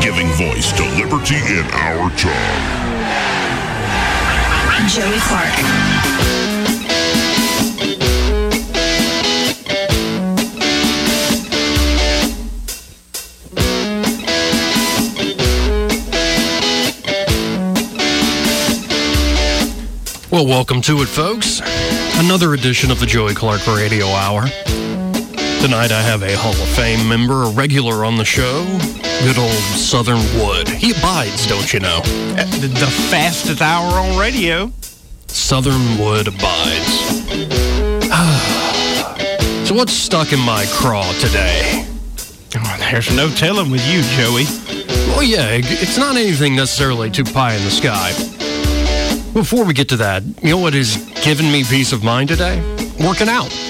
Giving 0.00 0.28
voice 0.34 0.72
to 0.72 0.84
liberty 0.96 1.36
in 1.36 1.64
our 1.72 2.10
time. 2.10 2.78
Joey 4.88 5.18
Clark. 5.20 5.98
Well, 20.30 20.46
welcome 20.46 20.80
to 20.82 21.02
it, 21.02 21.06
folks. 21.06 21.60
Another 22.20 22.54
edition 22.54 22.90
of 22.90 23.00
the 23.00 23.06
Joey 23.06 23.34
Clark 23.34 23.66
Radio 23.66 24.06
Hour. 24.06 24.46
Tonight 25.60 25.90
I 25.90 26.00
have 26.02 26.22
a 26.22 26.36
Hall 26.36 26.52
of 26.52 26.68
Fame 26.68 27.08
member, 27.08 27.42
a 27.42 27.50
regular 27.50 28.04
on 28.04 28.16
the 28.16 28.24
show, 28.24 28.64
good 29.24 29.36
old 29.36 29.50
Southern 29.50 30.20
Wood. 30.38 30.68
He 30.68 30.92
abides, 30.92 31.48
don't 31.48 31.72
you 31.74 31.80
know? 31.80 32.00
Uh, 32.04 32.44
the 32.60 32.86
fastest 33.10 33.60
hour 33.60 33.98
on 33.98 34.16
radio. 34.16 34.70
Southern 35.26 35.98
Wood 35.98 36.28
abides. 36.28 36.92
so 39.68 39.74
what's 39.74 39.92
stuck 39.92 40.32
in 40.32 40.38
my 40.38 40.64
craw 40.70 41.10
today? 41.14 41.84
Oh, 42.56 42.76
there's 42.78 43.14
no 43.14 43.28
telling 43.28 43.70
with 43.72 43.84
you, 43.88 44.02
Joey. 44.16 44.44
Well, 45.08 45.24
yeah, 45.24 45.48
it's 45.50 45.98
not 45.98 46.16
anything 46.16 46.54
necessarily 46.54 47.10
too 47.10 47.24
pie 47.24 47.54
in 47.54 47.64
the 47.64 47.70
sky. 47.72 48.12
Before 49.34 49.64
we 49.64 49.74
get 49.74 49.88
to 49.88 49.96
that, 49.96 50.22
you 50.40 50.50
know 50.50 50.58
what 50.58 50.74
has 50.74 50.96
given 51.24 51.50
me 51.50 51.64
peace 51.64 51.92
of 51.92 52.04
mind 52.04 52.28
today? 52.28 52.60
Working 53.00 53.28
out. 53.28 53.67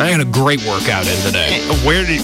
I 0.00 0.06
had 0.06 0.20
a 0.20 0.24
great 0.24 0.64
workout 0.64 1.06
in 1.06 1.20
today. 1.22 1.60
Where 1.84 2.04
did 2.06 2.20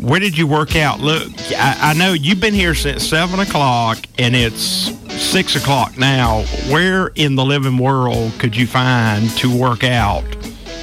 where 0.00 0.18
did 0.18 0.36
you 0.36 0.46
work 0.46 0.74
out? 0.74 0.98
Look, 0.98 1.28
I, 1.52 1.90
I 1.90 1.94
know 1.94 2.12
you've 2.12 2.40
been 2.40 2.54
here 2.54 2.74
since 2.74 3.06
seven 3.06 3.38
o'clock, 3.38 3.98
and 4.18 4.34
it's 4.34 4.90
six 5.12 5.54
o'clock 5.54 5.96
now. 5.98 6.42
Where 6.70 7.08
in 7.14 7.36
the 7.36 7.44
living 7.44 7.78
world 7.78 8.32
could 8.38 8.56
you 8.56 8.66
find 8.66 9.30
to 9.38 9.54
work 9.54 9.84
out 9.84 10.24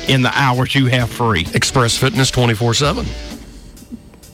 in 0.08 0.22
the 0.22 0.32
hours 0.34 0.76
you 0.76 0.86
have 0.86 1.10
free? 1.10 1.46
Express 1.54 1.98
Fitness 1.98 2.32
twenty 2.32 2.54
four 2.54 2.74
seven. 2.74 3.06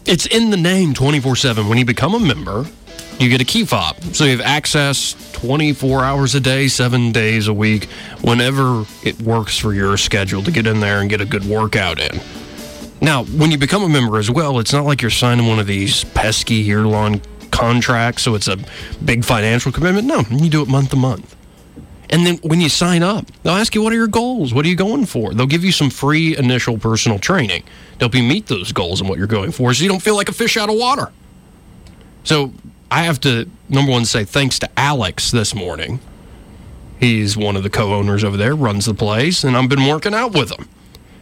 It's 0.05 0.27
in 0.27 0.51
the 0.51 0.57
name 0.57 0.93
24 0.93 1.35
7. 1.35 1.67
When 1.67 1.79
you 1.79 1.85
become 1.85 2.13
a 2.13 2.19
member, 2.19 2.67
you 3.19 3.29
get 3.29 3.41
a 3.41 3.45
key 3.45 3.65
fob. 3.65 4.01
So 4.13 4.25
you 4.25 4.31
have 4.31 4.41
access 4.41 5.15
24 5.33 6.03
hours 6.03 6.35
a 6.35 6.39
day, 6.39 6.67
seven 6.67 7.11
days 7.11 7.47
a 7.47 7.53
week, 7.53 7.85
whenever 8.21 8.85
it 9.03 9.21
works 9.21 9.57
for 9.57 9.73
your 9.73 9.97
schedule 9.97 10.43
to 10.43 10.51
get 10.51 10.67
in 10.67 10.79
there 10.79 10.99
and 10.99 11.09
get 11.09 11.21
a 11.21 11.25
good 11.25 11.45
workout 11.45 11.99
in. 11.99 12.19
Now, 13.01 13.23
when 13.25 13.51
you 13.51 13.57
become 13.57 13.83
a 13.83 13.89
member 13.89 14.17
as 14.17 14.31
well, 14.31 14.59
it's 14.59 14.73
not 14.73 14.85
like 14.85 15.01
you're 15.01 15.11
signing 15.11 15.47
one 15.47 15.59
of 15.59 15.67
these 15.67 16.03
pesky 16.03 16.55
year 16.55 16.81
long 16.81 17.21
contracts, 17.51 18.23
so 18.23 18.35
it's 18.35 18.47
a 18.47 18.57
big 19.03 19.23
financial 19.23 19.71
commitment. 19.71 20.07
No, 20.07 20.23
you 20.29 20.49
do 20.49 20.61
it 20.61 20.67
month 20.67 20.89
to 20.89 20.95
month. 20.95 21.35
And 22.09 22.25
then 22.25 22.37
when 22.37 22.61
you 22.61 22.69
sign 22.69 23.01
up, 23.01 23.25
they'll 23.43 23.53
ask 23.53 23.73
you, 23.75 23.81
what 23.81 23.91
are 23.91 23.95
your 23.95 24.07
goals? 24.07 24.53
What 24.53 24.65
are 24.65 24.69
you 24.69 24.75
going 24.75 25.05
for? 25.05 25.33
They'll 25.33 25.47
give 25.47 25.63
you 25.63 25.71
some 25.71 25.89
free 25.89 26.37
initial 26.37 26.77
personal 26.77 27.19
training 27.19 27.63
to 27.63 27.99
help 27.99 28.15
you 28.15 28.23
meet 28.23 28.47
those 28.47 28.71
goals 28.71 29.01
and 29.01 29.09
what 29.09 29.17
you're 29.17 29.27
going 29.27 29.51
for 29.51 29.73
so 29.73 29.83
you 29.83 29.89
don't 29.89 30.01
feel 30.01 30.15
like 30.15 30.29
a 30.29 30.33
fish 30.33 30.57
out 30.57 30.69
of 30.69 30.75
water. 30.75 31.11
So 32.23 32.53
I 32.95 33.03
have 33.03 33.19
to, 33.21 33.49
number 33.67 33.91
one, 33.91 34.05
say 34.05 34.23
thanks 34.23 34.57
to 34.59 34.69
Alex 34.79 35.29
this 35.29 35.53
morning. 35.53 35.99
He's 36.97 37.35
one 37.35 37.57
of 37.57 37.63
the 37.63 37.69
co 37.69 37.93
owners 37.93 38.23
over 38.23 38.37
there, 38.37 38.55
runs 38.55 38.85
the 38.85 38.93
place, 38.93 39.43
and 39.43 39.57
I've 39.57 39.67
been 39.67 39.85
working 39.85 40.13
out 40.13 40.33
with 40.33 40.49
him. 40.49 40.69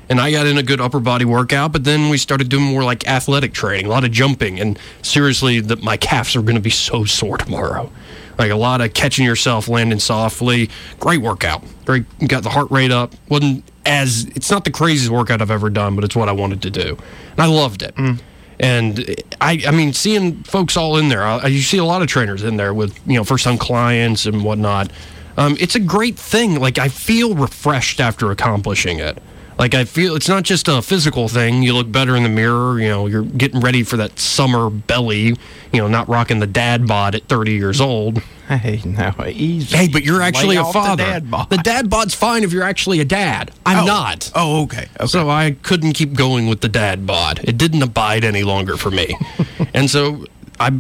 And 0.07 0.21
I 0.21 0.29
got 0.29 0.45
in 0.45 0.59
a 0.59 0.61
good 0.61 0.79
upper 0.79 0.99
body 0.99 1.25
workout, 1.25 1.71
but 1.71 1.83
then 1.83 2.09
we 2.09 2.19
started 2.19 2.49
doing 2.49 2.65
more 2.65 2.83
like 2.83 3.07
athletic 3.07 3.53
training, 3.53 3.87
a 3.87 3.89
lot 3.89 4.03
of 4.03 4.11
jumping. 4.11 4.59
And 4.59 4.77
seriously, 5.01 5.61
the, 5.61 5.77
my 5.77 5.97
calves 5.97 6.35
are 6.35 6.43
going 6.43 6.53
to 6.53 6.61
be 6.61 6.69
so 6.69 7.05
sore 7.05 7.39
tomorrow 7.39 7.91
like 8.37 8.51
a 8.51 8.55
lot 8.55 8.81
of 8.81 8.93
catching 8.93 9.25
yourself, 9.25 9.67
landing 9.67 9.99
softly. 9.99 10.69
Great 10.99 11.21
workout. 11.21 11.63
Great, 11.85 12.05
got 12.27 12.43
the 12.43 12.49
heart 12.49 12.69
rate 12.69 12.91
up. 12.91 13.13
wasn't 13.29 13.63
as 13.85 14.25
it's 14.35 14.51
not 14.51 14.63
the 14.63 14.71
craziest 14.71 15.11
workout 15.11 15.41
I've 15.41 15.51
ever 15.51 15.71
done, 15.71 15.95
but 15.95 16.03
it's 16.03 16.15
what 16.15 16.29
I 16.29 16.33
wanted 16.33 16.61
to 16.61 16.69
do, 16.69 16.97
and 17.31 17.39
I 17.39 17.47
loved 17.47 17.81
it. 17.81 17.95
Mm. 17.95 18.19
And 18.63 19.13
I, 19.41 19.61
I 19.67 19.71
mean, 19.71 19.91
seeing 19.91 20.41
folks 20.43 20.77
all 20.77 20.95
in 20.95 21.09
there, 21.09 21.21
I, 21.21 21.47
you 21.47 21.59
see 21.59 21.79
a 21.79 21.83
lot 21.83 22.01
of 22.01 22.07
trainers 22.07 22.43
in 22.43 22.55
there 22.55 22.73
with 22.73 22.97
you 23.05 23.17
know 23.17 23.25
first 23.25 23.43
time 23.43 23.57
clients 23.57 24.25
and 24.25 24.41
whatnot. 24.41 24.89
Um, 25.35 25.57
it's 25.59 25.75
a 25.75 25.81
great 25.81 26.17
thing. 26.17 26.61
Like 26.61 26.77
I 26.77 26.87
feel 26.87 27.35
refreshed 27.35 27.99
after 27.99 28.31
accomplishing 28.31 28.99
it. 28.99 29.21
Like 29.57 29.75
I 29.75 29.85
feel 29.85 30.15
it's 30.15 30.29
not 30.29 30.43
just 30.43 30.67
a 30.67 30.81
physical 30.81 31.27
thing. 31.27 31.63
You 31.63 31.73
look 31.73 31.91
better 31.91 32.15
in 32.15 32.23
the 32.23 32.29
mirror. 32.29 32.79
You 32.79 32.89
know, 32.89 33.07
you're 33.07 33.23
getting 33.23 33.59
ready 33.59 33.83
for 33.83 33.97
that 33.97 34.19
summer 34.19 34.69
belly. 34.69 35.25
You 35.25 35.37
know, 35.73 35.87
not 35.87 36.07
rocking 36.09 36.39
the 36.39 36.47
dad 36.47 36.87
bod 36.87 37.15
at 37.15 37.23
30 37.27 37.53
years 37.53 37.79
old. 37.79 38.21
Hey, 38.47 38.81
no, 38.85 39.13
easy. 39.25 39.75
Hey, 39.75 39.87
but 39.87 40.03
you're 40.03 40.21
actually 40.21 40.57
a 40.57 40.65
father. 40.65 41.03
The 41.03 41.09
dad, 41.09 41.31
bod. 41.31 41.49
the 41.49 41.57
dad 41.57 41.89
bod's 41.89 42.13
fine 42.13 42.43
if 42.43 42.51
you're 42.51 42.63
actually 42.63 42.99
a 42.99 43.05
dad. 43.05 43.51
I'm 43.65 43.83
oh. 43.83 43.85
not. 43.85 44.31
Oh, 44.35 44.63
okay. 44.63 44.87
okay. 44.99 45.07
So 45.07 45.29
I 45.29 45.51
couldn't 45.61 45.93
keep 45.93 46.13
going 46.13 46.47
with 46.47 46.61
the 46.61 46.69
dad 46.69 47.05
bod. 47.07 47.39
It 47.43 47.57
didn't 47.57 47.81
abide 47.81 48.23
any 48.23 48.43
longer 48.43 48.75
for 48.75 48.91
me, 48.91 49.15
and 49.73 49.89
so 49.89 50.25
I 50.59 50.77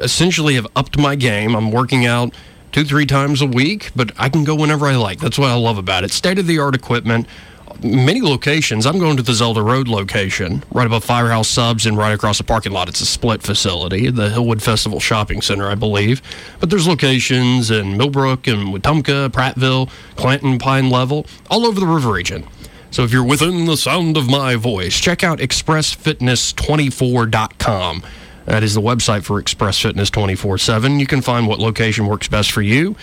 essentially 0.00 0.54
have 0.54 0.66
upped 0.74 0.98
my 0.98 1.14
game. 1.14 1.54
I'm 1.54 1.70
working 1.70 2.06
out 2.06 2.34
two, 2.72 2.84
three 2.84 3.06
times 3.06 3.42
a 3.42 3.46
week, 3.46 3.90
but 3.94 4.12
I 4.18 4.28
can 4.28 4.44
go 4.44 4.54
whenever 4.54 4.86
I 4.86 4.96
like. 4.96 5.20
That's 5.20 5.38
what 5.38 5.50
I 5.50 5.54
love 5.54 5.78
about 5.78 6.04
it. 6.04 6.10
State 6.10 6.38
of 6.38 6.46
the 6.46 6.58
art 6.58 6.74
equipment 6.74 7.26
many 7.82 8.20
locations. 8.20 8.86
I'm 8.86 8.98
going 8.98 9.16
to 9.16 9.22
the 9.22 9.34
Zelda 9.34 9.62
Road 9.62 9.88
location, 9.88 10.62
right 10.72 10.86
above 10.86 11.04
Firehouse 11.04 11.48
Subs 11.48 11.86
and 11.86 11.96
right 11.96 12.12
across 12.12 12.38
the 12.38 12.44
parking 12.44 12.72
lot. 12.72 12.88
It's 12.88 13.00
a 13.00 13.06
split 13.06 13.42
facility, 13.42 14.10
the 14.10 14.28
Hillwood 14.28 14.62
Festival 14.62 15.00
Shopping 15.00 15.42
Center, 15.42 15.68
I 15.68 15.74
believe. 15.74 16.22
But 16.60 16.70
there's 16.70 16.86
locations 16.86 17.70
in 17.70 17.96
Millbrook 17.96 18.46
and 18.46 18.74
Wetumpka, 18.74 19.30
Prattville, 19.30 19.90
Clanton, 20.16 20.58
Pine 20.58 20.90
Level, 20.90 21.26
all 21.50 21.66
over 21.66 21.80
the 21.80 21.86
river 21.86 22.12
region. 22.12 22.44
So 22.90 23.04
if 23.04 23.12
you're 23.12 23.24
within 23.24 23.64
the 23.64 23.76
sound 23.76 24.16
of 24.16 24.28
my 24.28 24.56
voice, 24.56 25.00
check 25.00 25.24
out 25.24 25.38
expressfitness24.com. 25.38 28.02
That 28.44 28.62
is 28.62 28.74
the 28.74 28.82
website 28.82 29.22
for 29.22 29.38
Express 29.38 29.78
Fitness 29.78 30.10
24 30.10 30.58
7. 30.58 31.00
You 31.00 31.06
can 31.06 31.22
find 31.22 31.46
what 31.46 31.58
location 31.58 32.06
works 32.06 32.28
best 32.28 32.50
for 32.50 32.62
you 32.62 32.96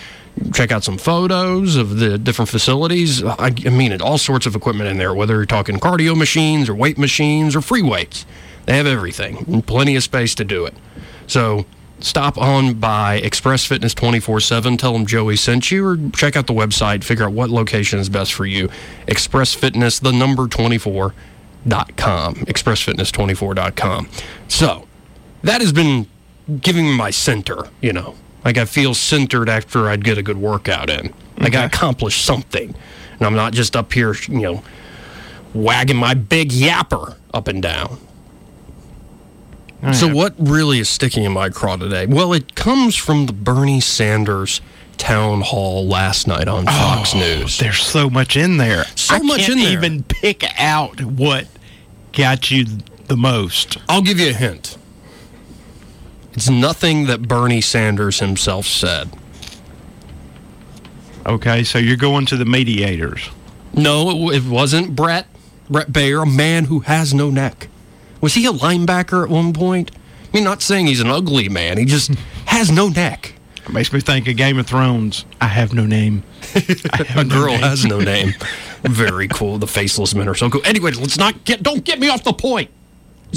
check 0.52 0.72
out 0.72 0.84
some 0.84 0.98
photos 0.98 1.76
of 1.76 1.98
the 1.98 2.18
different 2.18 2.48
facilities. 2.48 3.22
I, 3.22 3.54
I 3.64 3.70
mean, 3.70 4.00
all 4.00 4.18
sorts 4.18 4.46
of 4.46 4.56
equipment 4.56 4.88
in 4.88 4.98
there, 4.98 5.14
whether 5.14 5.34
you're 5.34 5.46
talking 5.46 5.76
cardio 5.78 6.16
machines 6.16 6.68
or 6.68 6.74
weight 6.74 6.98
machines 6.98 7.54
or 7.54 7.60
free 7.60 7.82
weights. 7.82 8.26
They 8.66 8.76
have 8.76 8.86
everything, 8.86 9.62
plenty 9.62 9.96
of 9.96 10.02
space 10.02 10.34
to 10.36 10.44
do 10.44 10.64
it. 10.66 10.74
So 11.26 11.66
stop 12.00 12.38
on 12.38 12.74
by 12.74 13.16
Express 13.16 13.64
Fitness 13.64 13.94
24 13.94 14.40
7. 14.40 14.76
Tell 14.76 14.92
them 14.92 15.06
Joey 15.06 15.36
sent 15.36 15.70
you, 15.70 15.86
or 15.86 15.96
check 16.14 16.36
out 16.36 16.46
the 16.46 16.52
website, 16.52 17.02
figure 17.04 17.24
out 17.24 17.32
what 17.32 17.50
location 17.50 17.98
is 17.98 18.08
best 18.08 18.32
for 18.34 18.46
you. 18.46 18.68
Express 19.06 19.54
Fitness, 19.54 19.98
the 19.98 20.12
number 20.12 20.46
24.com. 20.46 22.34
ExpressFitness24.com. 22.34 24.08
So 24.48 24.86
that 25.42 25.60
has 25.60 25.72
been 25.72 26.06
giving 26.60 26.84
me 26.86 26.96
my 26.96 27.10
center, 27.10 27.68
you 27.80 27.92
know. 27.92 28.14
Like 28.44 28.56
I 28.58 28.64
feel 28.64 28.94
centered 28.94 29.48
after 29.48 29.88
I'd 29.88 30.04
get 30.04 30.18
a 30.18 30.22
good 30.22 30.38
workout 30.38 30.90
in. 30.90 31.12
Like 31.38 31.54
I 31.54 31.64
accomplished 31.64 32.24
something. 32.24 32.74
And 33.18 33.26
I'm 33.26 33.34
not 33.34 33.52
just 33.52 33.76
up 33.76 33.92
here, 33.92 34.14
you 34.28 34.40
know, 34.40 34.62
wagging 35.52 35.96
my 35.96 36.14
big 36.14 36.50
yapper 36.50 37.16
up 37.34 37.48
and 37.48 37.62
down. 37.62 37.98
so, 39.92 40.08
what 40.08 40.34
really 40.38 40.78
is 40.78 40.88
sticking 40.88 41.24
in 41.24 41.32
my 41.32 41.48
craw 41.48 41.76
today? 41.76 42.06
Well, 42.06 42.32
it 42.32 42.54
comes 42.54 42.96
from 42.96 43.26
the 43.26 43.32
Bernie 43.32 43.80
Sanders 43.80 44.60
town 45.00 45.40
hall 45.40 45.86
last 45.86 46.26
night 46.26 46.46
on 46.46 46.66
Fox 46.66 47.14
oh, 47.14 47.18
News. 47.18 47.58
There's 47.58 47.82
so 47.82 48.10
much 48.10 48.36
in 48.36 48.58
there. 48.58 48.84
So 48.94 49.14
I 49.14 49.18
much 49.20 49.48
in 49.48 49.58
there. 49.58 49.72
even 49.72 50.02
pick 50.02 50.44
out 50.60 51.00
what 51.00 51.46
got 52.12 52.50
you 52.50 52.66
the 53.06 53.16
most. 53.16 53.78
I'll 53.88 54.02
give 54.02 54.20
you 54.20 54.30
a 54.30 54.34
hint. 54.34 54.76
It's 56.32 56.48
nothing 56.48 57.06
that 57.06 57.22
Bernie 57.22 57.60
Sanders 57.60 58.20
himself 58.20 58.66
said. 58.66 59.10
Okay, 61.26 61.64
so 61.64 61.78
you're 61.78 61.96
going 61.96 62.26
to 62.26 62.36
the 62.36 62.44
mediators. 62.44 63.28
No, 63.74 64.30
it, 64.30 64.44
wasn't 64.44 64.96
Bret. 64.96 65.26
Bret 65.68 65.92
Baier, 65.92 66.22
a 66.22 66.26
man 66.26 66.64
who 66.64 66.80
has 66.80 67.14
no 67.14 67.30
neck. 67.30 67.68
Was 68.20 68.34
he 68.34 68.46
a 68.46 68.52
linebacker 68.52 69.24
at 69.24 69.30
one 69.30 69.52
point? 69.52 69.90
I 70.32 70.36
mean, 70.36 70.44
not 70.44 70.62
saying 70.62 70.86
he's 70.86 71.00
an 71.00 71.08
ugly 71.08 71.48
man. 71.48 71.78
He 71.78 71.84
just 71.84 72.14
has 72.46 72.70
no 72.70 72.88
neck. 72.88 73.34
It 73.64 73.72
makes 73.72 73.92
me 73.92 74.00
think 74.00 74.26
of 74.26 74.36
Game 74.36 74.58
of 74.58 74.66
Thrones. 74.66 75.24
I 75.40 75.46
have 75.46 75.72
no 75.74 75.86
name. 75.86 76.22
A 77.16 77.24
girl 77.24 77.52
has 77.52 77.84
no 77.84 78.00
name. 78.00 78.34
Very 78.82 79.28
cool. 79.28 79.58
The 79.58 79.66
faceless 79.66 80.14
men 80.14 80.28
are 80.28 80.34
so 80.34 80.48
cool. 80.50 80.62
Anyway, 80.64 80.92
let's 80.92 81.18
not 81.18 81.44
get. 81.44 81.62
Don't 81.62 81.84
get 81.84 82.00
me 82.00 82.08
off 82.08 82.24
the 82.24 82.32
point. 82.32 82.70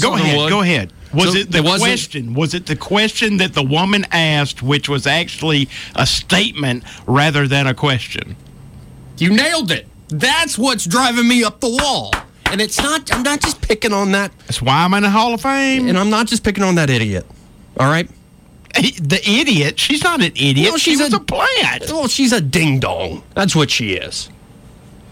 Go 0.00 0.14
ahead. 0.14 0.50
Go 0.50 0.62
ahead. 0.62 0.92
Was 1.14 1.32
So 1.32 1.38
it 1.38 1.52
the 1.52 1.62
question? 1.62 2.34
Was 2.34 2.54
it 2.54 2.66
the 2.66 2.76
question 2.76 3.36
that 3.38 3.54
the 3.54 3.62
woman 3.62 4.04
asked, 4.12 4.62
which 4.62 4.88
was 4.88 5.06
actually 5.06 5.68
a 5.94 6.06
statement 6.06 6.84
rather 7.06 7.46
than 7.48 7.66
a 7.66 7.74
question? 7.74 8.36
You 9.18 9.30
nailed 9.34 9.70
it. 9.70 9.86
That's 10.08 10.58
what's 10.58 10.84
driving 10.84 11.28
me 11.28 11.44
up 11.44 11.60
the 11.60 11.70
wall. 11.70 12.12
And 12.46 12.60
it's 12.60 12.78
not. 12.80 13.12
I'm 13.14 13.22
not 13.22 13.40
just 13.40 13.60
picking 13.62 13.92
on 13.92 14.12
that. 14.12 14.30
That's 14.40 14.60
why 14.62 14.84
I'm 14.84 14.94
in 14.94 15.02
the 15.02 15.10
Hall 15.10 15.34
of 15.34 15.40
Fame. 15.40 15.88
And 15.88 15.98
I'm 15.98 16.10
not 16.10 16.26
just 16.26 16.44
picking 16.44 16.62
on 16.62 16.74
that 16.76 16.90
idiot. 16.90 17.26
All 17.80 17.86
right. 17.88 18.08
the 18.74 19.20
idiot. 19.26 19.78
She's 19.78 20.02
not 20.04 20.20
an 20.20 20.32
idiot. 20.36 20.72
She 20.74 20.90
she's 20.92 21.00
was 21.00 21.12
a- 21.12 21.16
a 21.16 21.20
plant. 21.20 21.84
Well, 21.88 22.08
she's 22.08 22.32
a 22.32 22.40
ding 22.40 22.80
dong. 22.80 23.22
That's 23.34 23.54
what 23.56 23.70
she 23.70 23.94
is. 23.94 24.28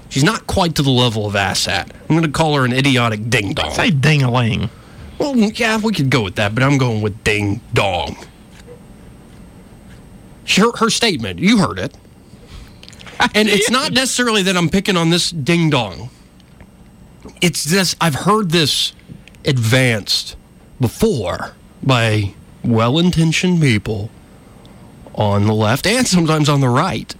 She's 0.08 0.24
not 0.24 0.46
quite 0.46 0.74
to 0.76 0.82
the 0.82 0.90
level 0.90 1.26
of 1.26 1.34
asshat. 1.34 1.88
I'm 2.02 2.08
going 2.08 2.22
to 2.22 2.28
call 2.30 2.54
her 2.56 2.64
an 2.64 2.72
idiotic 2.72 3.30
ding 3.30 3.54
dong. 3.54 3.72
Say 3.72 3.90
ding 3.90 4.22
a 4.22 4.30
ling. 4.30 4.68
Well, 5.22 5.36
yeah, 5.36 5.78
we 5.78 5.92
could 5.92 6.10
go 6.10 6.22
with 6.22 6.34
that, 6.34 6.52
but 6.52 6.64
I'm 6.64 6.78
going 6.78 7.00
with 7.00 7.22
ding 7.22 7.60
dong. 7.72 8.16
Her, 10.48 10.76
her 10.78 10.90
statement, 10.90 11.38
you 11.38 11.58
heard 11.58 11.78
it. 11.78 11.96
And 13.36 13.48
it's 13.48 13.70
not 13.70 13.92
necessarily 13.92 14.42
that 14.42 14.56
I'm 14.56 14.68
picking 14.68 14.96
on 14.96 15.10
this 15.10 15.30
ding 15.30 15.70
dong. 15.70 16.10
It's 17.40 17.62
this, 17.62 17.94
I've 18.00 18.16
heard 18.16 18.50
this 18.50 18.94
advanced 19.44 20.34
before 20.80 21.54
by 21.84 22.34
well 22.64 22.98
intentioned 22.98 23.60
people 23.60 24.10
on 25.14 25.46
the 25.46 25.54
left 25.54 25.86
and 25.86 26.04
sometimes 26.04 26.48
on 26.48 26.60
the 26.60 26.68
right. 26.68 27.14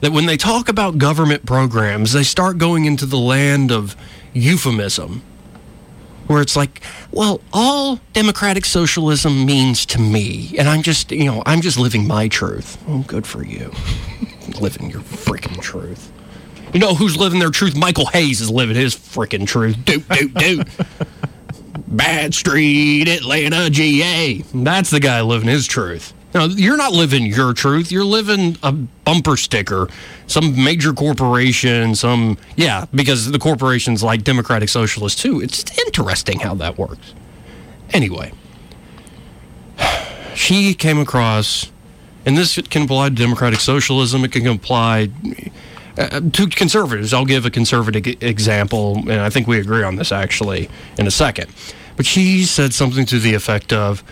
That 0.00 0.10
when 0.10 0.26
they 0.26 0.36
talk 0.36 0.68
about 0.68 0.98
government 0.98 1.46
programs, 1.46 2.12
they 2.12 2.24
start 2.24 2.58
going 2.58 2.84
into 2.84 3.06
the 3.06 3.18
land 3.18 3.70
of 3.70 3.94
euphemism 4.32 5.22
where 6.28 6.40
it's 6.40 6.54
like, 6.54 6.80
well, 7.10 7.40
all 7.52 8.00
democratic 8.12 8.64
socialism 8.64 9.44
means 9.44 9.84
to 9.86 10.00
me, 10.00 10.54
and 10.58 10.68
I'm 10.68 10.82
just, 10.82 11.10
you 11.10 11.24
know, 11.24 11.42
I'm 11.44 11.60
just 11.60 11.78
living 11.78 12.06
my 12.06 12.28
truth. 12.28 12.78
Well, 12.86 13.04
good 13.06 13.26
for 13.26 13.44
you, 13.44 13.72
living 14.60 14.90
your 14.90 15.00
freaking 15.00 15.60
truth. 15.60 16.12
You 16.72 16.80
know 16.80 16.94
who's 16.94 17.16
living 17.16 17.40
their 17.40 17.50
truth? 17.50 17.74
Michael 17.76 18.06
Hayes 18.06 18.40
is 18.40 18.50
living 18.50 18.76
his 18.76 18.94
freaking 18.94 19.46
truth. 19.46 19.82
Doot 19.84 20.08
doot 20.08 20.34
doot. 20.34 20.68
Bad 21.88 22.34
Street, 22.34 23.08
Atlanta, 23.08 23.70
GA. 23.70 24.42
That's 24.52 24.90
the 24.90 25.00
guy 25.00 25.22
living 25.22 25.48
his 25.48 25.66
truth. 25.66 26.12
No, 26.34 26.44
you're 26.44 26.76
not 26.76 26.92
living 26.92 27.24
your 27.24 27.54
truth. 27.54 27.90
You're 27.90 28.04
living 28.04 28.58
a 28.62 28.70
bumper 28.70 29.36
sticker, 29.36 29.88
some 30.26 30.62
major 30.62 30.92
corporation, 30.92 31.94
some, 31.94 32.36
yeah, 32.56 32.84
because 32.94 33.30
the 33.30 33.38
corporation's 33.38 34.02
like 34.02 34.24
Democratic 34.24 34.68
Socialists 34.68 35.20
too. 35.20 35.40
It's 35.40 35.64
interesting 35.78 36.40
how 36.40 36.54
that 36.56 36.76
works. 36.76 37.14
Anyway, 37.92 38.32
she 40.34 40.74
came 40.74 40.98
across, 40.98 41.72
and 42.26 42.36
this 42.36 42.60
can 42.68 42.82
apply 42.82 43.08
to 43.08 43.14
Democratic 43.14 43.60
Socialism, 43.60 44.22
it 44.24 44.32
can 44.32 44.46
apply 44.46 45.10
uh, 45.96 46.20
to 46.20 46.46
conservatives. 46.48 47.14
I'll 47.14 47.24
give 47.24 47.46
a 47.46 47.50
conservative 47.50 48.22
example, 48.22 48.98
and 48.98 49.20
I 49.20 49.30
think 49.30 49.46
we 49.46 49.58
agree 49.58 49.82
on 49.82 49.96
this 49.96 50.12
actually 50.12 50.68
in 50.98 51.06
a 51.06 51.10
second. 51.10 51.50
But 51.96 52.06
she 52.06 52.44
said 52.44 52.74
something 52.74 53.06
to 53.06 53.18
the 53.18 53.34
effect 53.34 53.72
of, 53.72 54.04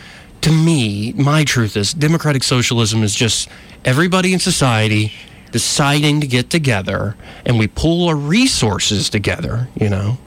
to 0.46 0.52
me, 0.52 1.12
my 1.14 1.42
truth 1.42 1.76
is 1.76 1.92
democratic 1.92 2.44
socialism 2.44 3.02
is 3.02 3.16
just 3.16 3.48
everybody 3.84 4.32
in 4.32 4.38
society 4.38 5.12
deciding 5.50 6.20
to 6.20 6.26
get 6.28 6.50
together 6.50 7.16
and 7.44 7.58
we 7.58 7.66
pool 7.66 8.06
our 8.06 8.14
resources 8.14 9.10
together, 9.10 9.66
you 9.74 9.88
know, 9.88 10.18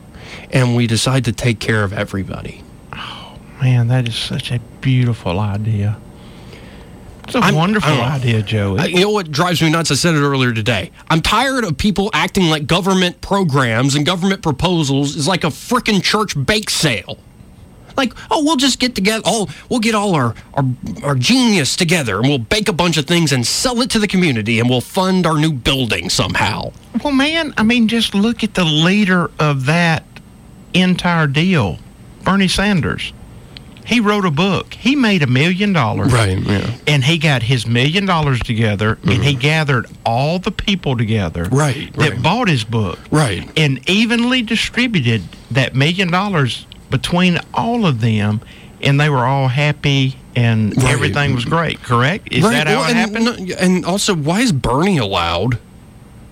and 0.52 0.76
we 0.76 0.88
decide 0.88 1.24
to 1.24 1.32
take 1.32 1.60
care 1.60 1.86
of 1.86 1.94
everybody. 1.94 2.62
Oh, 2.92 3.40
man, 3.62 3.88
that 3.88 4.10
is 4.10 4.16
such 4.16 4.52
a 4.52 4.60
beautiful 4.82 5.40
idea. 5.40 5.98
It's 7.24 7.36
a 7.36 7.40
I'm- 7.40 7.56
wonderful 7.56 7.90
I 7.94 8.16
idea, 8.18 8.42
Joey. 8.42 8.80
Uh, 8.80 8.88
you 8.88 9.00
know 9.00 9.12
what 9.12 9.32
drives 9.32 9.62
me 9.62 9.70
nuts? 9.70 9.90
I 9.90 9.96
said 9.96 10.16
it 10.16 10.20
earlier 10.20 10.52
today. 10.52 10.92
I'm 11.10 11.22
tired 11.22 11.64
of 11.64 11.78
people 11.78 12.10
acting 12.12 12.50
like 12.50 12.68
government 12.68 13.22
programs 13.22 13.96
and 13.96 14.06
government 14.06 14.42
proposals 14.42 15.16
is 15.16 15.30
like 15.30 15.46
a 15.46 15.48
frickin' 15.48 16.04
church 16.04 16.36
bake 16.46 16.70
sale. 16.70 17.20
Like, 18.00 18.14
oh, 18.32 18.44
we'll 18.44 18.56
just 18.56 18.80
get 18.80 18.96
together. 18.96 19.22
Oh, 19.26 19.48
we'll 19.70 19.82
get 19.82 19.94
all 19.94 20.16
our, 20.16 20.34
our 20.56 20.64
our 21.04 21.16
genius 21.16 21.76
together 21.76 22.18
and 22.18 22.28
we'll 22.28 22.38
bake 22.40 22.70
a 22.70 22.74
bunch 22.74 22.98
of 22.98 23.06
things 23.06 23.32
and 23.34 23.46
sell 23.46 23.82
it 23.82 23.90
to 23.92 24.00
the 24.00 24.08
community 24.08 24.60
and 24.60 24.70
we'll 24.70 24.82
fund 24.82 25.28
our 25.28 25.38
new 25.38 25.52
building 25.52 26.10
somehow. 26.10 26.72
Well, 27.04 27.14
man, 27.14 27.54
I 27.58 27.64
mean, 27.64 27.88
just 27.90 28.16
look 28.16 28.44
at 28.44 28.54
the 28.56 28.64
leader 28.64 29.30
of 29.38 29.66
that 29.66 30.04
entire 30.74 31.28
deal, 31.28 31.78
Bernie 32.24 32.48
Sanders. 32.48 33.14
He 33.86 34.00
wrote 34.00 34.24
a 34.24 34.30
book. 34.32 34.76
He 34.76 34.96
made 34.96 35.24
a 35.24 35.28
million 35.28 35.74
dollars. 35.74 36.14
Right, 36.14 36.38
yeah. 36.38 36.62
Mm-hmm. 36.62 36.84
And 36.88 37.04
he 37.04 37.18
got 37.18 37.42
his 37.42 37.66
million 37.66 38.06
dollars 38.06 38.40
together 38.40 39.00
and 39.04 39.24
he 39.24 39.34
gathered 39.34 39.88
all 40.06 40.38
the 40.38 40.52
people 40.52 40.96
together 40.96 41.46
Right, 41.46 41.92
that 41.94 42.12
right. 42.12 42.22
bought 42.22 42.50
his 42.50 42.64
book. 42.64 43.00
Right. 43.10 43.50
And 43.58 43.88
evenly 43.90 44.44
distributed 44.44 45.24
that 45.50 45.76
million 45.76 46.12
dollars 46.12 46.68
between 46.90 47.40
all 47.54 47.86
of 47.86 48.02
them 48.02 48.42
and 48.82 49.00
they 49.00 49.10
were 49.10 49.26
all 49.26 49.48
happy 49.50 50.16
and 50.36 50.76
Right. 50.78 50.92
everything 50.92 51.36
was 51.36 51.46
great, 51.46 51.82
correct? 51.84 52.30
Is 52.32 52.44
that 52.44 52.68
how 52.68 52.76
well, 52.80 52.84
it 52.86 52.96
and, 52.96 52.98
happened? 53.28 53.52
And 53.52 53.86
also, 53.86 54.16
why 54.16 54.42
is 54.42 54.52
Bernie 54.52 54.98
allowed 54.98 55.60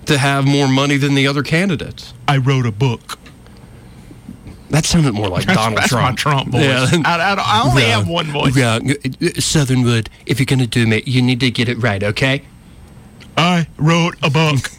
to 0.06 0.16
have 0.18 0.46
more 0.46 0.68
money 0.68 0.96
than 0.96 1.14
the 1.14 1.26
other 1.26 1.42
candidates? 1.42 2.14
I 2.26 2.38
wrote 2.38 2.64
a 2.66 2.72
book. 2.72 3.18
That 4.70 4.84
sounded 4.84 5.12
more 5.14 5.28
like 5.28 5.46
That's- 5.46 5.56
Donald 5.56 5.78
that's 5.82 5.92
my 5.92 5.98
Trump. 6.14 6.18
Trump 6.18 6.52
voice. 6.52 6.62
I- 6.62 7.00
I- 7.04 7.34
I 7.34 7.62
only 7.64 7.84
have 7.84 8.06
one 8.06 8.26
voice. 8.30 8.54
Yeah, 8.56 8.78
Southernwood. 9.38 10.10
If 10.26 10.38
you're 10.38 10.46
going 10.46 10.58
to 10.58 10.66
do 10.66 10.90
it, 10.92 11.08
you 11.08 11.22
need 11.22 11.40
to 11.40 11.50
get 11.50 11.68
it 11.70 11.78
right. 11.82 12.02
Okay. 12.02 12.42
I 13.36 13.66
wrote 13.78 14.16
a 14.22 14.30
book. 14.30 14.70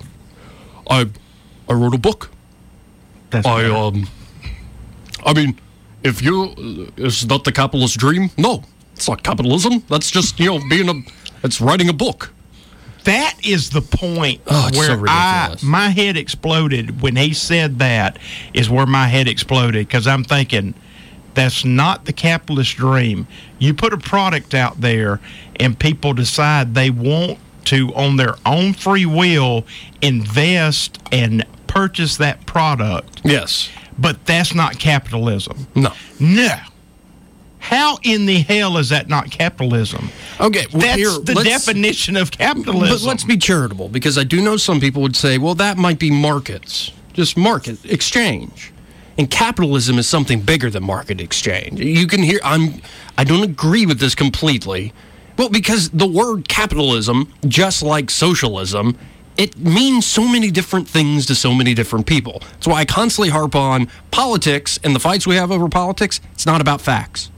I 0.90 1.08
I 1.68 1.74
wrote 1.74 1.94
a 1.96 2.00
book. 2.00 2.30
That's 3.32 3.48
I 3.48 3.66
um. 3.66 4.08
I 5.26 5.34
mean, 5.34 5.60
if 6.04 6.22
you 6.22 6.92
is 6.98 7.26
that 7.28 7.44
the 7.44 7.52
capitalist 7.52 7.98
dream? 7.98 8.30
No, 8.38 8.64
it's 8.94 9.08
not 9.08 9.24
capitalism. 9.24 9.84
That's 9.90 10.12
just 10.12 10.40
you 10.40 10.58
know 10.58 10.60
being 10.70 10.90
a. 10.90 10.94
It's 11.44 11.62
writing 11.62 11.90
a 11.90 11.94
book. 11.94 12.32
That 13.06 13.36
is 13.44 13.70
the 13.70 13.82
point 13.82 14.42
Oh, 14.48 14.68
it's 14.68 14.78
so 14.78 14.98
where 14.98 15.10
I 15.10 15.56
my 15.64 15.90
head 15.90 16.18
exploded 16.18 17.02
when 17.02 17.16
he 17.16 17.34
said 17.34 17.80
that. 17.80 18.20
Is 18.54 18.70
where 18.70 18.86
my 18.86 19.08
head 19.08 19.28
exploded 19.28 19.88
because 19.88 20.06
I'm 20.06 20.24
thinking 20.24 20.74
that's 21.34 21.64
not 21.64 22.06
the 22.06 22.14
capitalist 22.14 22.76
dream. 22.76 23.28
You 23.58 23.74
put 23.74 23.94
a 23.94 23.98
product 23.98 24.54
out 24.54 24.82
there, 24.82 25.20
and 25.60 25.80
people 25.80 26.14
decide 26.14 26.76
they 26.76 26.90
want 26.90 27.40
to, 27.66 27.94
on 27.94 28.18
their 28.18 28.36
own 28.46 28.74
free 28.74 29.06
will, 29.06 29.66
invest 30.02 31.00
and 31.12 31.46
purchase 31.68 32.18
that 32.18 32.46
product. 32.46 33.22
Yes. 33.24 33.70
But 34.00 34.26
that's 34.26 34.54
not 34.56 34.80
capitalism. 34.80 35.68
No. 35.76 35.94
No. 36.20 36.56
How 37.60 38.00
in 38.04 38.26
the 38.26 38.40
hell 38.40 38.78
is 38.78 38.90
that 38.90 39.10
not 39.10 39.30
capitalism? 39.30 40.10
Okay. 40.40 40.66
Well, 40.72 40.82
That's 40.82 40.98
here, 40.98 41.12
the 41.12 41.44
definition 41.44 42.16
of 42.16 42.32
capitalism. 42.32 42.98
But 42.98 43.02
let's 43.04 43.26
be 43.26 43.38
charitable 43.38 43.90
because 43.90 44.18
I 44.18 44.24
do 44.24 44.42
know 44.42 44.58
some 44.58 44.80
people 44.80 45.02
would 45.02 45.16
say, 45.16 45.38
well, 45.38 45.56
that 45.56 45.78
might 45.78 46.00
be 46.00 46.10
markets, 46.10 46.92
just 47.14 47.38
market 47.38 47.84
exchange. 47.86 48.72
And 49.18 49.30
capitalism 49.30 50.00
is 50.00 50.08
something 50.08 50.40
bigger 50.40 50.70
than 50.70 50.84
market 50.84 51.20
exchange. 51.20 51.82
You 51.82 52.08
can 52.08 52.24
hear 52.24 52.40
I'm 52.44 52.82
I 53.18 53.26
don't 53.26 53.44
agree 53.44 53.86
with 53.86 54.00
this 54.00 54.16
completely. 54.16 54.94
Well, 55.38 55.50
because 55.50 55.90
the 55.90 56.08
word 56.08 56.48
capitalism, 56.48 57.34
just 57.46 57.84
like 57.84 58.10
socialism, 58.10 58.98
it 59.40 59.58
means 59.58 60.06
so 60.06 60.28
many 60.28 60.52
different 60.52 60.88
things 60.88 61.26
to 61.28 61.34
so 61.36 61.54
many 61.56 61.74
different 61.74 62.06
people. 62.06 62.40
That's 62.52 62.68
why 62.68 62.82
I 62.82 62.86
constantly 62.86 63.30
harp 63.30 63.56
on 63.56 63.88
politics 64.12 64.78
and 64.84 64.94
the 64.94 65.00
fights 65.00 65.26
we 65.26 65.36
have 65.36 65.50
over 65.52 65.68
politics. 65.70 66.20
It's 66.34 66.46
not 66.46 66.62
about 66.62 66.82
facts. 66.82 67.32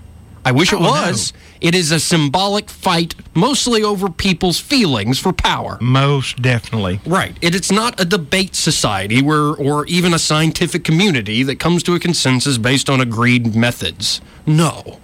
I 0.44 0.52
wish 0.52 0.74
it 0.74 0.78
Oh, 0.78 0.80
no. 0.80 0.90
was. 0.90 1.32
It 1.62 1.76
is 1.76 1.92
a 1.92 2.00
symbolic 2.00 2.68
fight, 2.72 3.14
mostly 3.36 3.84
over 3.84 4.10
people's 4.10 4.60
feelings 4.60 5.20
for 5.20 5.32
power. 5.32 5.78
Most 5.80 6.42
definitely. 6.42 7.00
Right. 7.06 7.38
It, 7.42 7.54
it's 7.54 7.72
not 7.72 8.00
a 8.02 8.06
debate 8.06 8.56
society 8.56 9.22
where, 9.22 9.50
or 9.54 9.86
even 9.86 10.16
a 10.16 10.20
scientific 10.20 10.84
community 10.84 11.44
that 11.44 11.60
comes 11.60 11.84
to 11.84 11.94
a 11.94 12.00
consensus 12.00 12.58
based 12.58 12.90
on 12.90 13.00
agreed 13.00 13.56
methods. 13.56 14.20
No. 14.48 15.00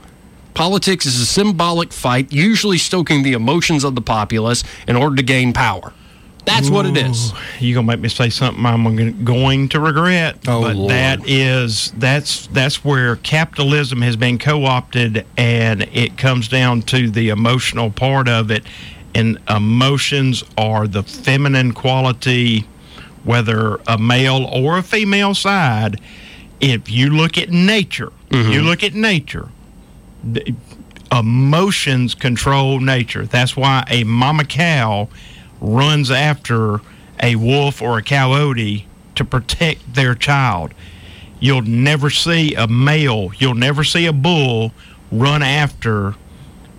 Politics 0.56 1.06
is 1.06 1.20
a 1.22 1.26
symbolic 1.28 1.94
fight, 1.94 2.34
usually 2.34 2.80
stoking 2.80 3.22
the 3.22 3.34
emotions 3.34 3.84
of 3.84 3.94
the 3.94 4.02
populace 4.02 4.64
in 4.88 4.96
order 4.96 5.16
to 5.18 5.22
gain 5.22 5.54
power. 5.54 5.94
That's 6.48 6.70
what 6.70 6.86
it 6.86 6.96
is. 6.96 7.34
You're 7.60 7.76
gonna 7.76 7.88
make 7.88 8.00
me 8.00 8.08
say 8.10 8.30
something 8.30 8.66
I'm 8.66 8.84
gonna- 8.84 9.12
regret. 9.80 10.38
Oh, 10.48 10.62
but 10.62 10.76
Lord. 10.78 10.92
that 10.92 11.28
is 11.28 11.92
that's 11.98 12.48
that's 12.48 12.86
where 12.86 13.18
capitalism 13.18 14.02
has 14.02 14.16
been 14.16 14.40
co-opted, 14.40 15.26
and 15.36 15.84
it 15.92 16.18
comes 16.18 16.48
down 16.48 16.84
to 16.84 17.10
the 17.12 17.30
emotional 17.30 17.92
part 17.92 18.30
of 18.30 18.50
it. 18.50 18.64
And 19.14 19.40
emotions 19.50 20.44
are 20.58 20.88
the 20.88 21.04
feminine 21.04 21.74
quality, 21.74 22.66
whether 23.24 23.80
a 23.86 23.98
male 23.98 24.46
or 24.46 24.78
a 24.78 24.84
female 24.84 25.36
side. 25.36 26.00
If 26.62 26.90
you 26.90 27.10
look 27.10 27.38
at 27.38 27.50
nature, 27.50 28.12
mm-hmm. 28.30 28.52
you 28.52 28.62
look 28.62 28.84
at 28.84 28.94
nature. 28.94 29.50
Emotions 31.12 32.16
control 32.16 32.80
nature. 32.80 33.26
That's 33.26 33.56
why 33.56 33.84
a 33.90 34.04
mama 34.06 34.46
cow 34.46 35.10
runs 35.60 36.12
after 36.12 36.80
a 37.22 37.36
wolf 37.36 37.82
or 37.82 37.98
a 37.98 38.04
coyote 38.04 38.88
to 39.16 39.26
protect 39.26 39.96
their 39.96 40.16
child. 40.16 40.74
You'll 41.40 41.64
never 41.64 42.10
see 42.10 42.56
a 42.56 42.68
male, 42.68 43.32
you'll 43.38 43.56
never 43.56 43.84
see 43.84 44.06
a 44.06 44.14
bull 44.14 44.72
run 45.12 45.44
after 45.44 46.16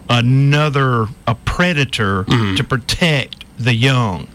another 0.08 1.06
a 1.26 1.34
predator 1.34 2.24
mm-hmm. 2.24 2.56
to 2.56 2.64
protect 2.64 3.44
the 3.58 3.74
young. 3.74 4.28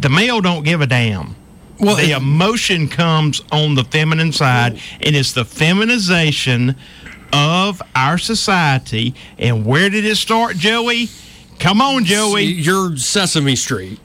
The 0.00 0.08
male 0.08 0.40
don't 0.40 0.64
give 0.64 0.80
a 0.80 0.86
damn. 0.86 1.36
Well, 1.78 1.96
the 1.96 2.12
emotion 2.12 2.88
comes 2.88 3.40
on 3.50 3.74
the 3.74 3.84
feminine 3.84 4.32
side, 4.32 4.78
and 5.00 5.16
it's 5.16 5.32
the 5.32 5.46
feminization 5.46 6.76
of 7.32 7.80
our 7.94 8.18
society. 8.18 9.14
And 9.38 9.64
where 9.64 9.88
did 9.88 10.04
it 10.04 10.16
start, 10.16 10.56
Joey? 10.56 11.08
Come 11.60 11.80
on, 11.80 12.04
Joey. 12.04 12.44
You're 12.44 12.96
Sesame 12.96 13.54
Street. 13.54 13.98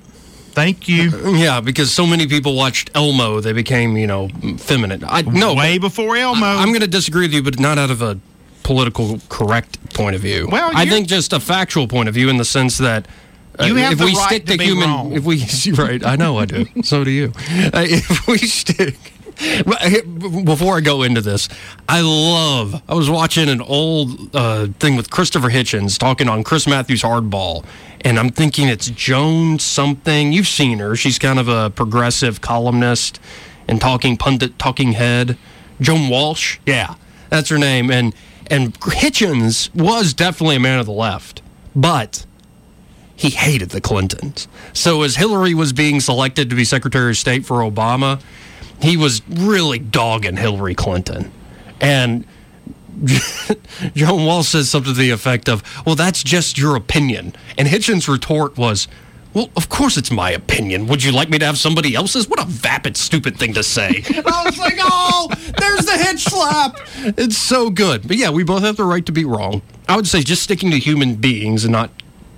Thank 0.51 0.87
you. 0.87 1.35
Yeah, 1.35 1.59
because 1.61 1.91
so 1.91 2.05
many 2.05 2.27
people 2.27 2.55
watched 2.55 2.89
Elmo, 2.95 3.41
they 3.41 3.51
became, 3.53 3.97
you 3.97 4.07
know, 4.07 4.29
feminine. 4.57 5.03
I 5.05 5.21
no, 5.23 5.53
way 5.53 5.77
before 5.77 6.15
Elmo. 6.15 6.45
I, 6.45 6.61
am 6.63 6.69
going 6.69 6.79
to 6.81 6.87
disagree 6.87 7.23
with 7.25 7.33
you, 7.33 7.43
but 7.43 7.59
not 7.59 7.77
out 7.77 7.91
of 7.91 8.01
a 8.01 8.17
political 8.63 9.19
correct 9.29 9.93
point 9.93 10.15
of 10.15 10.21
view. 10.21 10.47
Well, 10.49 10.71
I 10.73 10.85
think 10.85 11.07
just 11.07 11.33
a 11.33 11.39
factual 11.39 11.87
point 11.87 12.07
of 12.07 12.15
view 12.15 12.29
in 12.29 12.37
the 12.37 12.45
sense 12.45 12.77
that. 12.77 13.05
uh, 13.59 13.65
You 13.65 13.75
have 13.75 13.93
if 13.93 13.99
the 13.99 14.05
we 14.05 14.13
right 14.15 14.27
stick 14.27 14.45
to 14.45 14.63
human, 14.63 14.89
wrong. 14.89 15.11
if 15.13 15.23
we 15.25 15.43
right, 15.77 16.05
I 16.05 16.15
know 16.15 16.37
I 16.37 16.45
do. 16.45 16.65
so 16.83 17.03
do 17.03 17.11
you. 17.11 17.33
Uh, 17.73 17.83
if 17.87 18.25
we 18.27 18.37
stick, 18.61 18.97
before 20.45 20.77
I 20.77 20.81
go 20.81 21.03
into 21.03 21.21
this, 21.21 21.49
I 21.87 22.01
love. 22.01 22.81
I 22.87 22.93
was 22.93 23.09
watching 23.09 23.49
an 23.49 23.61
old 23.61 24.35
uh, 24.35 24.67
thing 24.79 24.95
with 24.95 25.09
Christopher 25.09 25.49
Hitchens 25.49 25.97
talking 25.97 26.29
on 26.29 26.43
Chris 26.43 26.67
Matthews 26.67 27.01
Hardball, 27.01 27.65
and 28.01 28.17
I'm 28.17 28.29
thinking 28.29 28.67
it's 28.67 28.89
Joan 28.89 29.59
something. 29.59 30.31
You've 30.31 30.47
seen 30.47 30.79
her. 30.79 30.95
She's 30.95 31.19
kind 31.19 31.39
of 31.39 31.47
a 31.47 31.69
progressive 31.69 32.41
columnist 32.41 33.19
and 33.67 33.81
talking 33.81 34.17
pundit, 34.17 34.57
talking 34.57 34.93
head. 34.93 35.37
Joan 35.81 36.09
Walsh, 36.09 36.59
yeah, 36.65 36.95
that's 37.29 37.49
her 37.49 37.57
name. 37.57 37.91
And 37.91 38.15
and 38.47 38.73
Hitchens 38.79 39.73
was 39.75 40.13
definitely 40.13 40.55
a 40.55 40.59
man 40.59 40.79
of 40.79 40.85
the 40.85 40.93
left, 40.93 41.41
but 41.75 42.25
he 43.15 43.29
hated 43.29 43.69
the 43.69 43.81
Clintons. 43.81 44.47
So 44.73 45.01
as 45.01 45.15
Hillary 45.15 45.53
was 45.53 45.73
being 45.73 45.99
selected 45.99 46.49
to 46.49 46.55
be 46.55 46.63
Secretary 46.65 47.11
of 47.11 47.17
State 47.17 47.45
for 47.45 47.57
Obama, 47.57 48.21
he 48.81 48.97
was 48.97 49.21
really 49.29 49.79
dogging 49.79 50.37
Hillary 50.37 50.75
Clinton. 50.75 51.31
And 51.81 52.25
Joan 53.95 54.25
Walsh 54.25 54.47
says 54.49 54.69
something 54.69 54.93
to 54.93 54.99
the 54.99 55.11
effect 55.11 55.49
of, 55.49 55.63
Well, 55.85 55.95
that's 55.95 56.23
just 56.23 56.57
your 56.57 56.75
opinion. 56.75 57.35
And 57.57 57.67
Hitchens' 57.67 58.07
retort 58.07 58.57
was, 58.57 58.87
Well, 59.33 59.49
of 59.57 59.69
course 59.69 59.97
it's 59.97 60.11
my 60.11 60.31
opinion. 60.31 60.87
Would 60.87 61.03
you 61.03 61.11
like 61.11 61.29
me 61.29 61.37
to 61.39 61.45
have 61.45 61.57
somebody 61.57 61.95
else's? 61.95 62.27
What 62.27 62.41
a 62.41 62.45
vapid, 62.45 62.95
stupid 62.95 63.37
thing 63.37 63.53
to 63.53 63.63
say. 63.63 64.03
I 64.25 64.43
was 64.45 64.57
like, 64.57 64.77
Oh, 64.79 65.29
there's 65.59 65.85
the 65.85 65.97
hitch 65.97 66.23
slap. 66.23 66.79
It's 67.17 67.37
so 67.37 67.69
good. 67.69 68.07
But 68.07 68.17
yeah, 68.17 68.29
we 68.29 68.43
both 68.43 68.63
have 68.63 68.77
the 68.77 68.85
right 68.85 69.05
to 69.05 69.11
be 69.11 69.25
wrong. 69.25 69.61
I 69.87 69.95
would 69.95 70.07
say 70.07 70.21
just 70.21 70.43
sticking 70.43 70.71
to 70.71 70.79
human 70.79 71.15
beings 71.15 71.65
and 71.65 71.71
not 71.73 71.91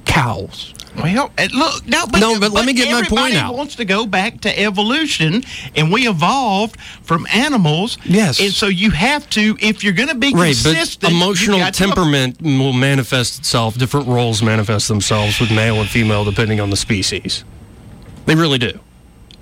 cows. 0.05 0.73
Well, 0.97 1.31
look, 1.53 1.85
no, 1.87 2.05
but, 2.07 2.19
No, 2.19 2.39
but 2.39 2.51
let 2.51 2.65
me 2.65 2.73
get 2.73 2.91
my 2.91 3.03
point 3.07 3.35
out. 3.35 3.53
wants 3.55 3.75
to 3.75 3.85
go 3.85 4.05
back 4.07 4.41
to 4.41 4.59
evolution, 4.59 5.43
and 5.75 5.91
we 5.91 6.07
evolved 6.07 6.79
from 7.03 7.27
animals. 7.31 7.97
Yes. 8.03 8.39
and 8.39 8.51
so 8.51 8.67
you 8.67 8.89
have 8.91 9.29
to, 9.31 9.55
if 9.59 9.83
you're 9.83 9.93
going 9.93 10.09
to 10.09 10.15
be 10.15 10.33
Right, 10.33 10.47
consistent, 10.55 11.11
emotional 11.13 11.59
temperament 11.71 12.41
will 12.41 12.73
manifest 12.73 13.39
itself. 13.39 13.77
Different 13.77 14.07
roles 14.07 14.41
manifest 14.41 14.87
themselves 14.87 15.39
with 15.39 15.51
male 15.51 15.79
and 15.79 15.87
female 15.89 16.23
depending 16.25 16.59
on 16.59 16.69
the 16.71 16.77
species. 16.77 17.43
They 18.25 18.35
really 18.35 18.57
do. 18.57 18.79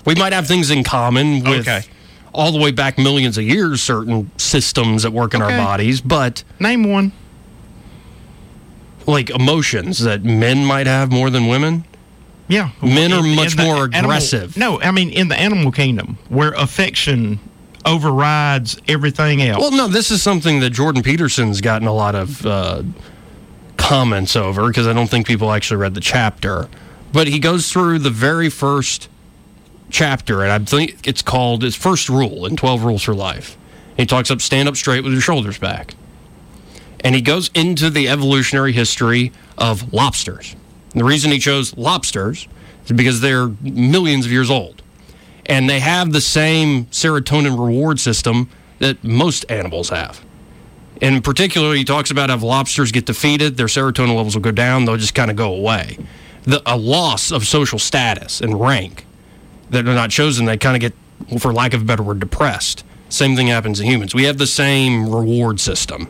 We 0.06 0.14
might 0.16 0.34
have 0.34 0.48
things 0.48 0.70
in 0.72 0.84
common 0.84 1.44
with 1.44 1.62
Okay. 1.68 1.82
all 2.34 2.52
the 2.52 2.60
way 2.60 2.72
back 2.72 2.98
millions 2.98 3.38
of 3.38 3.44
years, 3.46 3.82
certain 3.82 4.30
systems 4.38 5.04
that 5.04 5.12
work 5.12 5.34
in 5.34 5.42
our 5.42 5.50
bodies, 5.50 6.02
but 6.02 6.44
Name 6.60 6.84
one. 6.92 7.12
Like 9.08 9.30
emotions 9.30 10.00
that 10.00 10.24
men 10.24 10.66
might 10.66 10.88
have 10.88 11.12
more 11.12 11.30
than 11.30 11.48
women. 11.48 11.86
Yeah, 12.48 12.70
Men 12.82 13.12
are 13.12 13.24
much 13.24 13.58
more 13.58 13.86
animal- 13.86 14.00
aggressive. 14.12 14.56
no, 14.56 14.80
I 14.80 14.92
mean 14.92 15.10
in 15.10 15.30
the 15.30 15.40
animal 15.40 15.72
kingdom, 15.72 16.18
where 16.30 16.52
affection 16.54 17.40
overrides 17.86 18.80
everything 18.88 19.42
else. 19.42 19.60
Well, 19.62 19.72
no, 19.72 19.88
this 19.88 20.12
is 20.12 20.22
something 20.22 20.60
that 20.60 20.70
Jordan 20.72 21.02
Peterson's 21.04 21.62
gotten 21.62 21.88
a 21.88 21.94
lot 21.94 22.14
of 22.16 22.46
uh, 22.46 22.84
comments 23.78 24.36
over 24.36 24.68
because 24.68 24.88
I 24.88 24.94
don't 24.94 25.10
think 25.10 25.26
people 25.28 25.52
actually 25.52 25.78
read 25.78 25.94
the 25.96 26.02
chapter. 26.02 26.68
But 27.12 27.28
he 27.28 27.40
goes 27.40 27.72
through 27.72 28.00
the 28.00 28.10
very 28.10 28.50
first 28.50 29.08
chapter, 29.90 30.42
and 30.44 30.52
I 30.52 30.60
think 30.60 31.08
it's 31.08 31.22
called 31.22 31.62
his 31.64 31.76
first 31.76 32.10
rule 32.10 32.46
in 32.46 32.56
12 32.58 32.84
Rules 32.84 33.04
for 33.04 33.14
Life. 33.16 33.58
He 33.98 34.06
talks 34.06 34.30
up 34.30 34.42
stand 34.42 34.68
up 34.68 34.76
straight 34.76 35.04
with 35.04 35.14
your 35.14 35.22
shoulders 35.22 35.58
back. 35.58 35.96
And 37.06 37.16
he 37.16 37.22
goes 37.22 37.52
into 37.54 37.90
the 37.90 38.10
evolutionary 38.10 38.74
history 38.74 39.32
of 39.58 39.94
lobsters. 39.94 40.56
And 40.92 41.00
the 41.00 41.06
reason 41.06 41.32
he 41.32 41.40
chose 41.40 41.78
lobsters 41.78 42.48
is 42.84 42.92
because 42.92 43.22
they're 43.22 43.48
millions 43.62 44.26
of 44.26 44.32
years 44.32 44.50
old 44.50 44.82
and 45.46 45.70
they 45.70 45.80
have 45.80 46.12
the 46.12 46.22
same 46.22 46.86
serotonin 46.86 47.60
reward 47.60 48.00
system 48.00 48.50
that 48.80 49.04
most 49.04 49.46
animals 49.50 49.90
have. 49.90 50.24
In 51.02 51.22
particular, 51.22 51.76
he 51.76 51.84
talks 51.84 52.10
about 52.10 52.30
how 52.30 52.38
lobsters 52.38 52.92
get 52.92 53.06
defeated, 53.06 53.58
their 53.58 53.68
serotonin 53.68 54.16
levels 54.16 54.36
will 54.36 54.42
go 54.42 54.52
down, 54.52 54.86
they'll 54.86 54.98
just 54.98 55.14
kind 55.14 55.30
of 55.30 55.38
go 55.38 55.54
away. 55.54 56.00
The, 56.44 56.62
a 56.66 56.78
loss 56.78 57.32
of 57.32 57.46
social 57.46 57.80
status 57.80 58.42
and 58.42 58.60
rank 58.60 59.06
that 59.70 59.88
are 59.88 59.94
not 59.94 60.10
chosen, 60.10 60.46
they 60.46 60.58
kind 60.58 60.76
of 60.76 60.82
get, 60.82 61.40
for 61.40 61.54
lack 61.54 61.74
of 61.74 61.82
a 61.82 61.86
better 61.86 62.04
word, 62.04 62.20
depressed. 62.20 62.84
Same 63.10 63.36
thing 63.36 63.48
happens 63.48 63.80
in 63.80 63.88
humans. 63.88 64.16
We 64.16 64.24
have 64.24 64.38
the 64.38 64.48
same 64.48 65.10
reward 65.10 65.60
system. 65.60 66.10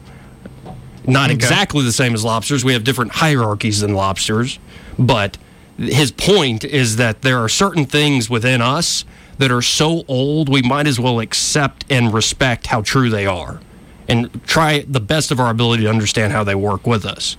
Not 1.08 1.32
exactly 1.32 1.84
the 1.84 1.92
same 1.92 2.14
as 2.14 2.24
lobsters. 2.24 2.64
We 2.64 2.74
have 2.74 2.84
different 2.84 3.12
hierarchies 3.14 3.82
than 3.82 3.94
lobsters, 3.94 4.60
but 4.98 5.38
his 5.78 6.12
point 6.12 6.64
is 6.64 6.96
that 6.98 7.22
there 7.22 7.40
are 7.40 7.50
certain 7.50 7.86
things 7.86 8.30
within 8.30 8.62
us 8.62 9.06
that 9.38 9.52
are 9.52 9.62
so 9.62 10.04
old 10.08 10.48
we 10.48 10.62
might 10.62 10.88
as 10.88 11.00
well 11.00 11.20
accept 11.20 11.86
and 11.90 12.14
respect 12.14 12.68
how 12.68 12.82
true 12.82 13.10
they 13.10 13.26
are 13.26 13.60
and 14.08 14.44
try 14.46 14.86
the 14.88 15.00
best 15.00 15.32
of 15.32 15.40
our 15.40 15.50
ability 15.50 15.84
to 15.84 15.90
understand 15.90 16.32
how 16.32 16.44
they 16.44 16.56
work 16.56 16.88
with 16.88 17.06
us. 17.06 17.38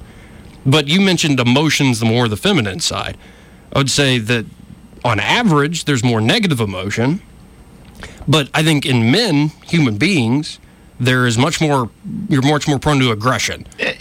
But 0.65 0.89
you 0.89 1.01
mentioned 1.01 1.39
emotions, 1.39 2.01
the 2.01 2.07
more 2.07 2.29
the 2.29 2.37
feminine 2.37 2.81
side. 2.81 3.17
I 3.73 3.79
would 3.79 3.91
say 3.91 4.19
that 4.19 4.45
on 5.05 5.21
average, 5.21 5.85
there's 5.85 6.03
more 6.03 6.21
negative 6.21 6.61
emotion. 6.61 7.23
But 8.27 8.51
I 8.53 8.63
think 8.65 8.85
in 8.85 9.11
men, 9.11 9.53
human 9.65 9.97
beings, 9.97 10.59
there 10.99 11.27
is 11.27 11.37
much 11.39 11.61
more, 11.61 11.91
you're 12.29 12.43
much 12.43 12.67
more 12.69 12.79
prone 12.79 12.99
to 13.01 13.11
aggression. 13.13 13.67
Uh, 13.81 13.93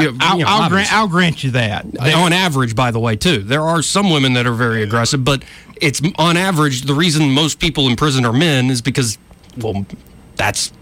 You- 0.00 0.16
I'll, 0.20 0.38
you 0.38 0.44
know, 0.44 0.50
I'll, 0.50 0.68
grant, 0.70 0.92
I'll 0.92 1.08
grant 1.08 1.44
you 1.44 1.50
that. 1.50 1.84
on 2.00 2.32
average, 2.32 2.74
by 2.74 2.90
the 2.92 2.98
way, 3.00 3.14
too. 3.14 3.38
There 3.42 3.60
are 3.62 3.82
some 3.82 4.08
women 4.10 4.32
that 4.34 4.46
are 4.46 4.54
very 4.54 4.82
aggressive, 4.82 5.22
but 5.22 5.42
it's 5.82 6.00
on 6.18 6.36
average 6.38 6.82
the 6.82 6.94
reason 6.94 7.30
most 7.32 7.58
people 7.58 7.88
in 7.88 7.96
prison 7.96 8.24
are 8.24 8.32
men 8.32 8.70
is 8.70 8.80
because, 8.80 9.18
well, 9.58 9.84
that's 10.36 10.72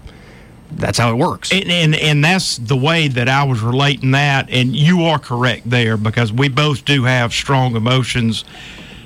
that's 0.73 0.97
how 0.97 1.11
it 1.11 1.17
works. 1.17 1.51
And, 1.51 1.69
and 1.69 1.95
and 1.97 2.25
that's 2.25 2.57
the 2.59 2.77
way 2.77 3.09
that 3.09 3.29
I 3.29 3.43
was 3.43 3.61
relating 3.61 4.13
that, 4.13 4.49
and 4.49 4.77
you 4.77 5.03
are 5.03 5.19
correct 5.19 5.69
there 5.69 5.97
because 5.97 6.33
we 6.33 6.49
both 6.49 6.85
do 6.85 7.03
have 7.03 7.33
strong 7.33 7.75
emotions. 7.75 8.45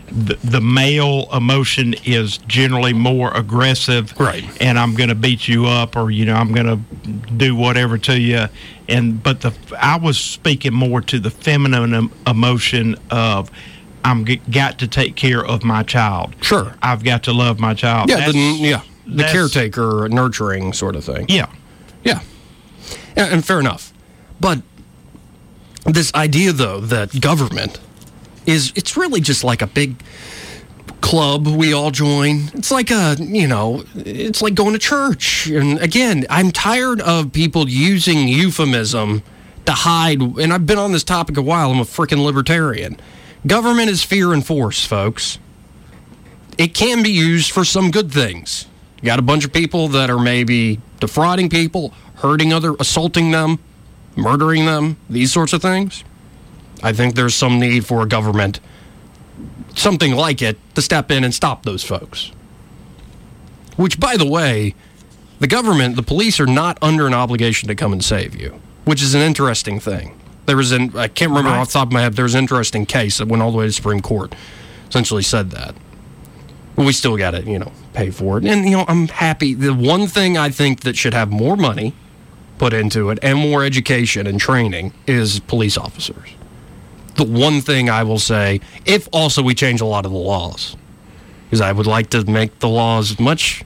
The, 0.09 0.35
the 0.45 0.61
male 0.61 1.29
emotion 1.33 1.95
is 2.05 2.39
generally 2.39 2.93
more 2.93 3.33
aggressive, 3.35 4.13
Right. 4.21 4.45
And 4.61 4.79
I'm 4.79 4.95
going 4.95 5.09
to 5.09 5.15
beat 5.15 5.49
you 5.49 5.67
up, 5.67 5.97
or 5.97 6.11
you 6.11 6.25
know, 6.27 6.35
I'm 6.35 6.53
going 6.53 6.67
to 6.67 7.11
do 7.37 7.57
whatever 7.57 7.97
to 7.99 8.19
you. 8.21 8.47
And 8.89 9.23
but 9.23 9.41
the 9.41 9.53
I 9.79 9.97
was 9.97 10.19
speaking 10.19 10.75
more 10.75 11.01
to 11.01 11.19
the 11.19 11.31
feminine 11.31 12.11
emotion 12.27 12.97
of 13.11 13.51
I'm 14.05 14.27
g- 14.27 14.43
got 14.51 14.79
to 14.81 14.89
take 14.89 15.17
care 15.17 15.45
of 15.45 15.65
my 15.65 15.83
child. 15.83 16.35
Sure. 16.43 16.75
I've 16.83 17.03
got 17.03 17.23
to 17.25 17.33
love 17.33 17.59
my 17.59 17.73
child. 17.73 18.11
yeah, 18.11 18.17
That's- 18.17 18.35
the, 18.35 18.59
yeah, 18.61 18.83
the 19.07 19.25
caretaker, 19.25 20.07
nurturing 20.11 20.75
sort 20.75 20.97
of 20.97 21.05
thing. 21.05 21.25
Yeah. 21.31 21.47
Yeah. 22.05 22.21
yeah, 23.17 23.33
and 23.33 23.43
fair 23.45 23.59
enough. 23.61 23.93
But 24.39 24.61
this 25.87 26.13
idea, 26.15 26.53
though, 26.53 26.81
that 26.81 27.19
government 27.21 27.81
is 28.47 28.73
it's 28.75 28.97
really 28.97 29.21
just 29.21 29.45
like 29.45 29.63
a 29.63 29.67
big 29.67 29.97
club 31.01 31.47
we 31.47 31.73
all 31.73 31.91
join. 31.91 32.51
It's 32.55 32.71
like 32.71 32.91
a, 32.91 33.17
you 33.19 33.47
know, 33.47 33.85
it's 33.95 34.41
like 34.41 34.55
going 34.55 34.73
to 34.73 34.79
church. 34.79 35.47
And 35.47 35.79
again, 35.81 36.25
I'm 36.31 36.51
tired 36.51 37.01
of 37.03 37.33
people 37.33 37.69
using 37.69 38.27
euphemism 38.27 39.23
to 39.67 39.73
hide. 39.73 40.21
And 40.21 40.53
I've 40.53 40.67
been 40.67 40.79
on 40.79 40.93
this 40.93 41.05
topic 41.05 41.37
a 41.37 41.43
while. 41.43 41.71
I'm 41.71 41.79
a 41.79 41.85
freaking 41.85 42.25
libertarian. 42.25 42.99
Government 43.47 43.91
is 43.91 44.03
fear 44.03 44.33
and 44.33 44.45
force, 44.45 44.87
folks. 44.87 45.39
It 46.57 46.73
can 46.73 47.03
be 47.03 47.11
used 47.11 47.51
for 47.51 47.65
some 47.65 47.91
good 47.91 48.11
things. 48.11 48.67
You 49.03 49.07
got 49.07 49.19
a 49.19 49.23
bunch 49.23 49.45
of 49.45 49.53
people 49.53 49.89
that 49.89 50.09
are 50.09 50.19
maybe 50.19 50.81
defrauding 51.01 51.51
people, 51.51 51.93
hurting 52.17 52.53
other, 52.53 52.75
assaulting 52.81 53.31
them, 53.33 53.59
murdering 54.17 54.65
them, 54.65 54.97
these 55.11 55.33
sorts 55.33 55.53
of 55.53 55.61
things. 55.61 56.05
I 56.85 56.93
think 56.93 57.15
there's 57.15 57.35
some 57.35 57.59
need 57.59 57.87
for 57.87 58.03
a 58.03 58.07
government, 58.07 58.61
something 59.75 60.15
like 60.15 60.43
it, 60.43 60.59
to 60.75 60.83
step 60.83 61.11
in 61.11 61.25
and 61.25 61.35
stop 61.35 61.65
those 61.65 61.83
folks. 61.83 62.31
Which, 63.77 63.99
by 63.99 64.19
the 64.19 64.27
way, 64.27 64.75
the 65.41 65.47
government, 65.47 65.97
the 65.97 66.03
police 66.03 66.39
are 66.39 66.47
not 66.47 66.79
under 66.83 67.07
an 67.07 67.15
obligation 67.15 67.69
to 67.69 67.75
come 67.75 67.93
and 67.93 68.05
save 68.05 68.39
you, 68.39 68.61
which 68.85 69.03
is 69.03 69.15
an 69.15 69.23
interesting 69.23 69.81
thing. 69.81 70.21
There 70.45 70.59
was 70.59 70.73
an, 70.73 70.97
I 70.97 71.09
can't 71.09 71.31
remember 71.31 71.51
right. 71.51 71.59
off 71.59 71.69
the 71.69 71.73
top 71.73 71.89
of 71.89 71.93
my 71.93 72.03
head, 72.03 72.15
there 72.15 72.25
was 72.25 72.35
an 72.35 72.41
interesting 72.41 72.85
case 72.85 73.17
that 73.17 73.29
went 73.29 73.43
all 73.43 73.51
the 73.51 73.57
way 73.57 73.67
to 73.67 73.73
Supreme 73.73 74.01
Court, 74.01 74.35
essentially 74.89 75.23
said 75.23 75.51
that. 75.53 75.75
But 76.77 76.85
we 76.85 76.93
still 76.93 77.17
got 77.17 77.31
to, 77.31 77.43
you 77.43 77.59
know, 77.59 77.73
pay 77.95 78.11
for 78.11 78.37
it. 78.37 78.45
And, 78.45 78.65
you 78.67 78.77
know, 78.77 78.85
I'm 78.89 79.09
happy. 79.09 79.55
The 79.55 79.73
one 79.73 80.07
thing 80.07 80.37
I 80.37 80.51
think 80.51 80.81
that 80.81 80.97
should 80.97 81.15
have 81.15 81.31
more 81.31 81.57
money 81.57 81.95
put 82.59 82.75
into 82.75 83.11
it 83.11 83.19
and 83.23 83.39
more 83.39 83.65
education 83.65 84.27
and 84.27 84.39
training 84.39 84.93
is 85.07 85.41
police 85.41 85.79
officers. 85.79 86.35
The 87.17 87.25
one 87.25 87.61
thing 87.61 87.89
I 87.89 88.03
will 88.03 88.19
say, 88.19 88.61
if 88.85 89.09
also 89.13 89.43
we 89.43 89.55
change 89.55 89.81
a 89.81 89.87
lot 89.87 90.05
of 90.05 90.13
the 90.13 90.19
laws, 90.19 90.77
because 91.45 91.61
I 91.61 91.71
would 91.71 91.87
like 91.87 92.11
to 92.11 92.25
make 92.25 92.59
the 92.59 92.69
laws 92.69 93.21
much, 93.21 93.63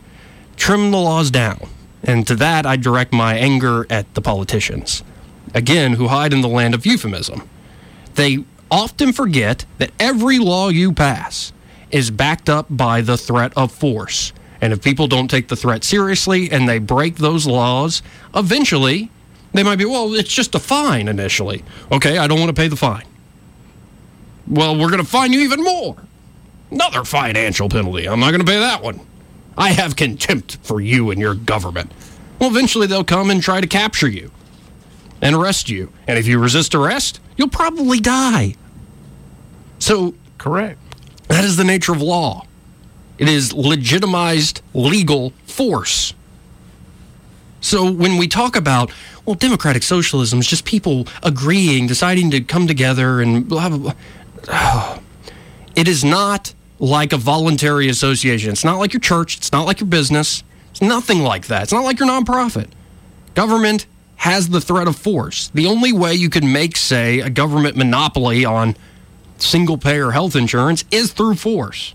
trim 0.56 0.90
the 0.90 0.98
laws 0.98 1.30
down. 1.30 1.68
And 2.02 2.26
to 2.26 2.34
that, 2.36 2.66
I 2.66 2.76
direct 2.76 3.12
my 3.12 3.34
anger 3.34 3.86
at 3.90 4.12
the 4.14 4.20
politicians, 4.20 5.02
again, 5.54 5.94
who 5.94 6.08
hide 6.08 6.32
in 6.32 6.42
the 6.42 6.48
land 6.48 6.74
of 6.74 6.84
euphemism. 6.84 7.48
They 8.14 8.44
often 8.70 9.12
forget 9.12 9.64
that 9.78 9.92
every 9.98 10.38
law 10.38 10.68
you 10.68 10.92
pass 10.92 11.52
is 11.90 12.10
backed 12.10 12.50
up 12.50 12.66
by 12.68 13.00
the 13.00 13.16
threat 13.16 13.52
of 13.56 13.72
force. 13.72 14.32
And 14.60 14.72
if 14.72 14.82
people 14.82 15.06
don't 15.06 15.28
take 15.28 15.48
the 15.48 15.56
threat 15.56 15.84
seriously 15.84 16.50
and 16.50 16.68
they 16.68 16.78
break 16.78 17.16
those 17.16 17.46
laws, 17.46 18.02
eventually 18.34 19.10
they 19.54 19.62
might 19.62 19.76
be, 19.76 19.86
well, 19.86 20.12
it's 20.14 20.32
just 20.32 20.54
a 20.54 20.58
fine 20.58 21.08
initially. 21.08 21.64
Okay, 21.90 22.18
I 22.18 22.26
don't 22.26 22.38
want 22.38 22.54
to 22.54 22.60
pay 22.60 22.68
the 22.68 22.76
fine. 22.76 23.04
Well, 24.48 24.78
we're 24.78 24.90
going 24.90 25.02
to 25.02 25.08
fine 25.08 25.32
you 25.32 25.40
even 25.40 25.62
more. 25.62 25.96
Another 26.70 27.04
financial 27.04 27.68
penalty. 27.68 28.08
I'm 28.08 28.20
not 28.20 28.30
going 28.30 28.44
to 28.44 28.50
pay 28.50 28.58
that 28.58 28.82
one. 28.82 29.00
I 29.56 29.70
have 29.70 29.96
contempt 29.96 30.58
for 30.62 30.80
you 30.80 31.10
and 31.10 31.20
your 31.20 31.34
government. 31.34 31.92
Well, 32.38 32.50
eventually 32.50 32.86
they'll 32.86 33.04
come 33.04 33.30
and 33.30 33.42
try 33.42 33.60
to 33.60 33.66
capture 33.66 34.08
you 34.08 34.30
and 35.20 35.34
arrest 35.34 35.68
you. 35.68 35.92
And 36.06 36.18
if 36.18 36.26
you 36.26 36.38
resist 36.38 36.74
arrest, 36.74 37.20
you'll 37.36 37.48
probably 37.48 38.00
die. 38.00 38.54
So, 39.78 40.14
correct. 40.38 40.78
That 41.28 41.44
is 41.44 41.56
the 41.56 41.64
nature 41.64 41.92
of 41.92 42.00
law. 42.00 42.46
It 43.18 43.28
is 43.28 43.52
legitimized 43.52 44.62
legal 44.74 45.32
force. 45.46 46.14
So 47.60 47.90
when 47.90 48.16
we 48.16 48.28
talk 48.28 48.54
about, 48.54 48.92
well, 49.26 49.34
democratic 49.34 49.82
socialism 49.82 50.38
is 50.38 50.46
just 50.46 50.64
people 50.64 51.08
agreeing, 51.22 51.88
deciding 51.88 52.30
to 52.30 52.40
come 52.40 52.68
together 52.68 53.20
and 53.20 53.48
blah, 53.48 53.68
blah, 53.68 53.78
blah. 53.78 53.94
It 55.76 55.86
is 55.86 56.04
not 56.04 56.54
like 56.80 57.12
a 57.12 57.16
voluntary 57.16 57.88
association. 57.88 58.50
It's 58.50 58.64
not 58.64 58.78
like 58.78 58.92
your 58.92 59.00
church. 59.00 59.36
It's 59.36 59.52
not 59.52 59.66
like 59.66 59.80
your 59.80 59.88
business. 59.88 60.42
It's 60.70 60.82
nothing 60.82 61.20
like 61.20 61.46
that. 61.46 61.64
It's 61.64 61.72
not 61.72 61.84
like 61.84 61.98
your 61.98 62.08
nonprofit. 62.08 62.68
Government 63.34 63.86
has 64.16 64.48
the 64.48 64.60
threat 64.60 64.88
of 64.88 64.96
force. 64.96 65.48
The 65.54 65.66
only 65.66 65.92
way 65.92 66.14
you 66.14 66.30
can 66.30 66.52
make, 66.52 66.76
say, 66.76 67.20
a 67.20 67.30
government 67.30 67.76
monopoly 67.76 68.44
on 68.44 68.76
single 69.38 69.78
payer 69.78 70.10
health 70.10 70.34
insurance 70.34 70.84
is 70.90 71.12
through 71.12 71.36
force. 71.36 71.94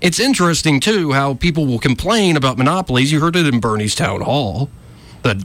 It's 0.00 0.18
interesting, 0.18 0.80
too, 0.80 1.12
how 1.12 1.34
people 1.34 1.66
will 1.66 1.78
complain 1.78 2.36
about 2.36 2.58
monopolies. 2.58 3.12
You 3.12 3.20
heard 3.20 3.36
it 3.36 3.46
in 3.46 3.60
Bernie's 3.60 3.94
town 3.94 4.20
hall 4.20 4.68
that 5.22 5.36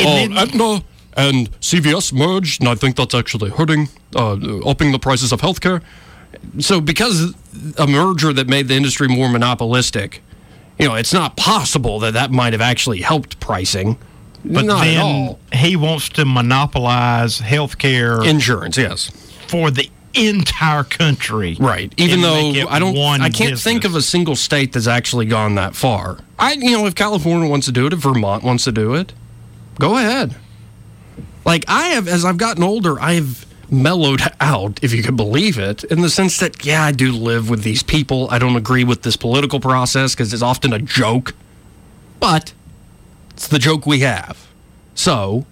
oh, 0.00 0.28
Aetna 0.36 0.84
and 1.16 1.50
CVS 1.60 2.12
merged, 2.12 2.60
and 2.60 2.68
I 2.68 2.74
think 2.74 2.96
that's 2.96 3.14
actually 3.14 3.50
hurting, 3.50 3.88
uh, 4.14 4.36
upping 4.66 4.92
the 4.92 4.98
prices 4.98 5.32
of 5.32 5.40
healthcare. 5.40 5.82
So, 6.58 6.80
because 6.80 7.34
a 7.78 7.86
merger 7.86 8.32
that 8.32 8.48
made 8.48 8.68
the 8.68 8.74
industry 8.74 9.08
more 9.08 9.28
monopolistic, 9.28 10.22
you 10.78 10.88
know, 10.88 10.94
it's 10.94 11.12
not 11.14 11.36
possible 11.36 12.00
that 12.00 12.14
that 12.14 12.30
might 12.30 12.52
have 12.52 12.62
actually 12.62 13.00
helped 13.00 13.40
pricing. 13.40 13.96
But 14.44 14.66
not 14.66 14.84
then 14.84 15.36
he 15.54 15.74
wants 15.74 16.10
to 16.10 16.26
monopolize 16.26 17.38
healthcare 17.38 18.26
insurance, 18.28 18.76
yes 18.76 19.10
for 19.48 19.70
the 19.70 19.88
entire 20.14 20.84
country. 20.84 21.56
Right. 21.58 21.92
Even 21.96 22.20
though 22.20 22.50
I 22.68 22.78
don't 22.78 22.96
I 22.96 23.30
can't 23.30 23.52
business. 23.52 23.64
think 23.64 23.84
of 23.84 23.94
a 23.94 24.02
single 24.02 24.36
state 24.36 24.72
that's 24.72 24.86
actually 24.86 25.26
gone 25.26 25.56
that 25.56 25.74
far. 25.74 26.18
I 26.38 26.52
you 26.52 26.72
know, 26.72 26.86
if 26.86 26.94
California 26.94 27.48
wants 27.48 27.66
to 27.66 27.72
do 27.72 27.86
it, 27.86 27.92
if 27.92 28.00
Vermont 28.00 28.42
wants 28.42 28.64
to 28.64 28.72
do 28.72 28.94
it, 28.94 29.12
go 29.78 29.96
ahead. 29.96 30.36
Like 31.44 31.64
I 31.68 31.88
have 31.88 32.08
as 32.08 32.24
I've 32.24 32.38
gotten 32.38 32.62
older, 32.62 33.00
I've 33.00 33.46
mellowed 33.70 34.20
out, 34.40 34.82
if 34.82 34.92
you 34.92 35.02
could 35.02 35.16
believe 35.16 35.58
it, 35.58 35.84
in 35.84 36.00
the 36.00 36.10
sense 36.10 36.38
that 36.38 36.64
yeah, 36.64 36.82
I 36.84 36.92
do 36.92 37.12
live 37.12 37.50
with 37.50 37.62
these 37.62 37.82
people. 37.82 38.28
I 38.30 38.38
don't 38.38 38.56
agree 38.56 38.84
with 38.84 39.02
this 39.02 39.16
political 39.16 39.60
process 39.60 40.14
because 40.14 40.32
it's 40.32 40.42
often 40.42 40.72
a 40.72 40.78
joke. 40.78 41.34
But 42.20 42.52
it's 43.30 43.48
the 43.48 43.58
joke 43.58 43.86
we 43.86 44.00
have. 44.00 44.48
So, 44.94 45.44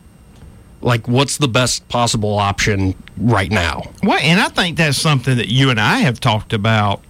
like 0.82 1.06
what's 1.08 1.38
the 1.38 1.48
best 1.48 1.88
possible 1.88 2.38
option 2.38 2.94
right 3.16 3.50
now 3.50 3.82
well 4.02 4.18
and 4.18 4.40
i 4.40 4.48
think 4.48 4.76
that's 4.76 4.98
something 4.98 5.36
that 5.36 5.48
you 5.48 5.70
and 5.70 5.80
i 5.80 5.98
have 5.98 6.18
talked 6.20 6.52
about 6.52 7.00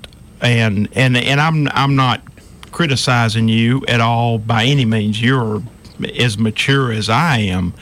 and 0.40 0.88
and 0.92 1.16
and 1.16 1.40
i'm 1.40 1.68
i'm 1.68 1.96
not 1.96 2.20
criticizing 2.70 3.48
you 3.48 3.82
at 3.88 4.00
all 4.00 4.38
by 4.38 4.64
any 4.64 4.84
means 4.84 5.22
you're 5.22 5.62
as 6.18 6.38
mature 6.38 6.92
as 6.92 7.08
i 7.08 7.38
am 7.38 7.72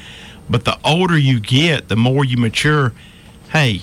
but 0.50 0.64
the 0.64 0.78
older 0.84 1.16
you 1.16 1.40
get 1.40 1.88
the 1.88 1.96
more 1.96 2.24
you 2.24 2.36
mature. 2.36 2.92
Hey 3.52 3.82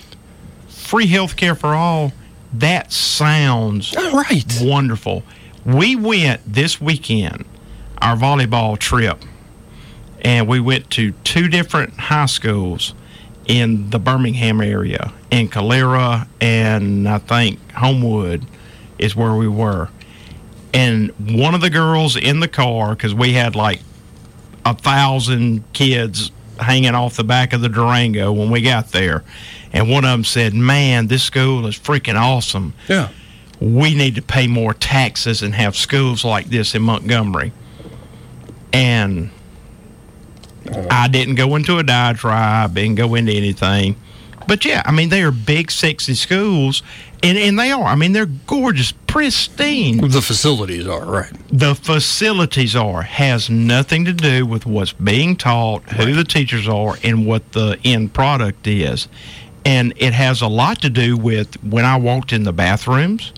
free 0.88 1.08
health 1.08 1.36
care 1.36 1.54
for 1.54 1.76
all 1.76 2.14
that 2.54 2.94
sounds 2.94 3.94
right. 4.14 4.46
wonderful. 4.62 5.22
We 5.66 5.98
went 5.98 6.42
this 6.46 6.80
weekend 6.80 7.46
our 8.02 8.16
volleyball 8.16 8.78
trip 8.80 9.22
and 10.22 10.48
we 10.48 10.60
went 10.62 10.90
to 10.92 11.12
two 11.24 11.50
different 11.50 11.94
high 11.96 12.26
schools 12.26 12.94
in 13.48 13.90
the 13.90 14.00
Birmingham 14.00 14.62
area, 14.62 15.14
in 15.30 15.50
Calera 15.50 16.28
and 16.40 17.08
I 17.08 17.18
think 17.18 17.60
Homewood 17.72 18.46
is 18.98 19.16
where 19.16 19.36
we 19.36 19.48
were. 19.48 19.90
And 20.74 21.12
one 21.20 21.54
of 21.54 21.62
the 21.62 21.70
girls 21.70 22.16
in 22.16 22.40
the 22.40 22.48
car, 22.48 22.96
because 22.96 23.14
we 23.14 23.34
had 23.34 23.56
like 23.56 23.82
a 24.66 24.74
thousand 24.74 25.64
kids 25.74 26.32
hanging 26.60 26.96
off 26.96 27.16
the 27.16 27.24
back 27.24 27.54
of 27.54 27.62
the 27.62 27.70
Durango 27.70 28.32
when 28.32 28.50
we 28.50 28.62
got 28.62 28.92
there, 28.92 29.24
and 29.74 29.90
one 29.90 30.06
of 30.06 30.12
them 30.12 30.24
said, 30.24 30.54
"Man, 30.54 31.08
this 31.08 31.24
school 31.24 31.68
is 31.68 31.78
freaking 31.78 32.20
awesome. 32.20 32.74
Yeah, 32.88 33.10
we 33.60 33.94
need 33.96 34.16
to 34.16 34.22
pay 34.22 34.48
more 34.48 34.74
taxes 34.74 35.42
and 35.42 35.56
have 35.56 35.76
schools 35.76 36.24
like 36.24 36.48
this 36.48 36.76
in 36.76 36.82
Montgomery." 36.82 37.52
And 38.74 39.32
I 40.92 41.08
didn't 41.08 41.36
go 41.36 41.56
into 41.56 41.78
a 41.78 41.84
diatribe, 41.84 42.76
didn't 42.76 42.96
go 42.96 43.16
into 43.16 43.32
anything. 43.32 43.96
But 44.48 44.64
yeah, 44.64 44.82
I 44.86 44.92
mean, 44.92 45.10
they 45.10 45.22
are 45.24 45.32
big, 45.32 45.70
sexy 45.70 46.16
schools, 46.16 46.82
and, 47.22 47.38
and 47.38 47.60
they 47.60 47.72
are. 47.72 47.84
I 47.84 47.96
mean, 47.96 48.14
they're 48.14 48.26
gorgeous, 48.26 48.94
pristine. 48.94 49.98
The 50.10 50.22
facilities 50.22 50.88
are, 50.88 51.06
right. 51.06 51.32
The 51.50 51.76
facilities 51.76 52.76
are. 52.76 53.02
Has 53.02 53.50
nothing 53.50 54.06
to 54.06 54.14
do 54.14 54.46
with 54.46 54.66
what's 54.66 54.94
being 54.94 55.36
taught, 55.36 55.84
who 55.92 56.14
the 56.14 56.24
teachers 56.24 56.68
are, 56.68 56.98
and 57.04 57.26
what 57.26 57.52
the 57.52 57.78
end 57.84 58.14
product 58.14 58.68
is. 58.68 59.10
And 59.66 59.94
it 59.98 60.14
has 60.14 60.42
a 60.42 60.48
lot 60.48 60.82
to 60.82 60.90
do 60.90 61.18
with 61.18 61.62
when 61.62 61.84
I 61.84 61.98
walked 61.98 62.32
in 62.32 62.44
the 62.44 62.54
bathrooms, 62.54 63.34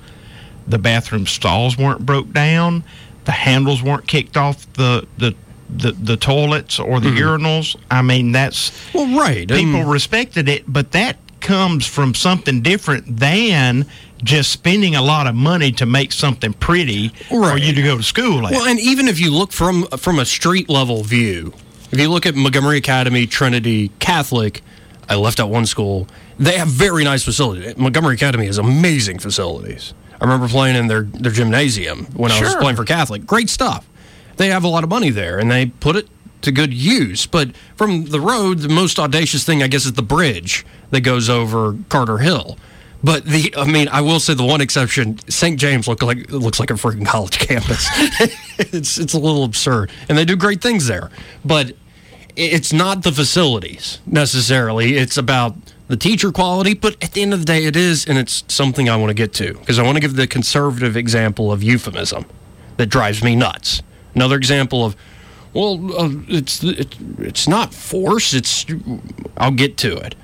the 0.68 0.78
bathroom 0.78 1.26
stalls 1.26 1.76
weren't 1.76 2.06
broke 2.06 2.32
down, 2.32 2.84
the 3.26 3.32
handles 3.32 3.82
weren't 3.82 4.08
kicked 4.08 4.38
off 4.38 4.72
the, 4.74 5.08
the 5.18 5.36
the 5.70 5.92
the 5.92 6.18
toilets 6.18 6.80
or 6.80 7.00
the 7.00 7.10
mm-hmm. 7.10 7.46
urinals. 7.46 7.76
I 7.90 8.02
mean, 8.02 8.32
that's 8.32 8.72
well, 8.94 9.18
right. 9.18 9.48
People 9.48 9.82
um, 9.82 9.90
respected 9.90 10.50
it, 10.50 10.64
but 10.68 10.92
that 10.92 11.18
comes 11.40 11.88
from 11.88 12.14
something 12.14 12.62
different 12.62 13.18
than 13.18 13.86
just 14.24 14.52
spending 14.52 14.96
a 14.96 15.02
lot 15.02 15.28
of 15.28 15.36
money 15.36 15.72
to 15.72 15.86
make 15.86 16.12
something 16.12 16.52
pretty 16.54 17.12
right. 17.32 17.52
for 17.52 17.58
you 17.58 17.74
to 17.74 17.82
go 17.82 17.98
to 17.98 18.04
school 18.04 18.46
at. 18.46 18.52
Well, 18.52 18.68
and 18.68 18.80
even 18.80 19.08
if 19.08 19.20
you 19.20 19.32
look 19.32 19.52
from 19.52 19.88
from 19.98 20.20
a 20.20 20.26
street 20.26 20.70
level 20.70 21.04
view, 21.04 21.54
if 21.92 22.00
you 22.00 22.10
look 22.10 22.26
at 22.26 22.36
Montgomery 22.36 22.78
Academy, 22.78 23.26
Trinity, 23.26 23.90
Catholic, 24.00 24.62
I 25.08 25.16
left 25.16 25.40
out 25.40 25.50
one 25.50 25.66
school. 25.66 26.08
They 26.38 26.58
have 26.58 26.68
very 26.68 27.04
nice 27.04 27.24
facilities. 27.24 27.78
Montgomery 27.78 28.16
Academy 28.16 28.46
has 28.46 28.58
amazing 28.58 29.20
facilities. 29.20 29.94
I 30.22 30.26
remember 30.26 30.48
playing 30.48 30.76
in 30.76 30.88
their, 30.88 31.04
their 31.04 31.32
gymnasium 31.32 32.06
when 32.14 32.32
I 32.32 32.42
was 32.42 32.56
playing 32.56 32.76
for 32.76 32.84
Catholic. 32.84 33.26
Great 33.26 33.50
stuff. 33.50 33.88
They 34.40 34.48
have 34.48 34.64
a 34.64 34.70
lot 34.70 34.86
of 34.86 34.90
money 34.90 35.10
there 35.10 35.38
and 35.38 35.52
they 35.52 35.66
put 35.66 35.98
it 35.98 36.08
to 36.44 36.52
good 36.54 36.74
use. 36.74 37.26
But 37.26 37.54
from 37.76 38.06
the 38.06 38.22
road, 38.22 38.60
the 38.60 38.70
most 38.70 38.98
audacious 38.98 39.44
thing, 39.44 39.62
I 39.62 39.68
guess, 39.68 39.84
is 39.84 39.94
the 39.94 40.02
bridge 40.02 40.66
that 40.92 41.02
goes 41.02 41.30
over 41.30 41.76
Carter 41.90 42.20
Hill. 42.20 42.58
But 43.04 43.26
the, 43.26 43.54
I 43.58 43.70
mean, 43.70 43.90
I 43.90 44.00
will 44.00 44.22
say 44.22 44.34
the 44.34 44.46
one 44.46 44.62
exception, 44.62 45.20
St. 45.30 45.60
James 45.60 45.90
look 45.90 46.02
like 46.02 46.32
looks 46.32 46.58
like 46.58 46.72
a 46.72 46.76
freaking 46.76 47.06
college 47.06 47.38
campus. 47.48 47.86
it's 48.60 48.98
it's 48.98 49.14
a 49.14 49.20
little 49.20 49.44
absurd, 49.44 49.92
and 50.08 50.18
they 50.18 50.24
do 50.24 50.38
great 50.38 50.62
things 50.62 50.88
there. 50.88 51.10
But 51.44 51.74
it's 52.38 52.72
not 52.72 53.04
the 53.04 53.12
facilities 53.12 54.00
necessarily. 54.06 54.96
It's 54.96 55.18
about 55.18 55.58
the 55.90 55.98
teacher 55.98 56.32
quality. 56.32 56.76
But 56.76 57.02
at 57.04 57.12
the 57.12 57.22
end 57.22 57.34
of 57.34 57.40
the 57.40 57.46
day, 57.46 57.66
it 57.66 57.76
is, 57.76 58.06
and 58.06 58.18
it's 58.18 58.46
something 58.48 58.88
I 58.88 58.96
want 58.96 59.10
to 59.10 59.14
get 59.14 59.34
to 59.34 59.56
because 59.56 59.80
I 59.80 59.84
want 59.84 59.98
to 59.98 60.02
give 60.02 60.16
the 60.16 60.28
conservative 60.28 60.96
example 60.96 61.52
of 61.52 61.62
euphemism 61.62 62.26
that 62.78 62.86
drives 62.88 63.22
me 63.22 63.36
nuts. 63.36 63.82
Another 64.16 64.36
example 64.36 64.86
of, 64.86 64.96
well, 65.54 65.80
uh, 66.00 66.10
it's 66.28 66.64
it, 66.64 66.96
it's 67.20 67.48
not 67.48 67.74
force. 67.74 68.34
It's 68.34 68.66
I'll 69.38 69.52
get 69.52 69.78
to 69.78 69.98
it. 69.98 70.16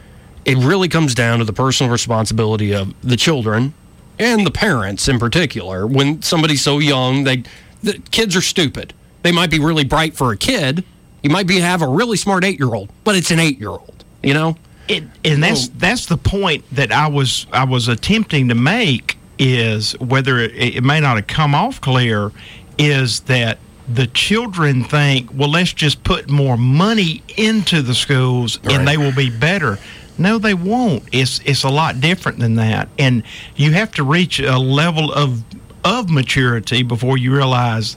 It 0.46 0.58
really 0.58 0.88
comes 0.88 1.16
down 1.16 1.40
to 1.40 1.46
the 1.46 1.54
personal 1.54 1.92
responsibility 1.92 2.74
of 2.74 2.94
the 3.02 3.16
children 3.16 3.74
and 4.20 4.46
the 4.46 4.52
parents 4.52 5.08
in 5.08 5.20
particular. 5.20 5.88
When 5.88 6.22
somebody's 6.22 6.62
so 6.62 6.80
young, 6.80 7.24
they 7.24 7.44
the 7.82 8.00
kids 8.12 8.36
are 8.36 8.42
stupid. 8.42 8.94
They 9.24 9.32
might 9.32 9.50
be 9.50 9.60
really 9.60 9.84
bright 9.84 10.16
for 10.16 10.32
a 10.32 10.38
kid. 10.38 10.84
You 11.24 11.32
might 11.32 11.48
be 11.48 11.60
have 11.60 11.82
a 11.82 11.88
really 11.88 12.18
smart 12.18 12.44
eight 12.44 12.60
year 12.60 12.74
old, 12.74 12.90
but 13.04 13.16
it's 13.16 13.32
an 13.32 13.40
eight 13.40 13.60
year 13.60 13.70
old. 13.70 14.04
You 14.22 14.34
know. 14.34 14.58
It, 14.88 15.04
and 15.24 15.42
that's 15.42 15.70
that's 15.70 16.06
the 16.06 16.18
point 16.18 16.64
that 16.72 16.92
I 16.92 17.08
was 17.08 17.48
I 17.52 17.64
was 17.64 17.88
attempting 17.88 18.50
to 18.50 18.56
make 18.56 19.18
is 19.40 20.00
whether 20.00 20.38
it, 20.38 20.56
it 20.56 20.84
may 20.84 21.00
not 21.00 21.16
have 21.16 21.26
come 21.26 21.56
off 21.56 21.82
clear 21.82 22.32
is 22.78 23.22
that 23.22 23.58
the 23.88 24.08
children 24.08 24.84
think 24.84 25.30
well 25.34 25.50
let's 25.50 25.72
just 25.74 26.04
put 26.04 26.30
more 26.30 26.58
money 26.58 27.22
into 27.38 27.82
the 27.84 27.94
schools 27.94 28.60
and 28.64 28.88
they 28.88 28.98
will 28.98 29.14
be 29.14 29.30
better. 29.30 29.78
No 30.18 30.38
they 30.40 30.54
won't. 30.54 31.04
It's 31.12 31.40
it's 31.46 31.64
a 31.64 31.70
lot 31.70 32.00
different 32.02 32.40
than 32.40 32.56
that. 32.56 32.90
And 32.98 33.24
you 33.56 33.74
have 33.74 33.92
to 33.94 34.04
reach 34.04 34.40
a 34.40 34.58
level 34.58 35.12
of 35.14 35.44
of 35.84 36.10
maturity 36.10 36.82
before 36.84 37.18
you 37.18 37.34
realize 37.36 37.96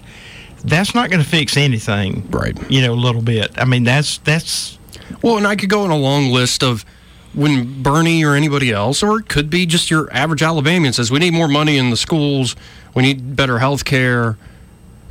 that's 0.65 0.95
not 0.95 1.09
going 1.09 1.23
to 1.23 1.29
fix 1.29 1.57
anything 1.57 2.27
Right. 2.31 2.57
you 2.71 2.83
know 2.83 2.93
a 2.93 2.95
little 2.95 3.23
bit. 3.23 3.53
I 3.57 3.65
mean 3.65 3.85
that's 3.85 4.19
that's 4.19 4.79
Well, 5.23 5.39
and 5.39 5.47
I 5.47 5.57
could 5.57 5.71
go 5.71 5.83
on 5.85 5.91
a 5.91 5.97
long 5.97 6.31
list 6.31 6.63
of 6.63 6.85
when 7.35 7.83
Bernie 7.83 8.25
or 8.25 8.35
anybody 8.35 8.73
else, 8.73 9.03
or 9.03 9.21
it 9.21 9.29
could 9.29 9.49
be 9.49 9.65
just 9.65 9.91
your 9.91 10.13
average 10.13 10.43
Alabamian 10.43 10.93
says, 10.93 11.11
we 11.11 11.19
need 11.19 11.33
more 11.35 11.47
money 11.49 11.77
in 11.77 11.91
the 11.91 11.97
schools, 11.97 12.57
we 12.95 13.03
need 13.03 13.37
better 13.37 13.59
health 13.59 13.85
care. 13.85 14.37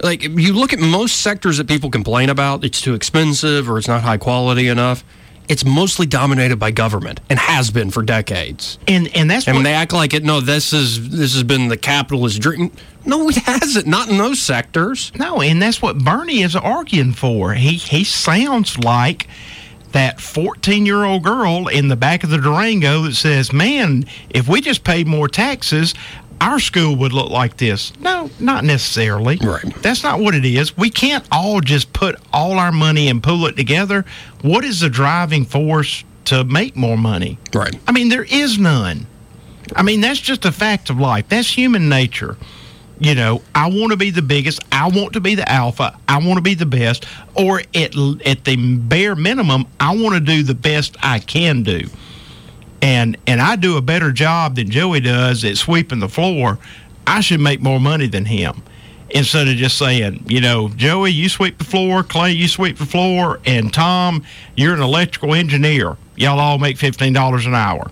Like, 0.01 0.23
you 0.23 0.53
look 0.53 0.73
at 0.73 0.79
most 0.79 1.21
sectors 1.21 1.57
that 1.57 1.67
people 1.67 1.89
complain 1.89 2.29
about, 2.29 2.63
it's 2.63 2.81
too 2.81 2.93
expensive 2.93 3.69
or 3.69 3.77
it's 3.77 3.87
not 3.87 4.01
high 4.03 4.17
quality 4.17 4.67
enough. 4.67 5.03
It's 5.49 5.63
mostly 5.63 6.05
dominated 6.05 6.57
by 6.57 6.71
government 6.71 7.21
and 7.29 7.39
has 7.39 7.71
been 7.71 7.89
for 7.89 8.03
decades. 8.03 8.77
and 8.85 9.07
and 9.15 9.31
that's 9.31 9.47
And 9.47 9.55
what 9.55 9.63
they 9.63 9.73
act 9.73 9.93
like 9.93 10.13
it, 10.13 10.23
no, 10.25 10.41
this 10.41 10.73
is 10.73 11.09
this 11.09 11.33
has 11.35 11.43
been 11.43 11.69
the 11.69 11.77
capitalist 11.77 12.41
dream. 12.41 12.69
No, 13.05 13.29
it 13.29 13.37
hasn't. 13.37 13.87
Not 13.87 14.09
in 14.09 14.17
those 14.17 14.41
sectors. 14.41 15.13
No, 15.17 15.41
and 15.41 15.61
that's 15.61 15.81
what 15.81 15.99
Bernie 15.99 16.41
is 16.41 16.53
arguing 16.53 17.13
for. 17.13 17.53
He 17.53 17.75
he 17.75 18.03
sounds 18.03 18.77
like 18.77 19.29
that 19.93 20.19
14 20.19 20.85
year 20.85 21.05
old 21.05 21.23
girl 21.23 21.69
in 21.69 21.87
the 21.87 21.95
back 21.95 22.25
of 22.25 22.29
the 22.29 22.39
Durango 22.39 23.03
that 23.03 23.15
says, 23.15 23.53
Man, 23.53 24.03
if 24.29 24.49
we 24.49 24.59
just 24.59 24.83
paid 24.83 25.07
more 25.07 25.29
taxes, 25.29 25.93
our 26.39 26.59
school 26.59 26.95
would 26.97 27.13
look 27.13 27.29
like 27.29 27.57
this. 27.57 27.93
No, 27.99 28.29
not 28.39 28.63
necessarily. 28.63 29.37
Right. 29.37 29.63
That's 29.81 30.03
not 30.03 30.19
what 30.19 30.35
it 30.35 30.45
is. 30.45 30.77
We 30.77 30.89
can't 30.89 31.25
all 31.31 31.61
just 31.61 31.93
put 31.93 32.15
all 32.31 32.59
our 32.59 32.71
money 32.71 33.07
and 33.07 33.21
pool 33.23 33.45
it 33.47 33.55
together. 33.55 34.05
What 34.41 34.63
is 34.63 34.81
the 34.81 34.89
driving 34.89 35.45
force 35.45 36.03
to 36.25 36.43
make 36.43 36.75
more 36.75 36.97
money? 36.97 37.39
Right. 37.53 37.75
I 37.87 37.91
mean, 37.91 38.09
there 38.09 38.23
is 38.23 38.57
none. 38.57 39.07
I 39.75 39.83
mean, 39.83 40.01
that's 40.01 40.19
just 40.19 40.45
a 40.45 40.51
fact 40.51 40.89
of 40.89 40.99
life. 40.99 41.27
That's 41.29 41.49
human 41.49 41.89
nature. 41.89 42.37
You 42.99 43.13
know, 43.13 43.41
I 43.53 43.69
want 43.69 43.91
to 43.91 43.97
be 43.97 44.09
the 44.09 44.21
biggest. 44.21 44.59
I 44.71 44.89
want 44.89 45.13
to 45.13 45.19
be 45.19 45.35
the 45.35 45.49
alpha. 45.51 45.99
I 46.07 46.17
want 46.17 46.37
to 46.37 46.41
be 46.41 46.55
the 46.55 46.65
best. 46.65 47.05
Or 47.35 47.59
at 47.59 47.95
at 48.25 48.43
the 48.43 48.55
bare 48.77 49.15
minimum, 49.15 49.67
I 49.79 49.95
want 49.95 50.15
to 50.15 50.19
do 50.19 50.41
the 50.41 50.55
best 50.55 50.97
I 51.03 51.19
can 51.19 51.61
do. 51.63 51.87
And 52.81 53.17
and 53.25 53.41
I 53.41 53.55
do 53.55 53.77
a 53.77 53.81
better 53.81 54.11
job 54.11 54.55
than 54.55 54.69
Joey 54.69 54.99
does 54.99 55.43
at 55.43 55.57
sweeping 55.57 55.99
the 55.99 56.09
floor. 56.09 56.59
I 57.05 57.21
should 57.21 57.39
make 57.39 57.61
more 57.61 57.79
money 57.79 58.07
than 58.07 58.25
him. 58.25 58.61
Instead 59.09 59.47
of 59.47 59.55
just 59.55 59.77
saying, 59.77 60.25
you 60.27 60.41
know, 60.41 60.67
Joey, 60.69 61.11
you 61.11 61.29
sweep 61.29 61.57
the 61.57 61.63
floor, 61.63 62.03
Clay, 62.03 62.33
you 62.33 62.47
sweep 62.49 62.77
the 62.77 62.85
floor, 62.85 63.39
and 63.45 63.73
Tom, 63.73 64.23
you're 64.57 64.73
an 64.73 64.81
electrical 64.81 65.33
engineer. 65.33 65.95
Y'all 66.17 66.39
all 66.39 66.57
make 66.57 66.77
fifteen 66.77 67.13
dollars 67.13 67.45
an 67.45 67.55
hour. 67.55 67.89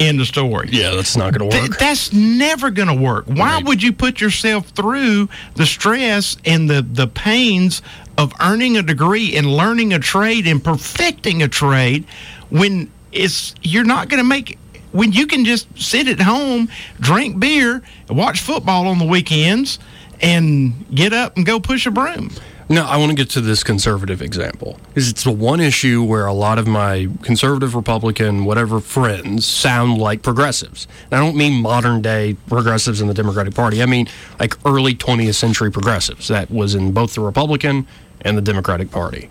End 0.00 0.20
of 0.20 0.26
story. 0.28 0.68
Yeah, 0.70 0.92
that's 0.94 1.16
not 1.16 1.34
going 1.34 1.50
to 1.50 1.56
Th- 1.56 1.70
work. 1.70 1.78
that's 1.78 2.12
never 2.12 2.70
going 2.70 2.88
to 2.88 2.94
work. 2.94 3.26
Why 3.26 3.54
Right. 3.56 3.64
would 3.64 3.82
you 3.82 3.92
put 3.92 4.20
yourself 4.20 4.68
through 4.68 5.28
the 5.56 5.66
stress 5.66 6.36
and 6.44 6.70
the, 6.70 6.82
the 6.82 7.08
pains 7.08 7.82
of 8.16 8.32
earning 8.40 8.76
a 8.76 8.82
degree 8.82 9.36
and 9.36 9.46
learning 9.46 9.92
a 9.92 9.98
trade 9.98 10.46
and 10.46 10.62
perfecting 10.62 11.42
a 11.42 11.48
trade 11.48 12.04
when 12.48 12.88
it's 13.12 13.54
you're 13.62 13.84
not 13.84 14.08
going 14.08 14.22
to 14.22 14.28
make 14.28 14.58
when 14.92 15.12
you 15.12 15.26
can 15.26 15.44
just 15.44 15.66
sit 15.78 16.08
at 16.08 16.20
home, 16.20 16.68
drink 16.98 17.38
beer, 17.38 17.82
watch 18.08 18.40
football 18.40 18.86
on 18.88 18.98
the 18.98 19.04
weekends, 19.04 19.78
and 20.20 20.86
get 20.94 21.12
up 21.12 21.36
and 21.36 21.44
go 21.44 21.60
push 21.60 21.86
a 21.86 21.90
broom? 21.90 22.30
No, 22.70 22.84
I 22.84 22.98
want 22.98 23.10
to 23.10 23.16
get 23.16 23.30
to 23.30 23.40
this 23.40 23.64
conservative 23.64 24.20
example 24.20 24.78
Is 24.94 25.08
it's 25.08 25.24
the 25.24 25.32
one 25.32 25.58
issue 25.58 26.02
where 26.02 26.26
a 26.26 26.34
lot 26.34 26.58
of 26.58 26.66
my 26.66 27.08
conservative, 27.22 27.74
Republican, 27.74 28.44
whatever 28.44 28.78
friends 28.80 29.46
sound 29.46 29.96
like 29.96 30.22
progressives. 30.22 30.86
And 31.10 31.18
I 31.18 31.24
don't 31.24 31.36
mean 31.36 31.62
modern 31.62 32.02
day 32.02 32.36
progressives 32.46 33.00
in 33.00 33.08
the 33.08 33.14
Democratic 33.14 33.54
Party. 33.54 33.82
I 33.82 33.86
mean 33.86 34.06
like 34.38 34.54
early 34.66 34.94
20th 34.94 35.34
century 35.34 35.70
progressives 35.72 36.28
that 36.28 36.50
was 36.50 36.74
in 36.74 36.92
both 36.92 37.14
the 37.14 37.22
Republican 37.22 37.86
and 38.20 38.36
the 38.36 38.42
Democratic 38.42 38.90
Party. 38.90 39.30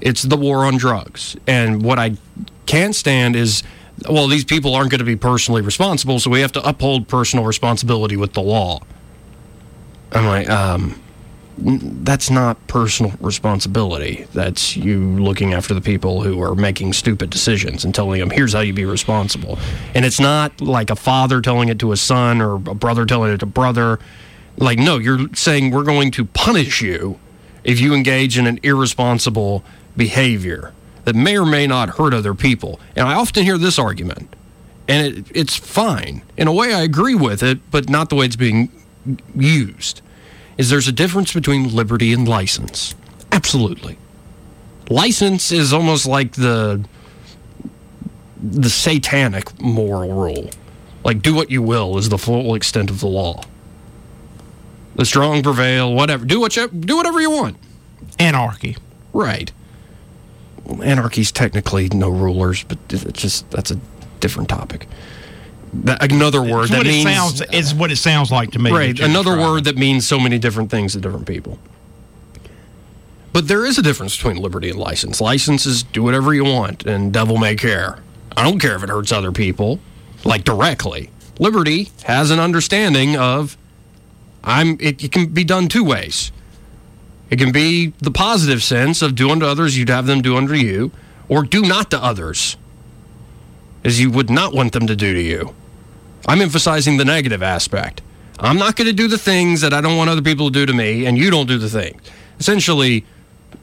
It's 0.00 0.22
the 0.22 0.36
war 0.36 0.64
on 0.64 0.78
drugs. 0.78 1.36
And 1.46 1.82
what 1.82 1.98
I 1.98 2.16
can't 2.68 2.94
stand 2.94 3.34
is, 3.34 3.64
well, 4.08 4.28
these 4.28 4.44
people 4.44 4.74
aren't 4.74 4.90
going 4.90 5.00
to 5.00 5.04
be 5.04 5.16
personally 5.16 5.62
responsible, 5.62 6.20
so 6.20 6.30
we 6.30 6.40
have 6.40 6.52
to 6.52 6.68
uphold 6.68 7.08
personal 7.08 7.44
responsibility 7.44 8.16
with 8.16 8.34
the 8.34 8.42
law. 8.42 8.80
I'm 10.12 10.26
like, 10.26 10.48
um, 10.48 11.00
that's 11.58 12.30
not 12.30 12.64
personal 12.68 13.12
responsibility. 13.20 14.26
That's 14.32 14.76
you 14.76 15.00
looking 15.18 15.54
after 15.54 15.74
the 15.74 15.80
people 15.80 16.22
who 16.22 16.40
are 16.40 16.54
making 16.54 16.92
stupid 16.92 17.30
decisions 17.30 17.84
and 17.84 17.94
telling 17.94 18.20
them, 18.20 18.30
here's 18.30 18.52
how 18.52 18.60
you 18.60 18.72
be 18.72 18.84
responsible. 18.84 19.58
And 19.94 20.04
it's 20.04 20.20
not 20.20 20.60
like 20.60 20.90
a 20.90 20.96
father 20.96 21.40
telling 21.40 21.68
it 21.68 21.78
to 21.80 21.90
a 21.92 21.96
son 21.96 22.40
or 22.40 22.54
a 22.54 22.58
brother 22.58 23.06
telling 23.06 23.32
it 23.32 23.38
to 23.38 23.46
a 23.46 23.48
brother. 23.48 23.98
Like, 24.58 24.78
no, 24.78 24.98
you're 24.98 25.34
saying 25.34 25.70
we're 25.70 25.84
going 25.84 26.10
to 26.12 26.26
punish 26.26 26.80
you 26.80 27.18
if 27.64 27.80
you 27.80 27.94
engage 27.94 28.38
in 28.38 28.46
an 28.46 28.60
irresponsible 28.62 29.64
behavior 29.96 30.72
that 31.08 31.16
may 31.16 31.38
or 31.38 31.46
may 31.46 31.66
not 31.66 31.88
hurt 31.96 32.12
other 32.12 32.34
people. 32.34 32.78
And 32.94 33.08
I 33.08 33.14
often 33.14 33.42
hear 33.42 33.56
this 33.56 33.78
argument, 33.78 34.36
and 34.86 35.06
it, 35.06 35.26
it's 35.34 35.56
fine. 35.56 36.20
In 36.36 36.48
a 36.48 36.52
way, 36.52 36.74
I 36.74 36.82
agree 36.82 37.14
with 37.14 37.42
it, 37.42 37.70
but 37.70 37.88
not 37.88 38.10
the 38.10 38.14
way 38.14 38.26
it's 38.26 38.36
being 38.36 38.70
used 39.34 40.02
is 40.58 40.68
there's 40.68 40.86
a 40.86 40.92
difference 40.92 41.32
between 41.32 41.74
liberty 41.74 42.12
and 42.12 42.28
license. 42.28 42.94
Absolutely. 43.32 43.96
License 44.90 45.50
is 45.50 45.72
almost 45.72 46.04
like 46.04 46.32
the 46.32 46.84
the 48.42 48.68
satanic 48.68 49.58
moral 49.58 50.12
rule. 50.12 50.50
Like 51.04 51.22
do 51.22 51.34
what 51.34 51.50
you 51.50 51.62
will 51.62 51.96
is 51.96 52.10
the 52.10 52.18
full 52.18 52.54
extent 52.54 52.90
of 52.90 53.00
the 53.00 53.08
law. 53.08 53.44
The 54.94 55.06
strong 55.06 55.42
prevail, 55.42 55.94
whatever. 55.94 56.26
Do 56.26 56.38
what 56.38 56.54
you, 56.54 56.68
do 56.68 56.98
whatever 56.98 57.18
you 57.18 57.30
want. 57.30 57.56
Anarchy. 58.18 58.76
Right. 59.14 59.50
Anarchy's 60.82 61.32
technically 61.32 61.88
no 61.88 62.08
rulers, 62.08 62.64
but 62.64 62.78
it's 62.90 63.20
just 63.20 63.50
that's 63.50 63.70
a 63.70 63.80
different 64.20 64.48
topic. 64.48 64.86
That, 65.72 66.10
another 66.10 66.42
word 66.42 66.64
It's 66.64 66.70
that 66.70 66.84
means 66.84 67.06
it 67.06 67.14
sounds. 67.14 67.40
It's 67.52 67.74
what 67.74 67.90
it 67.90 67.96
sounds 67.96 68.30
like 68.30 68.52
to 68.52 68.58
me. 68.58 68.70
Right. 68.70 68.98
Another 68.98 69.36
word 69.36 69.64
that 69.64 69.76
means 69.76 70.06
so 70.06 70.18
many 70.18 70.38
different 70.38 70.70
things 70.70 70.92
to 70.92 71.00
different 71.00 71.26
people. 71.26 71.58
But 73.32 73.48
there 73.48 73.64
is 73.64 73.78
a 73.78 73.82
difference 73.82 74.16
between 74.16 74.38
liberty 74.38 74.70
and 74.70 74.78
license. 74.78 75.20
License 75.20 75.66
is 75.66 75.82
do 75.82 76.02
whatever 76.02 76.34
you 76.34 76.44
want, 76.44 76.86
and 76.86 77.12
devil 77.12 77.36
may 77.36 77.54
care. 77.54 77.98
I 78.36 78.42
don't 78.42 78.58
care 78.58 78.74
if 78.74 78.82
it 78.82 78.88
hurts 78.88 79.12
other 79.12 79.32
people, 79.32 79.80
like 80.24 80.44
directly. 80.44 81.10
Liberty 81.38 81.90
has 82.04 82.30
an 82.30 82.40
understanding 82.40 83.16
of 83.16 83.56
I'm. 84.42 84.78
It, 84.80 85.04
it 85.04 85.12
can 85.12 85.26
be 85.26 85.44
done 85.44 85.68
two 85.68 85.84
ways. 85.84 86.32
It 87.30 87.38
can 87.38 87.52
be 87.52 87.92
the 87.98 88.10
positive 88.10 88.62
sense 88.62 89.02
of 89.02 89.14
do 89.14 89.30
unto 89.30 89.46
others, 89.46 89.76
you'd 89.76 89.90
have 89.90 90.06
them 90.06 90.22
do 90.22 90.36
unto 90.36 90.54
you, 90.54 90.90
or 91.28 91.42
do 91.42 91.62
not 91.62 91.90
to 91.90 92.02
others. 92.02 92.56
as 93.84 94.00
you 94.00 94.10
would 94.10 94.30
not 94.30 94.52
want 94.52 94.72
them 94.72 94.86
to 94.86 94.96
do 94.96 95.14
to 95.14 95.22
you. 95.22 95.54
I'm 96.26 96.40
emphasizing 96.40 96.96
the 96.96 97.04
negative 97.04 97.42
aspect. 97.42 98.02
I'm 98.38 98.58
not 98.58 98.76
going 98.76 98.86
to 98.86 98.92
do 98.92 99.08
the 99.08 99.18
things 99.18 99.62
that 99.62 99.72
I 99.72 99.80
don't 99.80 99.96
want 99.96 100.10
other 100.10 100.22
people 100.22 100.48
to 100.48 100.52
do 100.52 100.66
to 100.66 100.72
me, 100.72 101.06
and 101.06 101.16
you 101.16 101.30
don't 101.30 101.46
do 101.46 101.58
the 101.58 101.68
things. 101.68 102.00
Essentially, 102.38 103.04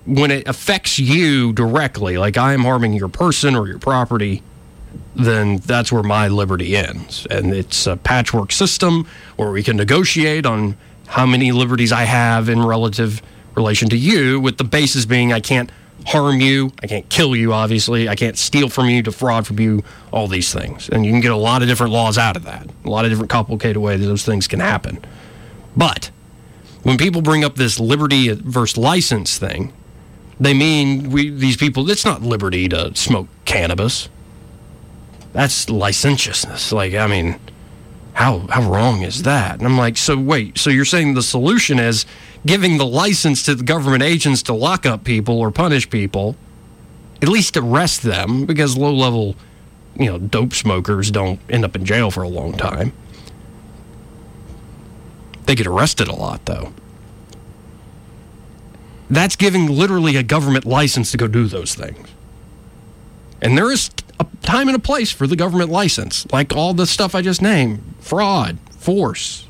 when 0.06 0.32
it 0.32 0.48
affects 0.48 1.00
you 1.00 1.54
directly, 1.54 2.18
like 2.18 2.38
I 2.38 2.54
am 2.54 2.62
harming 2.62 2.94
your 2.94 3.08
person 3.08 3.56
or 3.56 3.68
your 3.68 3.80
property, 3.80 4.42
then 5.16 5.58
that's 5.58 5.92
where 5.92 6.04
my 6.04 6.28
liberty 6.28 6.76
ends. 6.76 7.26
And 7.30 7.54
it's 7.54 7.88
a 7.88 7.96
patchwork 7.96 8.52
system 8.52 9.08
where 9.36 9.52
we 9.52 9.64
can 9.64 9.78
negotiate 9.78 10.46
on 10.46 10.76
how 11.08 11.26
many 11.26 11.52
liberties 11.52 11.92
I 11.92 12.04
have 12.04 12.50
in 12.50 12.66
relative 12.66 13.22
relation 13.56 13.90
to 13.90 13.98
you, 13.98 14.40
with 14.40 14.58
the 14.58 14.64
basis 14.64 15.06
being 15.06 15.34
I 15.34 15.40
can't 15.40 15.70
harm 16.06 16.40
you, 16.40 16.72
I 16.84 16.88
can't 16.88 17.08
kill 17.10 17.36
you, 17.36 17.54
obviously, 17.54 18.08
I 18.08 18.16
can't 18.16 18.38
steal 18.38 18.70
from 18.70 18.90
you, 18.90 19.02
defraud 19.02 19.48
from 19.48 19.60
you, 19.60 19.84
all 20.12 20.28
these 20.28 20.54
things. 20.54 20.90
And 20.90 21.06
you 21.06 21.12
can 21.12 21.22
get 21.22 21.32
a 21.32 21.38
lot 21.38 21.62
of 21.62 21.68
different 21.68 21.94
laws 21.94 22.18
out 22.18 22.36
of 22.36 22.44
that, 22.44 22.70
a 22.84 22.90
lot 22.90 23.06
of 23.06 23.12
different 23.12 23.30
complicated 23.30 23.78
ways 23.78 24.02
those 24.02 24.26
things 24.26 24.48
can 24.48 24.60
happen. 24.60 25.04
But 25.76 26.12
when 26.84 26.98
people 26.98 27.22
bring 27.22 27.44
up 27.44 27.56
this 27.56 27.80
liberty 27.80 28.32
versus 28.32 28.78
license 28.78 29.38
thing, 29.38 29.74
they 30.40 30.54
mean 30.54 31.10
we 31.10 31.30
these 31.30 31.58
people. 31.58 31.90
It's 31.90 32.06
not 32.06 32.22
liberty 32.22 32.68
to 32.70 32.94
smoke 32.96 33.28
cannabis. 33.46 34.10
That's 35.34 35.70
licentiousness. 35.70 36.72
Like 36.72 36.94
I 36.94 37.08
mean, 37.08 37.40
how 38.16 38.48
how 38.50 38.72
wrong 38.72 39.02
is 39.02 39.24
that? 39.24 39.58
And 39.58 39.68
I'm 39.68 39.78
like, 39.78 39.98
so 39.98 40.18
wait, 40.18 40.58
so 40.58 40.70
you're 40.70 40.86
saying 40.86 41.14
the 41.14 41.22
solution 41.22 41.80
is 41.80 42.06
giving 42.46 42.78
the 42.78 42.86
license 42.86 43.44
to 43.44 43.56
the 43.56 43.64
government 43.64 44.04
agents 44.04 44.42
to 44.44 44.54
lock 44.54 44.86
up 44.86 45.04
people 45.04 45.38
or 45.38 45.52
punish 45.52 45.90
people, 45.90 46.38
at 47.22 47.28
least 47.28 47.58
arrest 47.58 48.04
them 48.04 48.46
because 48.46 48.78
low 48.78 48.94
level, 48.94 49.36
you 50.00 50.06
know, 50.06 50.18
dope 50.18 50.54
smokers 50.54 51.12
don't 51.12 51.42
end 51.50 51.66
up 51.66 51.76
in 51.76 51.84
jail 51.84 52.10
for 52.10 52.24
a 52.24 52.30
long 52.30 52.54
time. 52.54 52.94
They 55.46 55.56
get 55.56 55.68
arrested 55.68 56.08
a 56.08 56.16
lot 56.16 56.46
though. 56.46 56.72
That's 59.10 59.36
giving 59.36 59.68
literally 59.68 60.16
a 60.16 60.24
government 60.24 60.64
license 60.64 61.12
to 61.12 61.18
go 61.18 61.28
do 61.28 61.48
those 61.48 61.76
things. 61.76 62.08
And 63.42 63.58
there 63.58 63.70
is 63.72 63.90
a 64.20 64.26
time 64.42 64.68
and 64.68 64.76
a 64.76 64.80
place 64.80 65.12
for 65.12 65.28
the 65.28 65.36
government 65.36 65.70
license, 65.70 66.26
like 66.32 66.56
all 66.56 66.74
the 66.74 66.86
stuff 66.86 67.16
I 67.16 67.22
just 67.22 67.42
named 67.42 67.82
fraud, 68.00 68.58
force, 68.78 69.48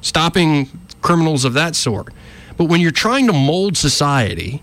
stopping 0.00 0.68
criminals 1.00 1.44
of 1.44 1.54
that 1.54 1.76
sort. 1.76 2.12
But 2.56 2.64
when 2.64 2.80
you're 2.80 2.90
trying 2.90 3.26
to 3.26 3.32
mold 3.32 3.76
society 3.76 4.62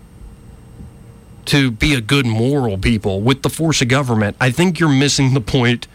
to 1.46 1.70
be 1.70 1.94
a 1.94 2.00
good 2.00 2.26
moral 2.26 2.76
people 2.76 3.20
with 3.20 3.42
the 3.42 3.48
force 3.48 3.80
of 3.80 3.88
government, 3.88 4.36
I 4.40 4.50
think 4.50 4.78
you're 4.78 4.88
missing 4.88 5.34
the 5.34 5.40
point 5.40 5.86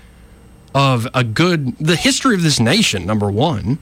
of 0.74 1.08
a 1.14 1.24
good, 1.24 1.78
the 1.78 1.96
history 1.96 2.36
of 2.36 2.44
this 2.44 2.60
nation, 2.60 3.06
number 3.06 3.30
one. 3.30 3.80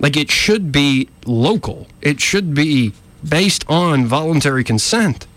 Like 0.00 0.16
it 0.16 0.30
should 0.30 0.72
be 0.72 1.08
local, 1.24 1.86
it 2.00 2.20
should 2.20 2.54
be 2.54 2.92
based 3.26 3.64
on 3.68 4.04
voluntary 4.06 4.64
consent. 4.64 5.28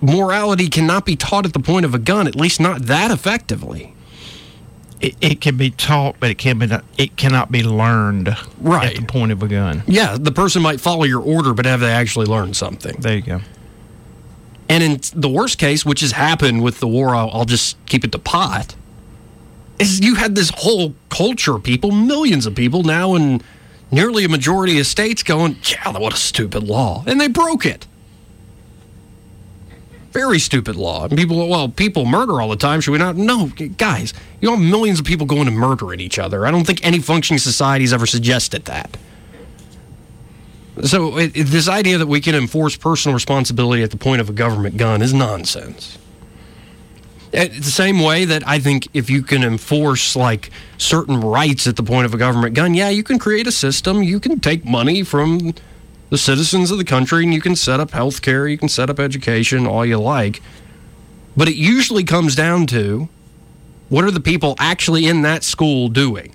Morality 0.00 0.68
cannot 0.68 1.06
be 1.06 1.16
taught 1.16 1.46
at 1.46 1.52
the 1.52 1.60
point 1.60 1.84
of 1.84 1.94
a 1.94 1.98
gun, 1.98 2.26
at 2.26 2.36
least 2.36 2.60
not 2.60 2.82
that 2.82 3.10
effectively. 3.10 3.94
It, 5.00 5.14
it 5.20 5.40
can 5.40 5.56
be 5.56 5.70
taught, 5.70 6.16
but 6.20 6.30
it 6.30 6.38
can 6.38 6.58
be 6.58 6.68
it 6.96 7.16
cannot 7.16 7.52
be 7.52 7.62
learned 7.62 8.34
right. 8.60 8.90
at 8.90 8.96
the 8.96 9.06
point 9.06 9.32
of 9.32 9.42
a 9.42 9.48
gun. 9.48 9.82
Yeah, 9.86 10.16
the 10.18 10.32
person 10.32 10.62
might 10.62 10.80
follow 10.80 11.04
your 11.04 11.20
order, 11.20 11.52
but 11.52 11.66
have 11.66 11.80
they 11.80 11.92
actually 11.92 12.26
learned 12.26 12.56
something? 12.56 12.96
There 12.98 13.16
you 13.16 13.22
go. 13.22 13.40
And 14.68 14.82
in 14.82 15.00
the 15.14 15.28
worst 15.28 15.58
case, 15.58 15.84
which 15.84 16.00
has 16.00 16.12
happened 16.12 16.62
with 16.62 16.80
the 16.80 16.88
war, 16.88 17.14
I'll, 17.14 17.30
I'll 17.30 17.44
just 17.44 17.76
keep 17.86 18.04
it 18.04 18.12
to 18.12 18.18
pot, 18.18 18.74
is 19.78 20.00
you 20.00 20.14
had 20.14 20.34
this 20.34 20.50
whole 20.56 20.94
culture 21.08 21.56
of 21.56 21.62
people, 21.62 21.92
millions 21.92 22.46
of 22.46 22.54
people 22.54 22.82
now 22.82 23.14
in 23.14 23.42
nearly 23.90 24.24
a 24.24 24.28
majority 24.28 24.80
of 24.80 24.86
states 24.86 25.22
going, 25.22 25.56
yeah, 25.70 25.96
what 25.96 26.14
a 26.14 26.16
stupid 26.16 26.62
law. 26.62 27.04
And 27.06 27.20
they 27.20 27.28
broke 27.28 27.64
it. 27.66 27.86
Very 30.16 30.38
stupid 30.38 30.76
law. 30.76 31.04
And 31.04 31.18
people, 31.18 31.46
well, 31.46 31.68
people 31.68 32.06
murder 32.06 32.40
all 32.40 32.48
the 32.48 32.56
time. 32.56 32.80
Should 32.80 32.92
we 32.92 32.96
not? 32.96 33.16
No, 33.16 33.48
guys, 33.76 34.14
you 34.40 34.50
have 34.50 34.58
millions 34.58 34.98
of 34.98 35.04
people 35.04 35.26
going 35.26 35.46
and 35.46 35.54
murdering 35.54 36.00
each 36.00 36.18
other. 36.18 36.46
I 36.46 36.50
don't 36.50 36.66
think 36.66 36.82
any 36.82 37.00
functioning 37.00 37.38
society 37.38 37.84
has 37.84 37.92
ever 37.92 38.06
suggested 38.06 38.64
that. 38.64 38.96
So, 40.84 41.18
it, 41.18 41.36
it, 41.36 41.44
this 41.48 41.68
idea 41.68 41.98
that 41.98 42.06
we 42.06 42.22
can 42.22 42.34
enforce 42.34 42.76
personal 42.76 43.12
responsibility 43.12 43.82
at 43.82 43.90
the 43.90 43.98
point 43.98 44.22
of 44.22 44.30
a 44.30 44.32
government 44.32 44.78
gun 44.78 45.02
is 45.02 45.12
nonsense. 45.12 45.98
It's 47.34 47.58
the 47.58 47.64
same 47.64 48.00
way 48.00 48.24
that 48.24 48.42
I 48.48 48.58
think 48.58 48.88
if 48.94 49.10
you 49.10 49.22
can 49.22 49.44
enforce 49.44 50.16
like 50.16 50.48
certain 50.78 51.20
rights 51.20 51.66
at 51.66 51.76
the 51.76 51.82
point 51.82 52.06
of 52.06 52.14
a 52.14 52.16
government 52.16 52.54
gun, 52.54 52.72
yeah, 52.72 52.88
you 52.88 53.02
can 53.02 53.18
create 53.18 53.46
a 53.46 53.52
system. 53.52 54.02
You 54.02 54.18
can 54.18 54.40
take 54.40 54.64
money 54.64 55.02
from 55.02 55.52
the 56.10 56.18
citizens 56.18 56.70
of 56.70 56.78
the 56.78 56.84
country 56.84 57.24
and 57.24 57.34
you 57.34 57.40
can 57.40 57.56
set 57.56 57.80
up 57.80 57.90
health 57.90 58.22
care, 58.22 58.46
you 58.46 58.58
can 58.58 58.68
set 58.68 58.90
up 58.90 59.00
education, 59.00 59.66
all 59.66 59.84
you 59.84 59.98
like. 59.98 60.40
But 61.36 61.48
it 61.48 61.56
usually 61.56 62.04
comes 62.04 62.34
down 62.34 62.66
to 62.68 63.08
what 63.88 64.04
are 64.04 64.10
the 64.10 64.20
people 64.20 64.54
actually 64.58 65.06
in 65.06 65.22
that 65.22 65.44
school 65.44 65.88
doing? 65.88 66.34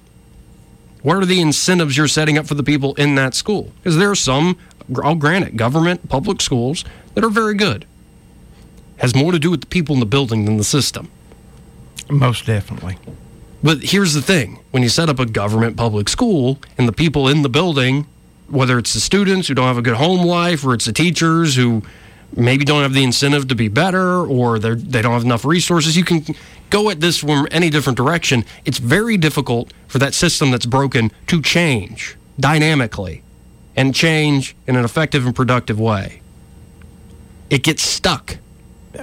What 1.01 1.17
are 1.17 1.25
the 1.25 1.41
incentives 1.41 1.97
you're 1.97 2.07
setting 2.07 2.37
up 2.37 2.45
for 2.45 2.53
the 2.53 2.63
people 2.63 2.93
in 2.95 3.15
that 3.15 3.33
school? 3.33 3.71
Because 3.77 3.97
there 3.97 4.09
are 4.09 4.15
some, 4.15 4.57
I'll 5.03 5.15
grant 5.15 5.45
it, 5.45 5.57
government, 5.57 6.07
public 6.09 6.41
schools 6.41 6.85
that 7.15 7.23
are 7.23 7.29
very 7.29 7.55
good. 7.55 7.85
Has 8.97 9.15
more 9.15 9.31
to 9.31 9.39
do 9.39 9.49
with 9.49 9.61
the 9.61 9.67
people 9.67 9.95
in 9.95 9.99
the 9.99 10.05
building 10.05 10.45
than 10.45 10.57
the 10.57 10.63
system. 10.63 11.09
Most 12.09 12.45
definitely. 12.45 12.97
But 13.63 13.81
here's 13.81 14.13
the 14.13 14.21
thing 14.21 14.59
when 14.71 14.83
you 14.83 14.89
set 14.89 15.09
up 15.09 15.19
a 15.19 15.25
government 15.25 15.75
public 15.75 16.07
school 16.07 16.59
and 16.77 16.87
the 16.87 16.93
people 16.93 17.27
in 17.27 17.41
the 17.41 17.49
building, 17.49 18.07
whether 18.51 18.77
it's 18.77 18.93
the 18.93 18.99
students 18.99 19.47
who 19.47 19.53
don't 19.53 19.67
have 19.67 19.77
a 19.77 19.81
good 19.81 19.95
home 19.95 20.25
life 20.25 20.65
or 20.65 20.73
it's 20.73 20.85
the 20.85 20.93
teachers 20.93 21.55
who 21.55 21.81
maybe 22.35 22.63
don't 22.63 22.81
have 22.81 22.93
the 22.93 23.03
incentive 23.03 23.47
to 23.47 23.55
be 23.55 23.67
better 23.67 24.25
or 24.25 24.59
they 24.59 24.73
they 24.75 25.01
don't 25.01 25.13
have 25.13 25.23
enough 25.23 25.45
resources, 25.45 25.97
you 25.97 26.03
can 26.03 26.23
go 26.69 26.89
at 26.89 26.99
this 26.99 27.17
from 27.17 27.47
any 27.51 27.69
different 27.69 27.97
direction. 27.97 28.45
It's 28.65 28.77
very 28.77 29.17
difficult 29.17 29.73
for 29.87 29.99
that 29.99 30.13
system 30.13 30.51
that's 30.51 30.65
broken 30.65 31.11
to 31.27 31.41
change 31.41 32.17
dynamically 32.39 33.23
and 33.75 33.93
change 33.95 34.55
in 34.67 34.75
an 34.75 34.83
effective 34.83 35.25
and 35.25 35.35
productive 35.35 35.79
way. 35.79 36.21
It 37.49 37.63
gets 37.63 37.83
stuck 37.83 38.37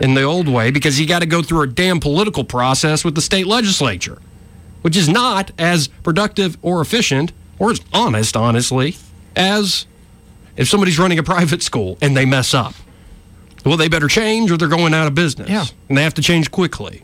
in 0.01 0.15
the 0.15 0.23
old 0.23 0.49
way 0.49 0.71
because 0.71 0.99
you 0.99 1.07
got 1.07 1.21
to 1.21 1.27
go 1.27 1.43
through 1.43 1.63
a 1.63 1.67
damn 1.67 2.01
political 2.01 2.45
process 2.45 3.05
with 3.05 3.15
the 3.15 3.21
state 3.23 3.47
legislature, 3.47 4.19
which 4.83 4.97
is 4.97 5.09
not 5.09 5.51
as 5.59 5.89
productive 5.89 6.57
or 6.63 6.81
efficient 6.81 7.33
or 7.59 7.71
as 7.71 7.81
honest, 7.93 8.37
honestly, 8.37 8.97
as 9.39 9.87
if 10.57 10.69
somebody's 10.69 10.99
running 10.99 11.19
a 11.19 11.23
private 11.23 11.63
school 11.63 11.97
and 12.03 12.17
they 12.17 12.27
mess 12.27 12.53
up. 12.53 12.75
Well, 13.65 13.77
they 13.77 13.89
better 13.89 14.09
change 14.09 14.51
or 14.51 14.57
they're 14.57 14.69
going 14.69 14.93
out 14.93 15.07
of 15.07 15.15
business. 15.15 15.49
Yeah. 15.49 15.65
And 15.89 15.97
they 15.97 16.03
have 16.03 16.15
to 16.15 16.23
change 16.23 16.51
quickly. 16.51 17.03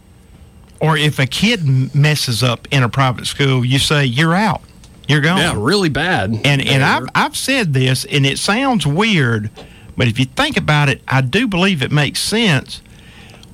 Or 0.81 0.97
if 0.97 1.19
a 1.19 1.27
kid 1.27 1.95
messes 1.95 2.43
up 2.43 2.69
in 2.71 2.83
a 2.83 2.89
private 2.89 3.27
school, 3.27 3.65
you 3.65 3.79
say, 3.79 4.05
you're 4.05 4.35
out. 4.35 4.61
You're 5.07 5.21
gone. 5.21 5.39
Yeah, 5.39 5.55
really 5.57 5.91
bad. 5.91 6.31
And 6.45 6.67
and 6.67 6.83
I've 6.83 7.07
I've 7.15 7.37
said 7.37 7.75
this, 7.75 8.07
and 8.07 8.25
it 8.25 8.39
sounds 8.39 8.87
weird, 8.87 9.51
but 9.99 10.09
if 10.09 10.19
you 10.19 10.25
think 10.25 10.57
about 10.57 10.89
it, 10.89 11.03
I 11.07 11.21
do 11.21 11.47
believe 11.47 11.83
it 11.83 11.93
makes 11.93 12.21
sense. 12.21 12.81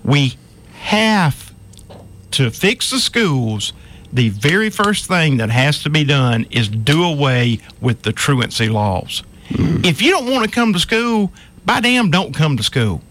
We 0.04 0.36
have 0.74 1.52
to 2.32 2.50
fix 2.50 2.90
the 2.90 3.00
schools. 3.00 3.72
The 4.12 4.30
very 4.30 4.70
first 4.70 5.06
thing 5.06 5.36
that 5.36 5.50
has 5.50 5.82
to 5.84 5.90
be 5.90 6.04
done 6.04 6.46
is 6.50 6.68
do 6.68 7.04
away 7.04 7.60
with 7.80 8.02
the 8.02 8.12
truancy 8.12 8.68
laws. 8.68 9.22
Mm-hmm. 9.50 9.84
If 9.84 10.02
you 10.02 10.10
don't 10.10 10.30
want 10.30 10.44
to 10.44 10.50
come 10.50 10.72
to 10.72 10.78
school, 10.78 11.32
by 11.64 11.80
damn, 11.80 12.10
don't 12.10 12.34
come 12.34 12.56
to 12.56 12.62
school. 12.62 13.02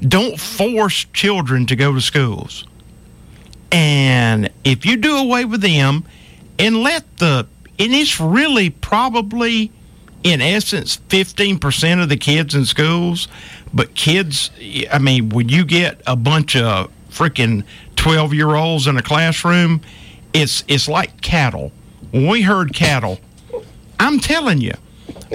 Don't 0.00 0.38
force 0.38 1.06
children 1.12 1.66
to 1.66 1.76
go 1.76 1.94
to 1.94 2.00
schools. 2.00 2.64
And 3.70 4.50
if 4.64 4.84
you 4.84 4.96
do 4.96 5.16
away 5.16 5.44
with 5.44 5.62
them 5.62 6.04
and 6.58 6.76
let 6.82 7.18
the, 7.18 7.46
and 7.78 7.92
it's 7.92 8.20
really 8.20 8.70
probably, 8.70 9.72
in 10.22 10.40
essence, 10.40 10.98
15% 11.08 12.02
of 12.02 12.08
the 12.08 12.16
kids 12.16 12.54
in 12.54 12.66
schools, 12.66 13.28
but 13.72 13.94
kids, 13.94 14.50
I 14.92 14.98
mean, 14.98 15.30
when 15.30 15.48
you 15.48 15.64
get 15.64 16.02
a 16.06 16.16
bunch 16.16 16.54
of 16.54 16.90
freaking 17.10 17.64
12 18.02 18.34
year 18.34 18.54
olds 18.56 18.88
in 18.88 18.96
a 18.96 19.02
classroom, 19.02 19.80
it's, 20.32 20.64
it's 20.66 20.88
like 20.88 21.20
cattle. 21.20 21.70
When 22.10 22.26
we 22.28 22.42
herd 22.42 22.74
cattle, 22.74 23.20
I'm 24.00 24.18
telling 24.18 24.60
you, 24.60 24.72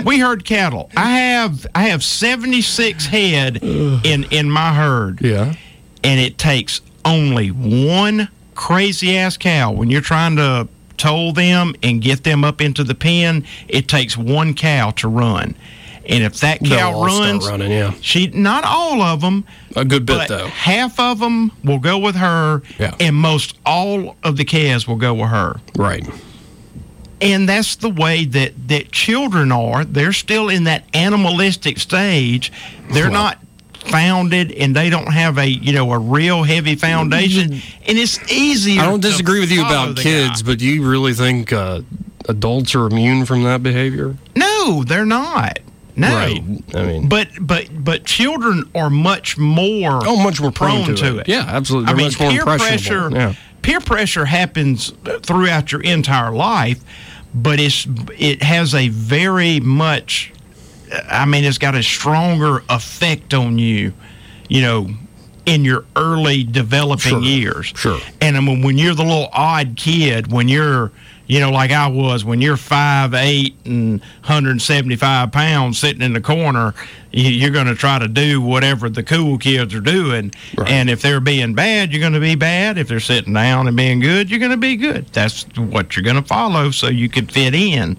we 0.04 0.20
herd 0.20 0.44
cattle. 0.44 0.90
I 0.96 1.20
have 1.20 1.66
I 1.74 1.84
have 1.84 2.04
76 2.04 3.06
head 3.06 3.64
in 3.64 4.26
in 4.32 4.52
my 4.52 4.74
herd. 4.74 5.22
Yeah. 5.22 5.56
And 6.04 6.20
it 6.20 6.38
takes 6.38 6.82
only 7.06 7.48
one 7.50 8.28
crazy 8.54 9.18
ass 9.18 9.38
cow 9.38 9.72
when 9.72 9.90
you're 9.90 10.02
trying 10.02 10.36
to 10.36 10.68
toll 10.98 11.32
them 11.32 11.74
and 11.82 12.02
get 12.02 12.24
them 12.24 12.44
up 12.44 12.60
into 12.60 12.84
the 12.84 12.96
pen, 12.96 13.46
it 13.68 13.88
takes 13.88 14.18
one 14.18 14.54
cow 14.54 14.92
to 14.92 15.08
run. 15.08 15.56
And 16.10 16.24
if 16.24 16.40
that 16.40 16.64
cow 16.64 17.04
runs, 17.04 17.48
running, 17.48 17.70
yeah. 17.72 17.94
she 18.02 18.28
not 18.28 18.64
all 18.64 19.02
of 19.02 19.22
them, 19.22 19.46
A 19.76 19.84
good 19.84 20.06
bit, 20.06 20.28
though. 20.30 20.48
half 20.48 21.00
of 21.00 21.20
them 21.20 21.52
will 21.64 21.80
go 21.80 21.98
with 21.98 22.16
her, 22.16 22.62
Yeah. 22.80 22.96
and 23.00 23.16
most 23.16 23.58
all 23.66 24.16
of 24.24 24.38
the 24.38 24.46
calves 24.46 24.88
will 24.88 24.96
go 24.96 25.14
with 25.14 25.30
her. 25.30 25.60
Right. 25.76 26.08
And 27.20 27.50
that's 27.50 27.76
the 27.78 27.90
way 27.90 28.26
that 28.26 28.68
that 28.70 28.92
children 28.92 29.52
are. 29.52 29.84
They're 29.84 30.14
still 30.14 30.50
in 30.50 30.66
that 30.66 30.84
animalistic 30.94 31.80
stage. 31.80 32.52
They're 32.92 33.06
Well- 33.06 33.14
not 33.14 33.40
founded, 33.86 34.52
and 34.52 34.76
they 34.76 34.90
don't 34.90 35.12
have 35.12 35.38
a 35.38 35.48
you 35.50 35.74
know 35.74 35.92
a 35.92 35.98
real 36.00 36.44
heavy 36.44 36.76
foundation. 36.76 37.62
And 37.88 37.98
it's 37.98 38.20
easier. 38.32 38.82
I 38.82 38.86
don't 38.86 39.02
disagree 39.02 39.40
with 39.40 39.52
you 39.52 39.62
about 39.66 39.98
kids, 39.98 40.42
guy. 40.42 40.52
but 40.52 40.60
do 40.60 40.66
you 40.66 40.88
really 40.88 41.14
think 41.14 41.52
uh, 41.52 41.82
adults 42.30 42.76
are 42.76 42.86
immune 42.86 43.26
from 43.26 43.44
that 43.44 43.64
behavior? 43.64 44.16
No, 44.36 44.84
they're 44.84 45.06
not. 45.06 45.60
No. 45.98 46.14
Right. 46.16 46.42
I 46.76 46.84
mean, 46.86 47.10
But 47.10 47.30
but 47.42 47.70
but 47.84 48.06
children 48.06 48.70
are 48.76 48.90
much 48.90 49.38
more 49.38 50.00
oh, 50.06 50.22
much 50.24 50.40
more 50.40 50.52
prone, 50.52 50.84
prone 50.84 50.96
to, 50.96 51.02
to 51.02 51.18
it. 51.18 51.22
it. 51.22 51.28
Yeah, 51.28 51.46
absolutely. 51.48 51.86
I 51.90 51.94
They're 51.94 51.98
mean, 51.98 52.06
much 52.06 52.20
more 52.20 52.32
peer 52.32 52.46
pressure. 52.46 53.10
Yeah. 53.12 53.34
Peer 53.64 53.80
pressure 53.82 54.26
happens 54.26 54.94
throughout 55.24 55.72
your 55.72 55.82
entire 55.82 56.32
life, 56.32 56.80
but 57.34 57.60
it's 57.60 57.88
it 58.18 58.44
has 58.44 58.74
a 58.76 58.90
very 58.90 59.60
much. 59.60 60.32
I 61.10 61.26
mean, 61.26 61.44
it's 61.44 61.58
got 61.58 61.76
a 61.76 61.84
stronger 61.84 62.64
effect 62.70 63.34
on 63.34 63.58
you. 63.58 63.94
You 64.50 64.62
know, 64.62 64.90
in 65.48 65.66
your 65.66 65.84
early 65.96 66.44
developing 66.44 67.10
Sure, 67.10 67.22
years. 67.22 67.74
sure. 67.76 68.00
And 68.22 68.38
I 68.38 68.40
mean, 68.40 68.62
when 68.62 68.78
you're 68.78 68.94
the 68.94 69.04
little 69.04 69.30
odd 69.34 69.76
kid, 69.76 70.32
when 70.32 70.48
you're 70.48 70.92
you 71.28 71.40
know, 71.40 71.52
like 71.52 71.72
I 71.72 71.88
was 71.88 72.24
when 72.26 72.42
you're 72.42 72.58
five 72.58 73.14
eight 73.14 73.56
and 73.66 74.00
175 74.22 75.32
pounds 75.32 75.78
sitting 75.78 76.02
in 76.02 76.14
the 76.14 76.22
corner, 76.22 76.74
you- 77.12 77.30
you're 77.32 77.52
going 77.52 77.68
to 77.68 77.76
try 77.76 78.00
to 78.00 78.08
do 78.08 78.42
whatever 78.42 78.90
the 78.90 79.04
cool 79.04 79.38
kids 79.38 79.74
are 79.74 79.80
doing. 79.82 80.32
Right. 80.58 80.70
And 80.70 80.90
if 80.90 81.02
they're 81.02 81.20
being 81.20 81.54
bad, 81.54 81.92
you're 81.92 82.00
going 82.02 82.14
to 82.14 82.20
be 82.20 82.36
bad. 82.36 82.78
If 82.78 82.88
they're 82.88 83.00
sitting 83.00 83.34
down 83.34 83.68
and 83.68 83.76
being 83.76 84.00
good, 84.00 84.30
you're 84.30 84.40
going 84.40 84.52
to 84.52 84.58
be 84.58 84.76
good. 84.78 85.08
That's 85.14 85.44
what 85.58 85.96
you're 85.96 86.04
going 86.04 86.16
to 86.16 86.22
follow 86.28 86.72
so 86.72 86.88
you 86.88 87.10
can 87.10 87.28
fit 87.28 87.54
in. 87.54 87.98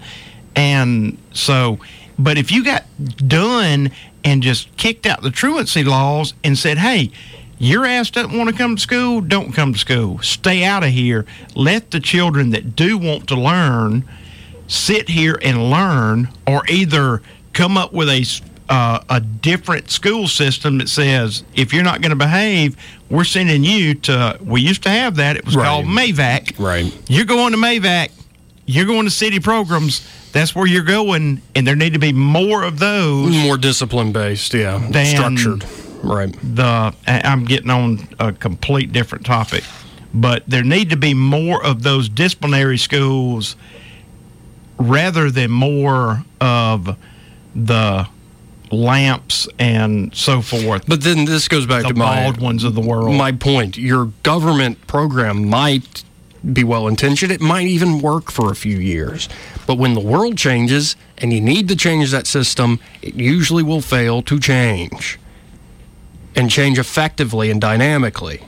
And 0.55 1.17
so, 1.31 1.79
but 2.17 2.37
if 2.37 2.51
you 2.51 2.63
got 2.65 2.83
done 3.27 3.91
and 4.23 4.43
just 4.43 4.75
kicked 4.75 5.05
out 5.05 5.21
the 5.21 5.31
truancy 5.31 5.83
laws 5.83 6.33
and 6.43 6.57
said, 6.57 6.77
hey, 6.77 7.11
your 7.59 7.85
ass 7.85 8.09
doesn't 8.09 8.35
want 8.35 8.49
to 8.49 8.55
come 8.55 8.75
to 8.77 8.81
school, 8.81 9.21
don't 9.21 9.51
come 9.53 9.73
to 9.73 9.79
school. 9.79 10.19
Stay 10.19 10.63
out 10.63 10.83
of 10.83 10.89
here. 10.89 11.25
Let 11.55 11.91
the 11.91 11.99
children 11.99 12.49
that 12.51 12.75
do 12.75 12.97
want 12.97 13.27
to 13.27 13.35
learn 13.35 14.03
sit 14.67 15.09
here 15.09 15.37
and 15.41 15.69
learn, 15.69 16.29
or 16.47 16.61
either 16.69 17.21
come 17.53 17.77
up 17.77 17.91
with 17.93 18.07
a 18.09 18.25
uh, 18.71 18.99
a 19.09 19.19
different 19.19 19.89
school 19.89 20.27
system 20.27 20.77
that 20.77 20.87
says 20.87 21.43
if 21.55 21.73
you're 21.73 21.83
not 21.83 22.01
going 22.01 22.11
to 22.11 22.15
behave, 22.15 22.77
we're 23.09 23.23
sending 23.23 23.63
you 23.63 23.95
to. 23.95 24.37
We 24.43 24.61
used 24.61 24.83
to 24.83 24.89
have 24.89 25.15
that. 25.15 25.35
It 25.37 25.45
was 25.45 25.55
Right. 25.55 25.65
called 25.65 25.85
Mavac. 25.85 26.59
Right. 26.59 26.93
You're 27.09 27.25
going 27.25 27.51
to 27.53 27.57
Mavac. 27.57 28.11
You're 28.67 28.85
going 28.85 29.05
to 29.05 29.11
city 29.11 29.39
programs. 29.39 30.07
That's 30.31 30.53
where 30.53 30.67
you're 30.67 30.83
going, 30.83 31.41
and 31.55 31.65
there 31.65 31.75
need 31.75 31.93
to 31.93 31.99
be 31.99 32.13
more 32.13 32.61
of 32.61 32.77
those. 32.77 33.35
More 33.35 33.57
discipline 33.57 34.11
based, 34.11 34.53
yeah. 34.53 34.77
Than- 34.91 35.07
Structured. 35.07 35.65
Right. 36.03 36.35
the 36.41 36.93
I'm 37.07 37.45
getting 37.45 37.69
on 37.69 38.07
a 38.19 38.31
complete 38.31 38.91
different 38.91 39.25
topic, 39.25 39.63
but 40.13 40.43
there 40.47 40.63
need 40.63 40.89
to 40.91 40.97
be 40.97 41.13
more 41.13 41.63
of 41.63 41.83
those 41.83 42.09
disciplinary 42.09 42.77
schools 42.77 43.55
rather 44.77 45.29
than 45.29 45.51
more 45.51 46.23
of 46.39 46.97
the 47.53 48.07
lamps 48.71 49.47
and 49.57 50.15
so 50.15 50.41
forth. 50.41 50.85
But 50.87 51.01
then 51.01 51.25
this 51.25 51.47
goes 51.47 51.65
back 51.65 51.83
the 51.83 51.89
to 51.89 51.95
my 51.95 52.23
bald 52.23 52.39
ones 52.39 52.63
of 52.63 52.75
the 52.75 52.81
world. 52.81 53.15
my 53.15 53.31
point. 53.31 53.77
Your 53.77 54.05
government 54.23 54.87
program 54.87 55.49
might 55.49 56.03
be 56.53 56.63
well 56.63 56.87
intentioned. 56.87 57.31
It 57.31 57.41
might 57.41 57.67
even 57.67 57.99
work 57.99 58.31
for 58.31 58.51
a 58.51 58.55
few 58.55 58.77
years. 58.77 59.27
But 59.67 59.77
when 59.77 59.93
the 59.93 59.99
world 59.99 60.37
changes 60.37 60.95
and 61.17 61.33
you 61.33 61.41
need 61.41 61.67
to 61.67 61.75
change 61.75 62.11
that 62.11 62.27
system, 62.27 62.79
it 63.01 63.15
usually 63.15 63.63
will 63.63 63.81
fail 63.81 64.21
to 64.23 64.39
change 64.39 65.19
and 66.39 66.49
change 66.49 66.79
effectively 66.79 67.51
and 67.51 67.59
dynamically. 67.59 68.41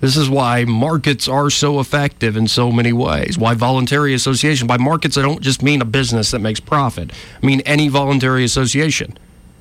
This 0.00 0.16
is 0.16 0.30
why 0.30 0.64
markets 0.64 1.28
are 1.28 1.50
so 1.50 1.78
effective 1.78 2.34
in 2.34 2.48
so 2.48 2.72
many 2.72 2.94
ways. 2.94 3.36
Why 3.36 3.52
voluntary 3.52 4.14
association. 4.14 4.66
By 4.66 4.78
markets, 4.78 5.18
I 5.18 5.22
don't 5.22 5.42
just 5.42 5.62
mean 5.62 5.82
a 5.82 5.84
business 5.84 6.30
that 6.30 6.38
makes 6.38 6.60
profit. 6.60 7.12
I 7.42 7.46
mean 7.46 7.60
any 7.60 7.88
voluntary 7.88 8.42
association. 8.42 9.18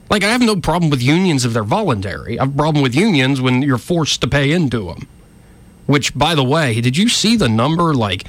Like, 0.09 0.23
I 0.23 0.29
have 0.29 0.41
no 0.41 0.55
problem 0.55 0.89
with 0.89 1.03
unions 1.03 1.43
if 1.43 1.51
they're 1.51 1.63
voluntary. 1.63 2.39
I 2.39 2.43
have 2.43 2.53
a 2.53 2.57
problem 2.57 2.81
with 2.81 2.95
unions 2.95 3.41
when 3.41 3.61
you're 3.61 3.77
forced 3.77 4.21
to 4.21 4.27
pay 4.27 4.51
into 4.51 4.85
them. 4.85 5.07
Which, 5.85 6.17
by 6.17 6.35
the 6.35 6.43
way, 6.43 6.79
did 6.79 6.95
you 6.95 7.09
see 7.09 7.35
the 7.35 7.49
number? 7.49 7.93
Like, 7.93 8.23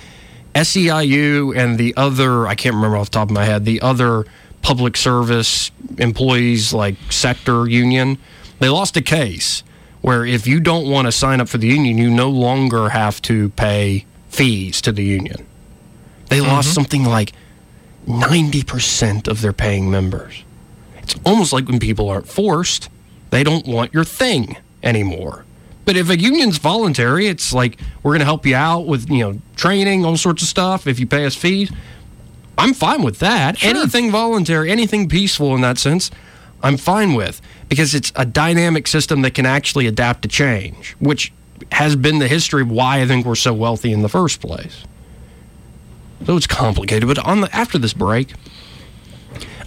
SEIU 0.57 1.57
and 1.57 1.79
the 1.79 1.95
other, 1.97 2.49
I 2.49 2.57
can't 2.57 2.75
remember 2.75 2.97
off 2.97 3.07
the 3.07 3.14
top 3.14 3.29
of 3.29 3.35
my 3.35 3.45
head, 3.45 3.64
the 3.64 3.81
other 3.81 4.27
public 4.62 4.97
service 4.97 5.71
employees, 5.99 6.75
like 6.75 6.97
sector 7.11 7.69
union, 7.69 8.19
they 8.61 8.68
lost 8.68 8.96
a 8.96 9.03
case 9.03 9.62
where 10.01 10.25
if 10.25 10.46
you 10.46 10.61
don't 10.61 10.88
want 10.88 11.07
to 11.07 11.12
sign 11.12 11.40
up 11.40 11.49
for 11.49 11.59
the 11.59 11.66
union, 11.66 11.99
you 11.99 12.11
no 12.11 12.31
longer 12.31 12.90
have 12.90 13.20
to 13.23 13.51
pay 13.51 14.07
fees 14.29 14.81
to 14.83 14.92
the 14.92 15.03
union. 15.03 15.46
They 16.29 16.38
mm-hmm. 16.38 16.49
lost 16.49 16.73
something 16.73 17.05
like 17.05 17.33
90% 18.07 19.29
of 19.29 19.40
their 19.40 19.53
paying 19.53 19.90
members. 19.90 20.44
It's 20.99 21.14
almost 21.25 21.53
like 21.53 21.68
when 21.68 21.81
people 21.81 22.09
aren't 22.09 22.29
forced, 22.29 22.88
they 23.31 23.44
don't 23.44 23.66
want 23.66 23.92
your 23.92 24.05
thing 24.05 24.57
anymore. 24.83 25.44
But 25.85 25.96
if 25.96 26.09
a 26.09 26.18
union's 26.18 26.59
voluntary, 26.59 27.27
it's 27.27 27.53
like 27.53 27.81
we're 28.03 28.12
going 28.12 28.20
to 28.20 28.27
help 28.27 28.46
you 28.46 28.55
out 28.55 28.87
with, 28.87 29.11
you 29.11 29.18
know, 29.18 29.40
training, 29.57 30.05
all 30.05 30.16
sorts 30.16 30.42
of 30.42 30.49
stuff 30.49 30.87
if 30.87 31.01
you 31.01 31.07
pay 31.07 31.25
us 31.25 31.35
fees. 31.35 31.73
I'm 32.57 32.75
fine 32.75 33.03
with 33.03 33.18
that. 33.20 33.62
Anything 33.64 34.11
voluntary, 34.11 34.70
anything 34.70 35.09
peaceful 35.09 35.55
in 35.55 35.62
that 35.62 35.79
sense, 35.79 36.11
I'm 36.62 36.77
fine 36.77 37.14
with 37.14 37.40
because 37.70 37.94
it's 37.94 38.12
a 38.16 38.26
dynamic 38.26 38.87
system 38.87 39.22
that 39.22 39.33
can 39.33 39.46
actually 39.46 39.87
adapt 39.87 40.22
to 40.22 40.28
change, 40.28 40.94
which 40.98 41.33
has 41.72 41.96
been 41.96 42.18
the 42.18 42.28
history 42.28 42.62
of 42.62 42.70
why 42.70 43.00
I 43.00 43.06
think 43.06 43.24
we're 43.24 43.35
so 43.37 43.54
wealthy 43.54 43.92
in 43.92 44.02
the 44.02 44.09
first 44.09 44.40
place. 44.40 44.85
So 46.26 46.37
it's 46.37 46.46
complicated, 46.46 47.09
but 47.09 47.18
on 47.18 47.40
the 47.40 47.56
after 47.56 47.78
this 47.78 47.94
break, 47.94 48.35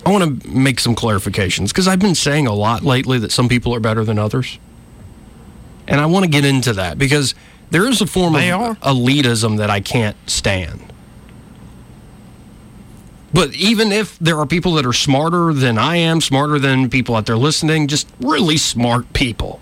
I 0.05 0.11
want 0.11 0.43
to 0.43 0.47
make 0.49 0.79
some 0.79 0.95
clarifications 0.95 1.69
because 1.69 1.87
I've 1.87 1.99
been 1.99 2.13
saying 2.13 2.45
a 2.45 2.53
lot 2.53 2.83
lately 2.83 3.17
that 3.19 3.31
some 3.31 3.47
people 3.49 3.73
are 3.73 3.79
better 3.79 4.03
than 4.03 4.19
others. 4.19 4.59
And 5.87 5.99
I 5.99 6.05
want 6.05 6.25
to 6.25 6.29
get 6.29 6.45
into 6.45 6.73
that 6.73 6.97
because 6.97 7.33
there 7.71 7.87
is 7.87 8.01
a 8.01 8.05
form 8.07 8.33
They 8.33 8.51
of 8.51 8.61
are. 8.61 8.75
elitism 8.75 9.57
that 9.57 9.69
I 9.69 9.79
can't 9.79 10.17
stand. 10.29 10.92
But 13.33 13.55
even 13.55 13.91
if 13.91 14.17
there 14.19 14.37
are 14.37 14.45
people 14.45 14.73
that 14.73 14.85
are 14.85 14.93
smarter 14.93 15.53
than 15.53 15.77
I 15.79 15.97
am, 15.97 16.21
smarter 16.21 16.59
than 16.59 16.89
people 16.89 17.15
out 17.15 17.25
there 17.25 17.37
listening, 17.37 17.87
just 17.87 18.07
really 18.19 18.57
smart 18.57 19.11
people, 19.13 19.59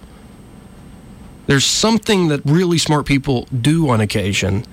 there's 1.48 1.66
something 1.66 2.28
that 2.28 2.42
really 2.44 2.78
smart 2.78 3.06
people 3.06 3.48
do 3.58 3.90
on 3.90 4.02
occasion 4.02 4.66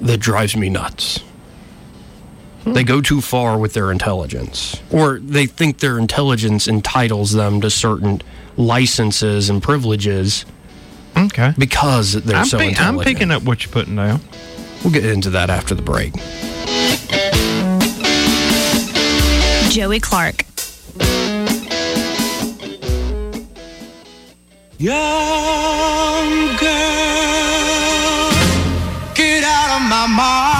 that 0.00 0.18
drives 0.18 0.56
me 0.56 0.70
nuts. 0.70 1.20
Hmm. 2.64 2.72
They 2.72 2.84
go 2.84 3.00
too 3.00 3.20
far 3.20 3.58
with 3.58 3.74
their 3.74 3.92
intelligence, 3.92 4.80
or 4.90 5.18
they 5.18 5.46
think 5.46 5.78
their 5.78 5.98
intelligence 5.98 6.66
entitles 6.66 7.32
them 7.32 7.60
to 7.60 7.70
certain 7.70 8.22
licenses 8.56 9.50
and 9.50 9.62
privileges 9.62 10.46
okay. 11.16 11.52
because 11.58 12.14
they're 12.14 12.38
I'm, 12.38 12.46
so 12.46 12.58
pick- 12.58 12.80
I'm 12.80 12.98
picking 12.98 13.30
up 13.30 13.42
what 13.42 13.64
you're 13.64 13.72
putting 13.72 13.96
down. 13.96 14.20
We'll 14.82 14.92
get 14.92 15.04
into 15.04 15.30
that 15.30 15.50
after 15.50 15.74
the 15.74 15.82
break. 15.82 16.14
Joey 19.76 20.00
Clark. 20.00 20.46
Young 24.78 26.56
girl, 26.56 26.70
get 29.14 29.44
out 29.44 29.76
of 29.76 29.82
my 29.86 30.06
mind. 30.08 30.55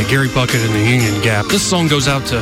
By 0.00 0.08
Gary 0.08 0.28
Puckett 0.28 0.64
and 0.64 0.72
the 0.72 0.80
Union 0.80 1.20
Gap. 1.20 1.44
This 1.52 1.60
song 1.60 1.84
goes 1.84 2.08
out 2.08 2.24
to, 2.32 2.40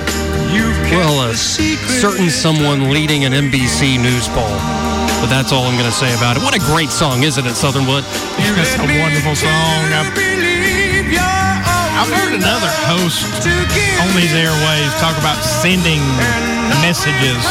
You've 0.55 0.79
kept 0.87 0.95
well, 0.95 1.27
a 1.27 1.35
certain 1.35 2.31
someone 2.31 2.95
leading 2.95 3.25
an 3.25 3.33
NBC 3.33 3.99
news 3.99 4.31
poll. 4.31 4.55
But 5.19 5.27
that's 5.27 5.51
all 5.51 5.67
I'm 5.67 5.75
going 5.75 5.91
to 5.91 5.97
say 5.97 6.15
about 6.15 6.37
it. 6.39 6.43
What 6.47 6.55
a 6.55 6.63
great 6.71 6.91
song, 6.91 7.27
isn't 7.27 7.43
it, 7.43 7.59
Southernwood? 7.59 8.05
That's 8.55 8.79
a 8.79 8.87
wonderful 9.03 9.35
song. 9.35 9.51
I, 9.91 10.07
I've 11.99 12.13
heard 12.15 12.39
another 12.39 12.71
host 12.87 13.27
on 13.27 14.11
these 14.15 14.35
airwaves 14.39 14.95
talk 15.03 15.19
about 15.19 15.43
sending 15.43 15.99
messages 16.79 17.43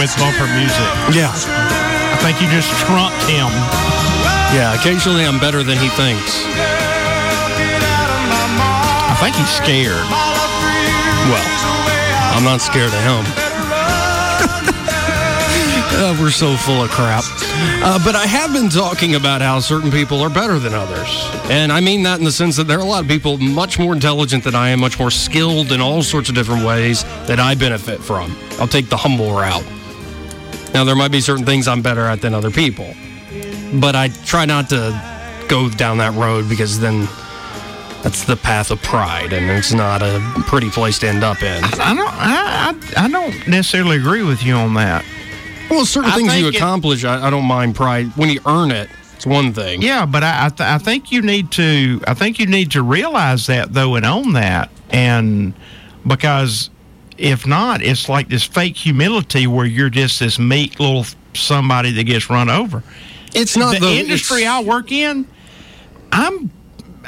with 0.00 0.08
bumper 0.16 0.48
music. 0.56 0.88
Yeah. 1.12 1.28
I 1.28 2.16
think 2.24 2.40
you 2.40 2.48
just 2.48 2.72
trumped 2.88 3.20
him. 3.28 3.52
Yeah, 4.56 4.72
occasionally 4.80 5.26
I'm 5.26 5.40
better 5.40 5.62
than 5.62 5.76
he 5.76 5.88
thinks. 5.92 6.40
Think 9.22 9.36
he's 9.36 9.50
scared. 9.50 10.02
Well, 11.30 11.46
I'm 12.34 12.42
not 12.42 12.60
scared 12.60 12.92
of 12.92 13.02
him. 13.04 13.24
Uh, 15.94 16.16
we're 16.18 16.30
so 16.30 16.56
full 16.56 16.82
of 16.82 16.90
crap. 16.90 17.22
Uh, 17.84 18.02
but 18.02 18.16
I 18.16 18.26
have 18.26 18.52
been 18.52 18.70
talking 18.70 19.14
about 19.14 19.42
how 19.42 19.60
certain 19.60 19.90
people 19.90 20.20
are 20.22 20.30
better 20.30 20.58
than 20.58 20.72
others. 20.74 21.06
And 21.50 21.70
I 21.70 21.80
mean 21.80 22.02
that 22.04 22.18
in 22.18 22.24
the 22.24 22.32
sense 22.32 22.56
that 22.56 22.64
there 22.64 22.78
are 22.78 22.82
a 22.82 22.86
lot 22.86 23.02
of 23.02 23.08
people 23.08 23.36
much 23.36 23.78
more 23.78 23.92
intelligent 23.92 24.42
than 24.42 24.54
I 24.54 24.70
am, 24.70 24.80
much 24.80 24.98
more 24.98 25.10
skilled 25.10 25.70
in 25.70 25.80
all 25.82 26.02
sorts 26.02 26.30
of 26.30 26.34
different 26.34 26.64
ways 26.64 27.04
that 27.26 27.38
I 27.38 27.54
benefit 27.54 28.00
from. 28.00 28.34
I'll 28.58 28.66
take 28.66 28.88
the 28.88 28.96
humble 28.96 29.32
route. 29.32 29.64
Now, 30.72 30.82
there 30.82 30.96
might 30.96 31.12
be 31.12 31.20
certain 31.20 31.44
things 31.44 31.68
I'm 31.68 31.82
better 31.82 32.06
at 32.06 32.22
than 32.22 32.34
other 32.34 32.50
people. 32.50 32.94
But 33.74 33.94
I 33.94 34.08
try 34.24 34.46
not 34.46 34.70
to 34.70 35.46
go 35.46 35.68
down 35.68 35.98
that 35.98 36.14
road 36.14 36.48
because 36.48 36.80
then 36.80 37.06
that's 38.02 38.24
the 38.24 38.36
path 38.36 38.70
of 38.70 38.82
pride, 38.82 39.32
and 39.32 39.50
it's 39.50 39.72
not 39.72 40.02
a 40.02 40.20
pretty 40.46 40.70
place 40.70 40.98
to 41.00 41.08
end 41.08 41.22
up 41.24 41.42
in. 41.42 41.62
I 41.64 41.94
don't. 41.94 42.08
I, 42.12 42.74
I, 42.98 43.04
I 43.04 43.08
don't 43.08 43.46
necessarily 43.48 43.96
agree 43.96 44.22
with 44.22 44.42
you 44.44 44.54
on 44.54 44.74
that. 44.74 45.04
Well, 45.70 45.86
certain 45.86 46.10
I 46.10 46.16
things 46.16 46.34
you 46.36 46.42
think 46.44 46.54
it- 46.54 46.58
accomplish, 46.58 47.04
I, 47.04 47.26
I 47.26 47.30
don't 47.30 47.44
mind 47.46 47.74
pride. 47.76 48.08
When 48.16 48.28
you 48.28 48.40
earn 48.46 48.70
it, 48.70 48.90
it's 49.16 49.24
one 49.26 49.52
thing. 49.52 49.82
Yeah, 49.82 50.04
but 50.04 50.22
I 50.24 50.46
I, 50.46 50.48
th- 50.48 50.60
I 50.68 50.78
think 50.78 51.12
you 51.12 51.22
need 51.22 51.50
to 51.52 52.00
I 52.06 52.14
think 52.14 52.38
you 52.38 52.46
need 52.46 52.72
to 52.72 52.82
realize 52.82 53.46
that 53.46 53.72
though 53.72 53.94
and 53.94 54.04
own 54.04 54.32
that 54.32 54.70
and 54.90 55.54
because 56.06 56.70
if 57.18 57.46
not, 57.46 57.82
it's 57.82 58.08
like 58.08 58.28
this 58.28 58.42
fake 58.42 58.76
humility 58.76 59.46
where 59.46 59.64
you're 59.64 59.90
just 59.90 60.18
this 60.18 60.38
meek 60.40 60.80
little 60.80 61.06
somebody 61.34 61.92
that 61.92 62.04
gets 62.04 62.28
run 62.28 62.50
over. 62.50 62.82
It's 63.34 63.56
not 63.56 63.74
the 63.74 63.80
though, 63.80 63.86
industry 63.92 64.44
I 64.44 64.60
work 64.62 64.90
in. 64.90 65.26
I'm 66.10 66.50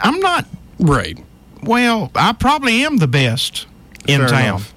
I'm 0.02 0.20
not 0.20 0.46
right. 0.78 1.18
Well, 1.62 2.10
I 2.14 2.32
probably 2.32 2.84
am 2.84 2.98
the 2.98 3.08
best 3.08 3.66
in 4.06 4.20
Fair 4.20 4.28
town. 4.28 4.42
enough. 4.48 4.74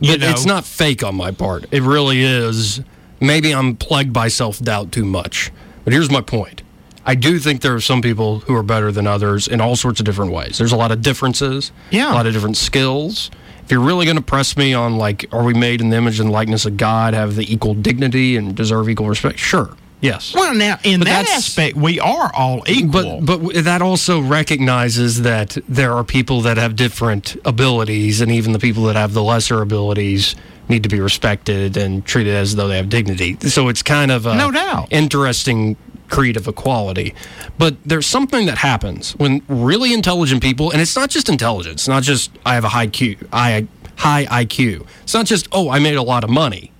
You 0.00 0.12
But 0.18 0.22
it's 0.30 0.44
not 0.44 0.64
fake 0.64 1.02
on 1.02 1.16
my 1.16 1.30
part. 1.32 1.64
It 1.72 1.82
really 1.82 2.22
is. 2.22 2.80
Maybe 3.20 3.52
I'm 3.52 3.74
plagued 3.76 4.12
by 4.12 4.28
self 4.28 4.58
doubt 4.60 4.92
too 4.92 5.04
much. 5.04 5.50
But 5.84 5.92
here's 5.92 6.10
my 6.10 6.20
point. 6.20 6.62
I 7.06 7.14
do 7.14 7.38
think 7.38 7.62
there 7.62 7.74
are 7.74 7.80
some 7.80 8.02
people 8.02 8.40
who 8.40 8.54
are 8.54 8.62
better 8.62 8.92
than 8.92 9.06
others 9.06 9.48
in 9.48 9.60
all 9.62 9.74
sorts 9.76 9.98
of 9.98 10.04
different 10.06 10.30
ways. 10.32 10.58
There's 10.58 10.72
a 10.72 10.76
lot 10.76 10.92
of 10.92 11.00
differences, 11.00 11.72
Yeah. 11.90 12.12
a 12.12 12.14
lot 12.14 12.26
of 12.26 12.34
different 12.34 12.58
skills. 12.58 13.30
If 13.64 13.72
you're 13.72 13.80
really 13.80 14.04
going 14.04 14.16
to 14.18 14.22
press 14.22 14.56
me 14.56 14.74
on, 14.74 14.96
like, 14.98 15.26
are 15.32 15.42
we 15.42 15.54
made 15.54 15.80
in 15.80 15.88
the 15.90 15.96
image 15.96 16.20
and 16.20 16.30
likeness 16.30 16.66
of 16.66 16.76
God, 16.76 17.14
have 17.14 17.34
the 17.34 17.50
equal 17.52 17.74
dignity 17.74 18.36
and 18.36 18.54
deserve 18.54 18.88
equal 18.90 19.08
respect? 19.08 19.38
Sure. 19.38 19.70
Yes. 20.00 20.32
Well, 20.34 20.54
now 20.54 20.78
in 20.84 21.00
But 21.00 21.06
that 21.06 21.28
aspect, 21.28 21.76
we 21.76 21.98
are 21.98 22.30
all 22.34 22.62
equal. 22.68 23.20
But 23.20 23.38
but 23.38 23.64
that 23.64 23.82
also 23.82 24.20
recognizes 24.20 25.22
that 25.22 25.56
there 25.68 25.92
are 25.94 26.04
people 26.04 26.40
that 26.42 26.56
have 26.56 26.76
different 26.76 27.36
abilities, 27.44 28.20
and 28.20 28.30
even 28.30 28.52
the 28.52 28.58
people 28.58 28.84
that 28.84 28.96
have 28.96 29.12
the 29.12 29.22
lesser 29.22 29.60
abilities 29.60 30.36
need 30.68 30.82
to 30.82 30.88
be 30.88 31.00
respected 31.00 31.76
and 31.76 32.04
treated 32.04 32.34
as 32.34 32.54
though 32.54 32.68
they 32.68 32.76
have 32.76 32.88
dignity. 32.88 33.36
So 33.40 33.68
it's 33.68 33.82
kind 33.82 34.10
of 34.10 34.26
a 34.26 34.36
No 34.36 34.50
doubt. 34.50 34.88
interesting 34.90 35.76
creed 36.08 36.36
of 36.36 36.46
equality. 36.46 37.14
But 37.58 37.76
there's 37.84 38.06
something 38.06 38.46
that 38.46 38.58
happens 38.58 39.12
when 39.12 39.42
really 39.48 39.92
intelligent 39.92 40.42
people, 40.42 40.70
and 40.70 40.80
it's 40.80 40.94
not 40.96 41.10
just 41.10 41.28
intelligence, 41.28 41.88
not 41.88 42.02
just 42.02 42.30
I 42.46 42.54
have 42.54 42.64
a 42.64 42.68
high 42.70 42.86
Q, 42.86 43.16
I 43.32 43.66
high 43.96 44.26
IQ. 44.26 44.86
It's 45.02 45.14
not 45.14 45.26
just 45.26 45.48
oh 45.52 45.70
I 45.70 45.80
made 45.80 45.96
a 45.96 46.02
lot 46.02 46.22
of 46.22 46.30
money 46.30 46.70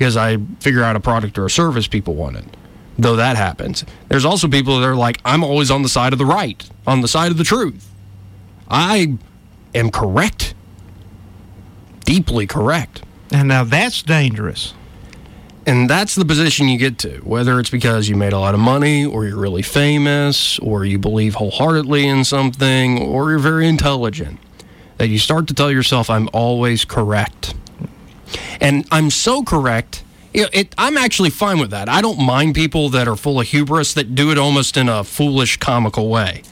because 0.00 0.16
I 0.16 0.38
figure 0.60 0.82
out 0.82 0.96
a 0.96 1.00
product 1.00 1.36
or 1.36 1.44
a 1.44 1.50
service 1.50 1.86
people 1.86 2.14
wanted. 2.14 2.56
Though 2.98 3.16
that 3.16 3.36
happens, 3.36 3.84
there's 4.08 4.24
also 4.24 4.48
people 4.48 4.80
that 4.80 4.86
are 4.86 4.96
like, 4.96 5.20
I'm 5.26 5.44
always 5.44 5.70
on 5.70 5.82
the 5.82 5.90
side 5.90 6.14
of 6.14 6.18
the 6.18 6.24
right, 6.24 6.66
on 6.86 7.02
the 7.02 7.08
side 7.08 7.30
of 7.30 7.36
the 7.36 7.44
truth. 7.44 7.86
I 8.70 9.18
am 9.74 9.90
correct, 9.90 10.54
deeply 12.06 12.46
correct. 12.46 13.02
and 13.30 13.46
now 13.46 13.62
that's 13.62 14.02
dangerous. 14.02 14.72
And 15.66 15.88
that's 15.90 16.14
the 16.14 16.24
position 16.24 16.68
you 16.68 16.78
get 16.78 16.98
to, 17.00 17.18
whether 17.18 17.60
it's 17.60 17.68
because 17.68 18.08
you 18.08 18.16
made 18.16 18.32
a 18.32 18.38
lot 18.38 18.54
of 18.54 18.60
money, 18.60 19.04
or 19.04 19.26
you're 19.26 19.38
really 19.38 19.60
famous, 19.60 20.58
or 20.60 20.86
you 20.86 20.98
believe 20.98 21.34
wholeheartedly 21.34 22.06
in 22.06 22.24
something, 22.24 23.02
or 23.02 23.28
you're 23.28 23.38
very 23.38 23.68
intelligent. 23.68 24.40
That 24.96 25.08
you 25.08 25.18
start 25.18 25.46
to 25.48 25.54
tell 25.54 25.70
yourself, 25.70 26.08
I'm 26.08 26.30
always 26.32 26.86
correct. 26.86 27.54
And 28.60 28.86
I'm 28.90 29.10
so 29.10 29.42
correct. 29.42 30.04
Know, 30.34 30.46
it, 30.52 30.74
I'm 30.78 30.96
actually 30.96 31.30
fine 31.30 31.58
with 31.58 31.70
that. 31.70 31.88
I 31.88 32.00
don't 32.00 32.24
mind 32.24 32.54
people 32.54 32.88
that 32.90 33.08
are 33.08 33.16
full 33.16 33.40
of 33.40 33.48
hubris 33.48 33.94
that 33.94 34.14
do 34.14 34.30
it 34.30 34.38
almost 34.38 34.76
in 34.76 34.88
a 34.88 35.02
foolish, 35.02 35.56
comical 35.56 36.08
way, 36.08 36.42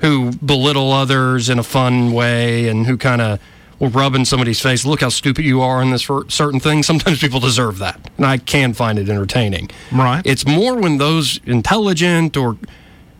who 0.00 0.32
belittle 0.32 0.92
others 0.92 1.50
in 1.50 1.58
a 1.58 1.62
fun 1.62 2.12
way 2.12 2.68
and 2.68 2.86
who 2.86 2.96
kind 2.96 3.20
of 3.20 3.40
will 3.82 3.90
rub 3.90 4.14
in 4.14 4.24
somebody's 4.24 4.60
face, 4.60 4.84
look 4.84 5.00
how 5.00 5.08
stupid 5.08 5.44
you 5.44 5.60
are 5.60 5.82
in 5.82 5.90
this 5.90 6.02
for 6.02 6.24
certain 6.30 6.60
thing. 6.60 6.84
Sometimes 6.84 7.18
people 7.18 7.40
deserve 7.40 7.78
that. 7.78 8.10
And 8.16 8.24
I 8.24 8.38
can 8.38 8.74
find 8.74 8.96
it 8.96 9.08
entertaining. 9.08 9.70
Right. 9.90 10.22
It's 10.24 10.46
more 10.46 10.76
when 10.76 10.98
those 10.98 11.40
intelligent 11.46 12.36
or 12.36 12.56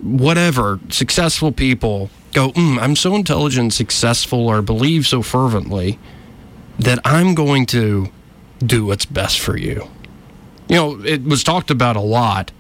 whatever 0.00 0.78
successful 0.88 1.50
people 1.50 2.10
go, 2.32 2.50
mm, 2.50 2.78
I'm 2.78 2.94
so 2.94 3.16
intelligent, 3.16 3.72
successful, 3.72 4.48
or 4.48 4.62
believe 4.62 5.06
so 5.06 5.20
fervently 5.20 5.98
that 6.78 6.98
I'm 7.04 7.34
going 7.34 7.66
to 7.66 8.08
do 8.58 8.86
what's 8.86 9.04
best 9.04 9.40
for 9.40 9.56
you. 9.56 9.88
You 10.68 10.76
know, 10.76 11.04
it 11.04 11.22
was 11.24 11.42
talked 11.42 11.70
about 11.70 11.96
a 11.96 12.00
lot 12.00 12.52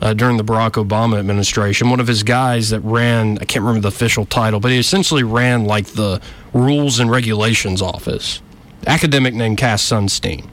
uh, 0.00 0.14
during 0.14 0.36
the 0.36 0.44
Barack 0.44 0.72
Obama 0.72 1.18
administration. 1.18 1.90
One 1.90 2.00
of 2.00 2.06
his 2.06 2.22
guys 2.22 2.70
that 2.70 2.80
ran, 2.80 3.38
I 3.40 3.44
can't 3.44 3.64
remember 3.64 3.82
the 3.82 3.94
official 3.94 4.26
title, 4.26 4.60
but 4.60 4.70
he 4.70 4.78
essentially 4.78 5.22
ran 5.22 5.64
like 5.64 5.86
the 5.86 6.20
Rules 6.52 6.98
and 6.98 7.10
Regulations 7.10 7.80
Office, 7.80 8.42
academic 8.86 9.34
named 9.34 9.58
Cass 9.58 9.88
Sunstein. 9.88 10.48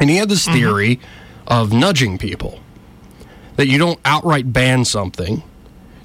And 0.00 0.10
he 0.10 0.16
had 0.16 0.28
this 0.28 0.46
theory 0.46 1.00
of 1.46 1.72
nudging 1.72 2.18
people 2.18 2.60
that 3.56 3.66
you 3.66 3.78
don't 3.78 3.98
outright 4.04 4.52
ban 4.52 4.84
something, 4.84 5.42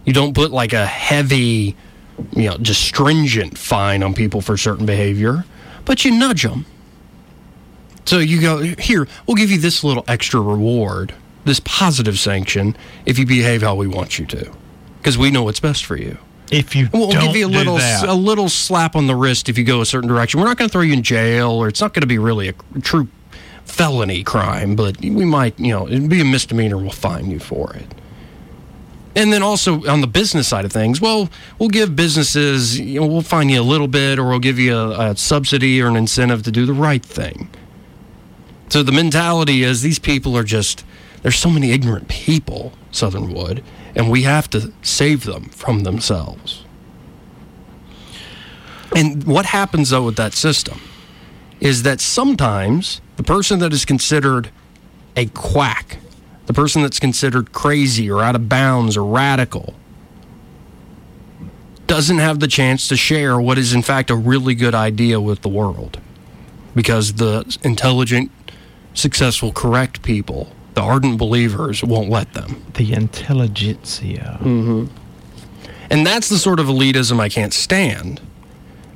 you 0.06 0.14
don't 0.14 0.34
put 0.34 0.52
like 0.52 0.74
a 0.74 0.86
heavy, 0.86 1.76
you 2.36 2.50
know, 2.50 2.58
just 2.58 2.82
stringent 2.82 3.58
fine 3.58 4.02
on 4.02 4.14
people 4.14 4.42
for 4.42 4.58
certain 4.58 4.86
behavior, 4.86 5.46
but 5.86 6.06
you 6.06 6.12
nudge 6.12 6.44
them. 6.44 6.66
So 8.06 8.20
you 8.20 8.42
go, 8.42 8.60
here, 8.62 9.08
we'll 9.26 9.36
give 9.36 9.50
you 9.50 9.60
this 9.60 9.84
little 9.84 10.04
extra 10.08 10.42
reward, 10.42 11.14
this 11.46 11.62
positive 11.64 12.20
sanction, 12.20 12.76
if 13.06 13.18
you 13.18 13.26
behave 13.26 13.62
how 13.62 13.76
we 13.76 13.88
want 13.88 14.20
you 14.20 14.26
to, 14.28 14.52
because 14.98 15.18
we 15.18 15.32
know 15.32 15.44
what's 15.44 15.60
best 15.60 15.86
for 15.86 15.96
you. 15.96 16.18
If 16.52 16.76
you 16.76 16.90
We'll 16.94 17.12
give 17.12 17.36
you 17.36 17.48
a 17.48 17.48
little 17.48 17.78
a 17.80 18.14
little 18.14 18.50
slap 18.50 18.96
on 18.96 19.08
the 19.08 19.16
wrist 19.16 19.50
if 19.50 19.58
you 19.58 19.64
go 19.64 19.82
a 19.82 19.86
certain 19.86 20.10
direction. 20.10 20.40
We're 20.40 20.46
not 20.46 20.58
going 20.58 20.70
to 20.70 20.72
throw 20.72 20.82
you 20.82 20.94
in 20.94 21.02
jail, 21.02 21.52
or 21.52 21.68
it's 21.68 21.82
not 21.82 21.94
going 21.94 22.02
to 22.02 22.08
be 22.08 22.20
really 22.20 22.50
a 22.50 22.54
true 22.82 23.08
felony 23.66 24.24
crime, 24.24 24.76
but 24.76 25.00
we 25.00 25.26
might, 25.26 25.58
you 25.60 25.72
know, 25.72 25.88
it'd 25.88 26.10
be 26.10 26.22
a 26.22 26.26
misdemeanor. 26.26 26.78
We'll 26.78 26.92
fine 26.92 27.32
you 27.32 27.40
for 27.40 27.74
it. 27.76 27.88
And 29.16 29.32
then 29.32 29.44
also 29.44 29.86
on 29.88 30.02
the 30.02 30.08
business 30.08 30.48
side 30.48 30.66
of 30.66 30.72
things, 30.72 31.00
well, 31.00 31.30
we'll 31.60 31.70
give 31.70 31.96
businesses, 31.96 32.80
you 32.80 33.00
know, 33.00 33.06
we'll 33.06 33.22
fine 33.22 33.50
you 33.50 33.62
a 33.62 33.64
little 33.64 33.88
bit, 33.88 34.18
or 34.18 34.28
we'll 34.28 34.40
give 34.40 34.58
you 34.58 34.76
a, 34.76 35.12
a 35.12 35.18
subsidy 35.18 35.82
or 35.82 35.88
an 35.88 35.96
incentive 35.96 36.42
to 36.44 36.52
do 36.52 36.66
the 36.66 36.74
right 36.74 37.06
thing. 37.06 37.50
So 38.70 38.82
the 38.82 38.92
mentality 38.92 39.62
is 39.64 39.82
these 39.82 40.00
people 40.00 40.36
are 40.36 40.44
just, 40.44 40.84
there's 41.22 41.36
so 41.36 41.52
many 41.52 41.72
ignorant 41.72 42.08
people, 42.08 42.74
Southernwood, 42.92 43.64
and 43.96 44.10
we 44.10 44.24
have 44.24 44.50
to 44.50 44.74
save 44.82 45.26
them 45.26 45.50
from 45.50 45.84
themselves. 45.84 46.66
And 48.96 49.24
what 49.26 49.46
happens 49.46 49.92
though 49.92 50.06
with 50.06 50.16
that 50.16 50.34
system 50.34 50.82
is 51.60 51.84
that 51.84 52.02
sometimes 52.02 53.00
the 53.18 53.24
person 53.24 53.60
that 53.60 53.74
is 53.74 53.86
considered 53.86 54.50
a 55.16 55.28
quack, 55.28 55.98
the 56.54 56.62
person 56.62 56.84
that's 56.84 57.00
considered 57.00 57.52
crazy 57.52 58.10
or 58.12 58.22
out 58.22 58.36
of 58.36 58.48
bounds 58.48 58.96
or 58.96 59.04
radical, 59.04 59.74
doesn't 61.88 62.20
have 62.20 62.40
the 62.40 62.48
chance 62.48 62.88
to 62.88 62.96
share 62.96 63.40
what 63.42 63.58
is 63.58 63.74
in 63.74 63.82
fact 63.82 64.12
a 64.12 64.16
really 64.16 64.54
good 64.54 64.76
idea 64.76 65.20
with 65.20 65.42
the 65.42 65.50
world. 65.50 66.00
Because 66.76 67.14
the 67.14 67.58
intelligent, 67.64 68.32
successful, 68.94 69.52
correct 69.52 70.04
people, 70.04 70.52
the 70.76 70.82
ardent 70.82 71.18
believers, 71.18 71.84
won't 71.84 72.10
let 72.10 72.34
them. 72.34 72.64
the 72.76 72.94
intelligentsia. 72.94 74.38
mm-hmm. 74.42 74.86
And 75.90 76.06
that's 76.08 76.30
the 76.30 76.38
sort 76.38 76.60
of 76.60 76.68
elitism 76.68 77.20
I 77.20 77.30
can't 77.30 77.54
stand 77.54 78.22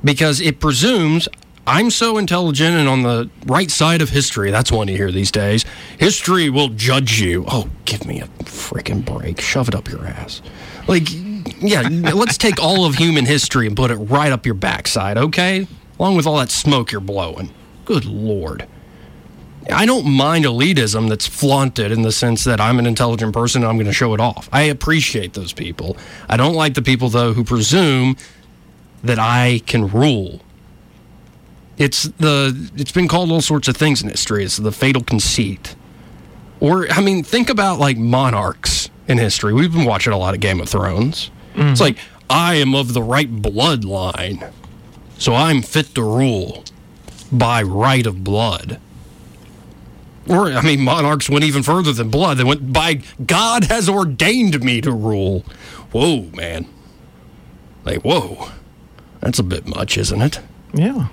because 0.03 0.39
it 0.41 0.59
presumes 0.59 1.27
I'm 1.67 1.91
so 1.91 2.17
intelligent 2.17 2.77
and 2.77 2.87
on 2.87 3.03
the 3.03 3.29
right 3.45 3.69
side 3.69 4.01
of 4.01 4.09
history. 4.09 4.51
That's 4.51 4.71
one 4.71 4.87
you 4.87 4.95
hear 4.95 5.11
these 5.11 5.31
days. 5.31 5.65
History 5.99 6.49
will 6.49 6.69
judge 6.69 7.19
you. 7.19 7.43
Oh, 7.49 7.69
give 7.83 8.05
me 8.05 8.21
a 8.21 8.27
freaking 8.43 9.03
break. 9.03 9.41
Shove 9.41 9.67
it 9.67 9.75
up 9.75 9.89
your 9.89 10.07
ass. 10.07 10.41
Like, 10.87 11.09
yeah, 11.59 11.81
let's 11.91 12.37
take 12.37 12.63
all 12.63 12.85
of 12.85 12.95
human 12.95 13.25
history 13.25 13.67
and 13.67 13.75
put 13.75 13.91
it 13.91 13.95
right 13.95 14.31
up 14.31 14.45
your 14.45 14.55
backside, 14.55 15.17
okay? 15.17 15.67
Along 15.99 16.15
with 16.15 16.25
all 16.25 16.37
that 16.37 16.51
smoke 16.51 16.93
you're 16.93 17.01
blowing. 17.01 17.51
Good 17.83 18.05
lord. 18.05 18.65
I 19.69 19.85
don't 19.85 20.05
mind 20.09 20.45
elitism 20.45 21.09
that's 21.09 21.27
flaunted 21.27 21.91
in 21.91 22.01
the 22.01 22.13
sense 22.13 22.45
that 22.45 22.61
I'm 22.61 22.79
an 22.79 22.85
intelligent 22.85 23.33
person 23.33 23.63
and 23.63 23.69
I'm 23.69 23.75
going 23.75 23.87
to 23.87 23.93
show 23.93 24.13
it 24.13 24.21
off. 24.21 24.47
I 24.53 24.61
appreciate 24.63 25.33
those 25.33 25.51
people. 25.51 25.97
I 26.29 26.37
don't 26.37 26.55
like 26.55 26.75
the 26.75 26.81
people, 26.81 27.09
though, 27.09 27.33
who 27.33 27.43
presume 27.43 28.15
that 29.03 29.19
I 29.19 29.61
can 29.65 29.89
rule. 29.89 30.39
It's 31.77 32.03
the 32.03 32.71
it's 32.75 32.91
been 32.91 33.07
called 33.07 33.31
all 33.31 33.41
sorts 33.41 33.67
of 33.67 33.77
things 33.77 34.01
in 34.01 34.09
history. 34.09 34.43
It's 34.43 34.57
the 34.57 34.71
fatal 34.71 35.03
conceit. 35.03 35.75
Or 36.59 36.89
I 36.91 37.01
mean, 37.01 37.23
think 37.23 37.49
about 37.49 37.79
like 37.79 37.97
monarchs 37.97 38.89
in 39.07 39.17
history. 39.17 39.53
We've 39.53 39.71
been 39.71 39.85
watching 39.85 40.13
a 40.13 40.17
lot 40.17 40.33
of 40.33 40.39
Game 40.39 40.59
of 40.59 40.69
Thrones. 40.69 41.29
Mm-hmm. 41.53 41.69
It's 41.69 41.81
like 41.81 41.97
I 42.29 42.55
am 42.55 42.73
of 42.75 42.93
the 42.93 43.01
right 43.01 43.31
bloodline, 43.31 44.51
so 45.17 45.33
I'm 45.33 45.61
fit 45.61 45.93
to 45.95 46.01
rule 46.01 46.63
by 47.31 47.61
right 47.61 48.05
of 48.05 48.23
blood. 48.23 48.79
Or 50.27 50.47
I 50.47 50.61
mean, 50.61 50.81
monarchs 50.81 51.29
went 51.29 51.45
even 51.45 51.63
further 51.63 51.93
than 51.93 52.09
blood. 52.09 52.37
They 52.37 52.43
went 52.43 52.73
by 52.73 53.01
God 53.25 53.65
has 53.65 53.87
ordained 53.87 54.61
me 54.63 54.81
to 54.81 54.91
rule. 54.91 55.45
Whoa, 55.91 56.23
man! 56.33 56.67
Like 57.85 58.01
whoa, 58.01 58.49
that's 59.21 59.39
a 59.39 59.43
bit 59.43 59.67
much, 59.67 59.97
isn't 59.97 60.21
it? 60.21 60.39
Yeah. 60.73 61.07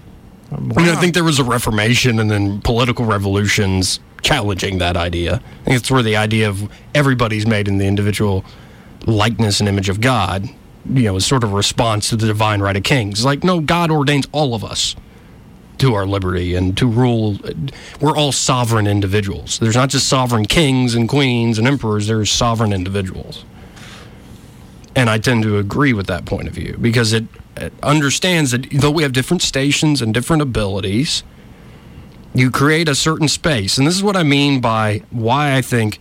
I 0.55 0.61
mean, 0.61 0.89
I 0.89 1.01
think 1.01 1.15
there 1.15 1.25
was 1.25 1.39
a 1.39 1.45
Reformation 1.45 2.19
and 2.19 2.31
then 2.31 2.61
political 2.61 3.05
revolutions 3.05 4.01
challenging 4.23 4.79
that 4.79 4.97
idea. 4.97 5.35
I 5.35 5.65
think 5.65 5.77
it's 5.77 5.91
where 5.91 6.03
the 6.03 6.17
idea 6.17 6.49
of 6.49 6.71
everybody's 6.95 7.47
made 7.47 7.69
in 7.69 7.79
the 7.79 7.87
individual 7.87 8.45
likeness 9.07 9.61
and 9.61 9.69
image 9.69 9.89
of 9.89 10.01
God, 10.01 10.49
you 10.89 11.03
know, 11.05 11.17
is 11.17 11.27
sort 11.27 11.45
of 11.45 11.53
a 11.53 11.57
response 11.57 12.09
to 12.11 12.17
the 12.17 12.27
divine 12.27 12.61
right 12.61 12.77
of 12.77 12.83
kings. 12.83 13.25
Like, 13.25 13.45
no, 13.45 13.61
God 13.61 13.91
ordains 13.91 14.27
all 14.33 14.55
of 14.55 14.65
us 14.65 14.97
to 15.79 15.95
our 15.95 16.07
liberty 16.07 16.55
and 16.55 16.77
to 16.79 16.87
rule. 16.87 17.39
We're 18.01 18.17
all 18.17 18.33
sovereign 18.33 18.87
individuals. 18.87 19.59
There's 19.59 19.77
not 19.77 19.91
just 19.91 20.09
sovereign 20.09 20.47
kings 20.47 20.95
and 20.95 21.09
queens 21.09 21.59
and 21.59 21.67
emperors, 21.67 22.07
there's 22.07 22.31
sovereign 22.31 22.73
individuals. 22.73 23.45
And 24.97 25.11
I 25.11 25.19
tend 25.19 25.43
to 25.43 25.59
agree 25.59 25.93
with 25.93 26.07
that 26.07 26.25
point 26.25 26.47
of 26.47 26.55
view 26.55 26.77
because 26.81 27.13
it 27.13 27.25
Uh, 27.57 27.71
understands 27.83 28.51
that 28.51 28.69
though 28.71 28.91
we 28.91 29.05
have 29.05 29.13
different 29.13 29.41
stations 29.41 30.03
and 30.03 30.13
different 30.13 30.43
abilities, 30.43 31.23
you 32.35 32.51
create 32.51 32.89
a 32.89 32.95
certain 32.95 33.29
space. 33.29 33.79
And 33.79 33.87
this 33.87 33.95
is 33.95 34.03
what 34.03 34.17
I 34.17 34.25
mean 34.25 34.61
by 34.61 35.03
why 35.11 35.55
I 35.55 35.63
think 35.63 36.01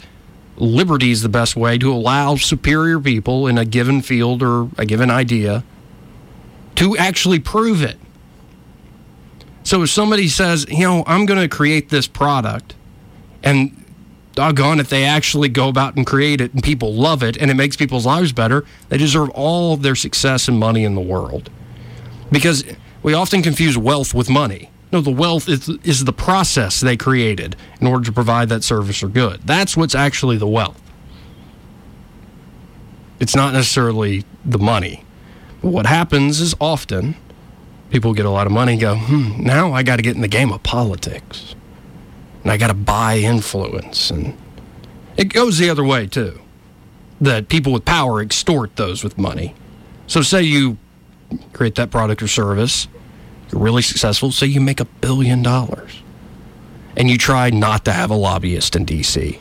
liberty 0.58 1.12
is 1.12 1.22
the 1.22 1.30
best 1.30 1.56
way 1.56 1.78
to 1.78 1.94
allow 1.94 2.36
superior 2.36 3.00
people 3.00 3.48
in 3.48 3.58
a 3.58 3.66
given 3.66 4.02
field 4.02 4.42
or 4.42 4.70
a 4.78 4.86
given 4.86 5.12
idea 5.12 5.64
to 6.76 6.98
actually 6.98 7.40
prove 7.40 7.84
it. 7.84 7.98
So 9.64 9.84
if 9.84 9.90
somebody 9.90 10.28
says, 10.28 10.66
you 10.70 10.86
know, 10.86 11.04
I'm 11.06 11.26
going 11.26 11.40
to 11.40 11.48
create 11.48 11.90
this 11.90 12.08
product 12.08 12.76
and 13.44 13.83
doggone 14.36 14.80
it, 14.80 14.88
they 14.88 15.04
actually 15.06 15.50
go 15.50 15.70
about 15.70 15.96
and 15.96 16.06
create 16.06 16.42
it 16.42 16.54
and 16.54 16.64
people 16.64 16.94
love 16.94 17.24
it 17.24 17.38
and 17.38 17.50
it 17.52 17.56
makes 17.56 17.76
people's 17.76 18.06
lives 18.06 18.32
better, 18.32 18.66
they 18.90 18.98
deserve 18.98 19.30
all 19.32 19.78
their 19.78 19.96
success 19.96 20.48
and 20.48 20.60
money 20.60 20.84
in 20.84 20.96
the 20.96 21.02
world. 21.02 21.50
Because 22.32 22.64
we 23.02 23.14
often 23.14 23.42
confuse 23.42 23.78
wealth 23.78 24.14
with 24.14 24.30
money. 24.30 24.70
No, 24.92 25.02
the 25.02 25.12
wealth 25.12 25.50
is, 25.50 25.70
is 25.84 26.06
the 26.06 26.14
process 26.14 26.80
they 26.80 26.96
created 26.96 27.56
in 27.82 27.88
order 27.88 28.06
to 28.06 28.12
provide 28.12 28.50
that 28.50 28.64
service 28.64 29.02
or 29.02 29.08
good. 29.08 29.42
That's 29.44 29.76
what's 29.76 29.96
actually 29.96 30.38
the 30.38 30.48
wealth. 30.48 30.80
It's 33.20 33.36
not 33.36 33.54
necessarily 33.54 34.24
the 34.46 34.60
money. 34.60 35.04
But 35.62 35.70
what 35.70 35.86
happens 35.86 36.42
is 36.42 36.56
often 36.60 37.16
people 37.90 38.14
get 38.14 38.26
a 38.26 38.30
lot 38.30 38.48
of 38.48 38.54
money 38.54 38.74
and 38.74 38.82
go, 38.82 38.96
hmm, 38.96 39.42
now 39.42 39.72
I 39.74 39.82
got 39.82 39.96
to 39.96 40.02
get 40.02 40.16
in 40.16 40.22
the 40.22 40.28
game 40.28 40.52
of 40.52 40.62
politics. 40.64 41.56
And 42.44 42.52
I 42.52 42.58
got 42.58 42.68
to 42.68 42.74
buy 42.74 43.18
influence. 43.18 44.12
And 44.12 44.38
it 45.18 45.32
goes 45.34 45.58
the 45.58 45.70
other 45.70 45.84
way, 45.84 46.08
too. 46.08 46.40
That 47.22 47.48
people 47.48 47.72
with 47.72 47.86
power 47.86 48.22
extort 48.22 48.76
those 48.76 49.04
with 49.04 49.18
money. 49.18 49.56
So, 50.08 50.22
say 50.22 50.42
you 50.44 50.78
create 51.54 51.76
that 51.76 51.90
product 51.90 52.22
or 52.22 52.28
service, 52.28 52.88
you're 53.52 53.62
really 53.62 53.82
successful, 53.82 54.32
say 54.32 54.46
you 54.48 54.60
make 54.60 54.80
a 54.82 54.86
billion 54.86 55.42
dollars, 55.42 56.02
and 56.98 57.10
you 57.10 57.18
try 57.18 57.50
not 57.50 57.86
to 57.86 57.94
have 57.94 58.12
a 58.12 58.16
lobbyist 58.16 58.76
in 58.76 58.84
D.C. 58.84 59.40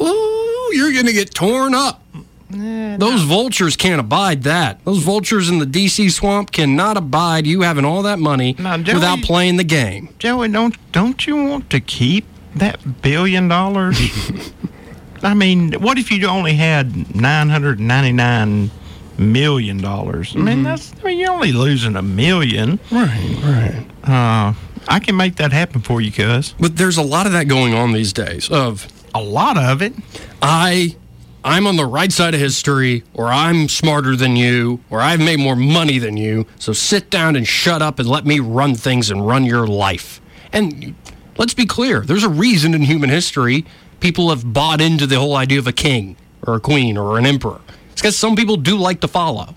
Ooh, 0.00 0.70
you're 0.74 0.92
going 0.92 1.06
to 1.06 1.12
get 1.12 1.32
torn 1.34 1.74
up. 1.74 2.02
Those 2.50 3.22
vultures 3.22 3.74
can't 3.76 4.00
abide 4.00 4.44
that. 4.44 4.84
Those 4.84 5.02
vultures 5.02 5.48
in 5.48 5.58
the 5.58 5.66
DC 5.66 6.10
swamp 6.12 6.52
cannot 6.52 6.96
abide 6.96 7.46
you 7.48 7.62
having 7.62 7.84
all 7.84 8.02
that 8.02 8.18
money 8.20 8.54
Now, 8.58 8.76
Joey- 8.76 8.94
without 8.94 9.22
playing 9.22 9.56
the 9.56 9.64
game. 9.64 10.10
Joey, 10.18 10.48
don't 10.48 10.76
don't 10.92 11.26
you 11.26 11.36
want 11.36 11.70
to 11.70 11.80
keep 11.80 12.26
that 12.56 13.02
billion 13.02 13.48
dollars? 13.48 13.98
I 15.22 15.34
mean, 15.34 15.72
what 15.74 15.98
if 15.98 16.10
you 16.10 16.26
only 16.26 16.54
had 16.54 17.14
nine 17.14 17.48
hundred 17.48 17.80
ninety 17.80 18.12
nine 18.12 18.70
million 19.18 19.78
dollars? 19.80 20.34
I 20.36 20.40
mean, 20.40 20.62
that's 20.62 20.92
I 21.02 21.06
mean, 21.06 21.18
you're 21.18 21.32
only 21.32 21.52
losing 21.52 21.96
a 21.96 22.02
million. 22.02 22.78
Right, 22.90 23.36
right. 23.42 23.86
Uh, 24.04 24.54
I 24.86 24.98
can 25.00 25.16
make 25.16 25.36
that 25.36 25.52
happen 25.52 25.80
for 25.80 26.00
you, 26.00 26.12
cuz. 26.12 26.54
But 26.60 26.76
there's 26.76 26.98
a 26.98 27.02
lot 27.02 27.26
of 27.26 27.32
that 27.32 27.48
going 27.48 27.74
on 27.74 27.92
these 27.92 28.12
days. 28.12 28.50
Of 28.50 28.86
A 29.14 29.22
lot 29.22 29.56
of 29.56 29.80
it. 29.80 29.94
I, 30.42 30.94
I'm 31.42 31.66
on 31.66 31.76
the 31.76 31.86
right 31.86 32.12
side 32.12 32.34
of 32.34 32.40
history, 32.40 33.02
or 33.14 33.28
I'm 33.28 33.68
smarter 33.68 34.16
than 34.16 34.36
you, 34.36 34.80
or 34.90 35.00
I've 35.00 35.20
made 35.20 35.38
more 35.38 35.56
money 35.56 35.98
than 35.98 36.18
you. 36.18 36.46
So 36.58 36.74
sit 36.74 37.08
down 37.08 37.34
and 37.34 37.46
shut 37.48 37.80
up 37.80 37.98
and 37.98 38.06
let 38.08 38.26
me 38.26 38.40
run 38.40 38.74
things 38.74 39.10
and 39.10 39.26
run 39.26 39.44
your 39.44 39.66
life. 39.66 40.20
And 40.52 40.94
let's 41.38 41.54
be 41.54 41.66
clear: 41.66 42.00
there's 42.00 42.24
a 42.24 42.28
reason 42.28 42.74
in 42.74 42.82
human 42.82 43.10
history 43.10 43.64
people 44.00 44.30
have 44.30 44.52
bought 44.52 44.80
into 44.80 45.06
the 45.06 45.18
whole 45.18 45.36
idea 45.36 45.58
of 45.58 45.66
a 45.66 45.72
king 45.72 46.16
or 46.46 46.56
a 46.56 46.60
queen 46.60 46.96
or 46.98 47.18
an 47.18 47.24
emperor. 47.26 47.60
It's 47.92 48.00
because 48.02 48.16
some 48.16 48.36
people 48.36 48.56
do 48.56 48.76
like 48.76 49.00
to 49.00 49.08
follow. 49.08 49.54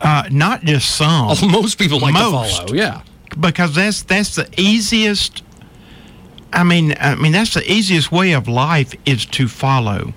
Uh, 0.00 0.24
not 0.30 0.62
just 0.62 0.94
some. 0.94 1.36
Most 1.50 1.78
people 1.78 1.98
like 1.98 2.12
Most. 2.14 2.60
to 2.60 2.66
follow. 2.66 2.74
Yeah. 2.74 3.02
because 3.40 3.74
that's 3.74 4.02
that's 4.02 4.34
the 4.36 4.48
easiest 4.56 5.42
I 6.52 6.64
mean 6.64 6.94
I 7.00 7.14
mean 7.16 7.32
that's 7.32 7.54
the 7.54 7.70
easiest 7.70 8.12
way 8.12 8.32
of 8.32 8.48
life 8.48 8.94
is 9.04 9.26
to 9.26 9.48
follow. 9.48 10.12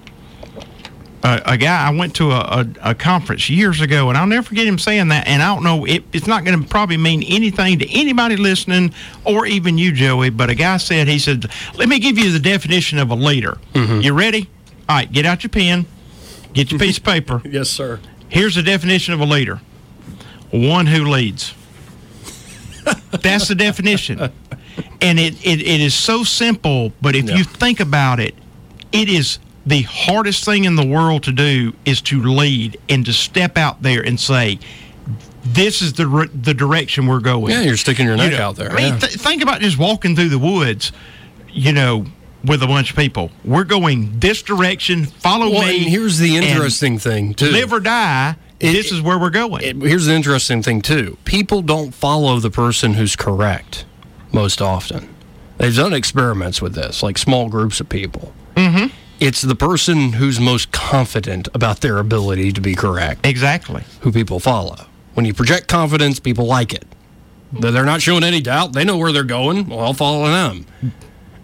Uh, 1.22 1.40
a 1.46 1.58
guy 1.58 1.86
I 1.88 1.90
went 1.90 2.16
to 2.16 2.32
a, 2.32 2.40
a, 2.40 2.68
a 2.92 2.96
conference 2.96 3.50
years 3.50 3.82
ago, 3.82 4.08
and 4.08 4.18
I'll 4.18 4.26
never 4.26 4.44
forget 4.44 4.66
him 4.66 4.80
saying 4.80 5.10
that. 5.10 5.28
And 5.28 5.42
I 5.44 5.54
don't 5.54 5.64
know, 5.64 5.84
it, 5.86 6.04
it's 6.14 6.28
not 6.28 6.46
going 6.46 6.62
to 6.62 6.68
probably 6.68 6.96
mean 6.96 7.24
anything 7.24 7.80
to 7.80 7.90
anybody 7.92 8.38
listening, 8.38 8.94
or 9.26 9.46
even 9.46 9.78
you, 9.78 9.92
Joey. 9.92 10.30
But 10.30 10.50
a 10.50 10.56
guy 10.56 10.78
said, 10.78 11.08
he 11.10 11.20
said, 11.20 11.46
"Let 11.76 11.90
me 11.90 12.00
give 12.00 12.18
you 12.18 12.32
the 12.32 12.40
definition 12.40 13.00
of 13.00 13.12
a 13.12 13.16
leader. 13.16 13.58
You 13.74 14.14
ready? 14.14 14.50
All 14.88 14.96
right, 14.96 15.12
get 15.12 15.26
out 15.26 15.44
your 15.44 15.50
pen, 15.50 15.86
get 16.54 16.72
your 16.72 16.80
piece 16.80 16.98
of 16.98 17.04
paper. 17.04 17.42
Yes, 17.46 17.70
sir. 17.70 18.00
Here's 18.30 18.56
the 18.56 18.64
definition 18.64 19.14
of 19.14 19.20
a 19.20 19.26
leader 19.26 19.60
one 20.52 20.86
who 20.88 21.04
leads. 21.06 21.54
That's 23.22 23.48
the 23.48 23.56
definition. 23.56 24.32
And 25.02 25.20
it, 25.20 25.34
it, 25.46 25.62
it 25.62 25.82
is 25.82 25.94
so 25.94 26.24
simple, 26.24 26.94
but 27.02 27.16
if 27.16 27.30
you 27.30 27.44
think 27.44 27.80
about 27.82 28.20
it, 28.20 28.34
it 28.94 29.10
is 29.10 29.40
the 29.66 29.82
hardest 29.84 30.46
thing 30.46 30.66
in 30.66 30.76
the 30.76 30.86
world 30.86 31.24
to 31.24 31.32
do 31.32 31.74
is 31.86 32.02
to 32.02 32.22
lead 32.22 32.78
and 32.88 33.06
to 33.06 33.14
step 33.14 33.58
out 33.58 33.82
there 33.82 34.02
and 34.02 34.20
say, 34.20 34.60
this 35.44 35.82
is 35.82 35.94
the 35.94 36.30
the 36.34 36.54
direction 36.54 37.08
we're 37.08 37.20
going. 37.20 37.54
Yeah, 37.54 37.62
you're 37.62 37.78
sticking 37.78 38.06
your 38.06 38.18
neck 38.18 38.32
You 38.32 38.38
know, 38.38 38.44
out 38.44 38.56
there. 38.56 38.72
I 38.72 38.76
mean, 38.76 38.94
yeah. 38.94 39.00
th- 39.00 39.14
think 39.16 39.42
about 39.42 39.62
just 39.62 39.78
walking 39.78 40.16
through 40.16 40.30
the 40.30 40.40
woods, 40.40 40.92
you 41.50 41.72
know, 41.72 42.06
with 42.44 42.62
a 42.62 42.68
bunch 42.68 42.92
of 42.92 42.96
people. 42.98 43.32
We're 43.46 43.64
going 43.64 44.20
this 44.20 44.42
direction. 44.42 45.06
Follow 45.06 45.50
well, 45.50 45.66
me. 45.68 45.80
and 45.84 45.90
here's 45.90 46.18
the 46.20 46.36
interesting 46.38 47.00
thing 47.00 47.34
too. 47.34 47.52
Live 47.52 47.72
or 47.74 47.80
die. 47.80 48.36
It- 48.60 48.74
this 48.74 48.92
is 48.92 49.02
where 49.02 49.18
we're 49.18 49.30
going. 49.30 49.64
it- 49.64 49.76
here's 49.78 50.06
the 50.06 50.14
interesting 50.14 50.62
thing 50.62 50.82
too. 50.82 51.18
People 51.26 51.62
don't 51.62 51.94
follow 51.94 52.40
the 52.40 52.52
person 52.52 52.94
who's 52.94 53.16
correct 53.16 53.86
most 54.32 54.62
often. 54.62 55.08
They've 55.58 55.76
done 55.76 55.94
experiments 55.94 56.62
with 56.62 56.76
this, 56.76 57.02
like 57.02 57.18
small 57.18 57.50
groups 57.50 57.80
of 57.80 57.90
people. 57.90 58.34
Mm-hmm. 58.56 58.88
It's 59.20 59.42
the 59.42 59.56
person 59.56 60.14
who's 60.14 60.40
most 60.40 60.72
confident 60.72 61.50
about 61.54 61.82
their 61.82 61.98
ability 61.98 62.54
to 62.54 62.62
be 62.62 62.74
correct 62.74 63.26
exactly. 63.26 63.84
who 64.02 64.14
people 64.14 64.40
follow. 64.40 64.86
When 65.14 65.26
you 65.26 65.34
project 65.34 65.68
confidence, 65.68 66.22
people 66.22 66.46
like 66.46 66.74
it. 66.74 66.86
They're 67.52 67.84
not 67.84 68.02
showing 68.02 68.24
any 68.24 68.40
doubt. 68.40 68.74
They 68.74 68.86
know 68.86 68.98
where 68.98 69.12
they're 69.12 69.24
going. 69.24 69.68
Well, 69.68 69.80
I'll 69.80 69.94
follow 69.94 70.26
them. 70.28 70.66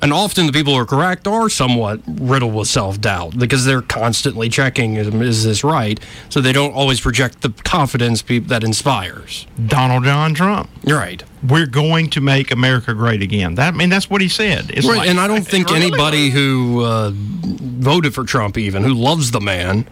And 0.02 0.12
often 0.14 0.46
the 0.46 0.52
people 0.52 0.74
who 0.74 0.80
are 0.80 0.86
correct 0.86 1.26
are 1.28 1.50
somewhat 1.50 2.00
riddled 2.08 2.54
with 2.54 2.68
self 2.68 3.00
doubt 3.02 3.38
because 3.40 3.66
they're 3.66 3.82
constantly 3.82 4.50
checking 4.50 4.96
is, 4.98 5.08
is 5.08 5.44
this 5.44 5.64
right? 5.64 6.00
So 6.30 6.42
they 6.42 6.52
don't 6.52 6.74
always 6.74 7.00
project 7.00 7.42
the 7.42 7.50
confidence 7.64 8.22
that 8.22 8.64
inspires. 8.64 9.48
Donald 9.66 10.04
John 10.04 10.34
Trump. 10.34 10.70
Right. 10.84 11.24
We're 11.48 11.66
going 11.66 12.10
to 12.12 12.22
make 12.22 12.52
America 12.52 12.94
great 12.94 13.22
again. 13.22 13.56
That 13.56 13.74
I 13.74 13.78
mean, 13.78 13.90
that's 13.90 14.10
what 14.10 14.22
he 14.22 14.30
said. 14.30 14.70
It's 14.72 14.86
right. 14.88 14.98
like- 14.98 15.10
and 15.10 15.20
I 15.20 15.28
don't 15.28 15.48
think 15.48 15.70
Really? 15.70 15.88
anybody 15.88 16.30
who 16.30 16.84
uh, 16.84 17.12
voted 17.14 18.14
for 18.14 18.24
Trump, 18.26 18.58
even 18.58 18.84
who 18.84 18.94
loves 18.94 19.32
the 19.32 19.42
man, 19.42 19.88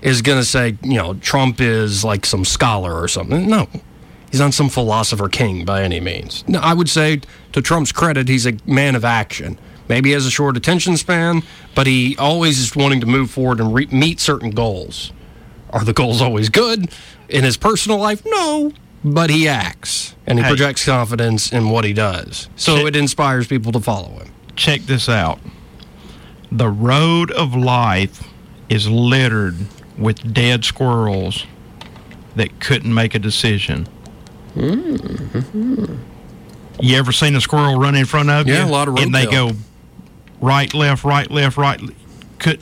is 0.00 0.22
going 0.22 0.38
to 0.40 0.44
say, 0.44 0.76
you 0.82 0.94
know, 0.94 1.14
Trump 1.14 1.60
is 1.60 2.02
like 2.04 2.26
some 2.26 2.44
scholar 2.44 2.94
or 3.00 3.06
something. 3.06 3.48
No, 3.48 3.68
he's 4.30 4.40
not 4.40 4.54
some 4.54 4.68
philosopher 4.68 5.28
king 5.28 5.64
by 5.64 5.82
any 5.84 6.00
means. 6.00 6.42
No, 6.48 6.58
I 6.58 6.74
would 6.74 6.88
say, 6.88 7.20
to 7.52 7.62
Trump's 7.62 7.92
credit, 7.92 8.28
he's 8.28 8.46
a 8.46 8.54
man 8.66 8.94
of 8.94 9.04
action. 9.04 9.58
Maybe 9.88 10.10
he 10.10 10.14
has 10.14 10.26
a 10.26 10.30
short 10.30 10.56
attention 10.56 10.96
span, 10.96 11.42
but 11.74 11.86
he 11.86 12.16
always 12.18 12.58
is 12.58 12.74
wanting 12.74 13.00
to 13.00 13.06
move 13.06 13.30
forward 13.30 13.60
and 13.60 13.74
re- 13.74 13.88
meet 13.90 14.20
certain 14.20 14.50
goals. 14.50 15.12
Are 15.70 15.84
the 15.84 15.92
goals 15.92 16.20
always 16.22 16.48
good 16.48 16.90
in 17.28 17.44
his 17.44 17.56
personal 17.56 17.98
life? 17.98 18.22
No, 18.26 18.72
but 19.04 19.30
he 19.30 19.48
acts 19.48 20.14
and 20.26 20.38
he 20.38 20.42
Hey. 20.44 20.50
projects 20.50 20.84
confidence 20.84 21.52
in 21.52 21.70
what 21.70 21.84
he 21.84 21.92
does. 21.92 22.48
So 22.56 22.76
Check- 22.76 22.86
it 22.88 22.96
inspires 22.96 23.46
people 23.46 23.72
to 23.72 23.80
follow 23.80 24.10
him. 24.18 24.28
Check 24.54 24.82
this 24.86 25.08
out. 25.08 25.40
The 26.50 26.68
road 26.68 27.30
of 27.30 27.54
life 27.54 28.22
is 28.68 28.88
littered 28.88 29.56
with 29.98 30.32
dead 30.34 30.64
squirrels 30.64 31.46
that 32.36 32.60
couldn't 32.60 32.92
make 32.94 33.14
a 33.14 33.18
decision. 33.18 33.86
Mm-hmm. 34.56 35.94
You 36.80 36.96
ever 36.96 37.12
seen 37.12 37.36
a 37.36 37.40
squirrel 37.40 37.78
run 37.78 37.94
in 37.94 38.04
front 38.06 38.30
of 38.30 38.46
you? 38.48 38.54
Yeah, 38.54 38.66
a 38.66 38.68
lot 38.68 38.88
of 38.88 38.94
roadkill. 38.94 39.02
And 39.04 39.14
they 39.14 39.26
go 39.26 39.52
right, 40.40 40.72
left, 40.74 41.04
right, 41.04 41.30
left, 41.30 41.56
right. 41.56 41.80
Could 42.38 42.60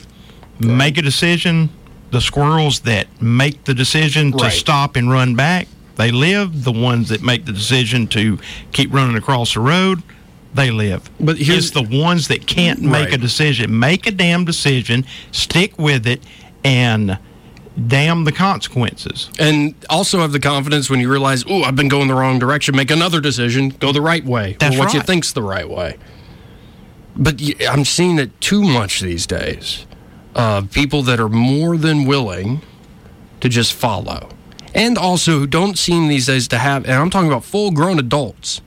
make 0.59 0.97
a 0.97 1.01
decision. 1.01 1.69
The 2.11 2.21
squirrels 2.21 2.81
that 2.81 3.07
make 3.21 3.63
the 3.63 3.73
decision 3.73 4.31
to 4.33 4.37
Right. 4.43 4.51
stop 4.53 4.95
and 4.95 5.09
run 5.09 5.35
back, 5.35 5.67
they 5.95 6.11
live. 6.11 6.63
The 6.65 6.71
ones 6.71 7.09
that 7.09 7.23
make 7.23 7.45
the 7.45 7.53
decision 7.53 8.05
to 8.07 8.37
keep 8.73 8.93
running 8.93 9.15
across 9.15 9.53
the 9.53 9.61
road, 9.61 10.03
they 10.53 10.69
live. 10.71 11.09
But 11.19 11.37
here's- 11.37 11.65
it's 11.65 11.71
the 11.71 11.81
ones 11.83 12.27
that 12.27 12.45
can't 12.47 12.81
make 12.81 13.13
a 13.13 13.17
decision. 13.17 13.79
Make 13.79 14.05
a 14.05 14.11
damn 14.11 14.43
decision, 14.43 15.05
stick 15.31 15.79
with 15.79 16.05
it, 16.05 16.21
and 16.65 17.17
damn 17.87 18.25
the 18.25 18.31
consequences. 18.31 19.29
And 19.39 19.75
also 19.89 20.19
have 20.19 20.31
the 20.31 20.39
confidence 20.39 20.89
when 20.89 20.99
you 20.99 21.09
realize, 21.09 21.43
oh, 21.47 21.63
I've 21.63 21.75
been 21.75 21.87
going 21.87 22.07
the 22.07 22.15
wrong 22.15 22.39
direction, 22.39 22.75
make 22.75 22.91
another 22.91 23.21
decision, 23.21 23.69
go 23.69 23.91
the 23.91 24.01
right 24.01 24.23
way, 24.23 24.57
That's 24.59 24.75
or 24.75 24.79
what 24.79 24.93
you 24.93 25.01
think's 25.01 25.31
the 25.33 25.41
right 25.41 25.69
way. 25.69 25.97
But 27.15 27.41
I'm 27.67 27.85
seeing 27.85 28.19
it 28.19 28.39
too 28.41 28.61
much 28.61 29.01
these 29.01 29.25
days. 29.25 29.85
Uh, 30.35 30.63
people 30.71 31.03
that 31.03 31.19
are 31.19 31.29
more 31.29 31.75
than 31.77 32.05
willing 32.05 32.61
to 33.41 33.49
just 33.49 33.73
follow. 33.73 34.29
And 34.73 34.97
also 34.97 35.39
who 35.39 35.47
don't 35.47 35.77
seem 35.77 36.07
these 36.07 36.27
days 36.27 36.47
to 36.49 36.57
have, 36.57 36.85
and 36.85 36.93
I'm 36.93 37.09
talking 37.09 37.27
about 37.27 37.43
full 37.43 37.71
grown 37.71 37.99
adults. 37.99 38.61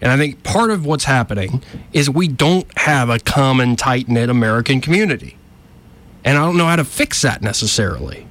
And 0.00 0.12
I 0.12 0.16
think 0.16 0.42
part 0.42 0.70
of 0.70 0.84
what's 0.84 1.04
happening 1.04 1.62
is 1.92 2.08
we 2.10 2.28
don't 2.28 2.66
have 2.78 3.08
a 3.08 3.18
common, 3.18 3.74
tight 3.74 4.08
knit 4.08 4.28
American 4.28 4.80
community. 4.80 5.36
And 6.24 6.36
I 6.36 6.44
don't 6.44 6.56
know 6.56 6.66
how 6.66 6.76
to 6.76 6.84
fix 6.84 7.22
that 7.22 7.42
necessarily. 7.42 8.27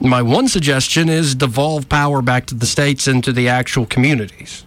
My 0.00 0.22
one 0.22 0.48
suggestion 0.48 1.08
is 1.08 1.34
devolve 1.34 1.88
power 1.88 2.22
back 2.22 2.46
to 2.46 2.54
the 2.54 2.66
states 2.66 3.06
and 3.06 3.22
to 3.24 3.32
the 3.32 3.48
actual 3.48 3.84
communities. 3.84 4.64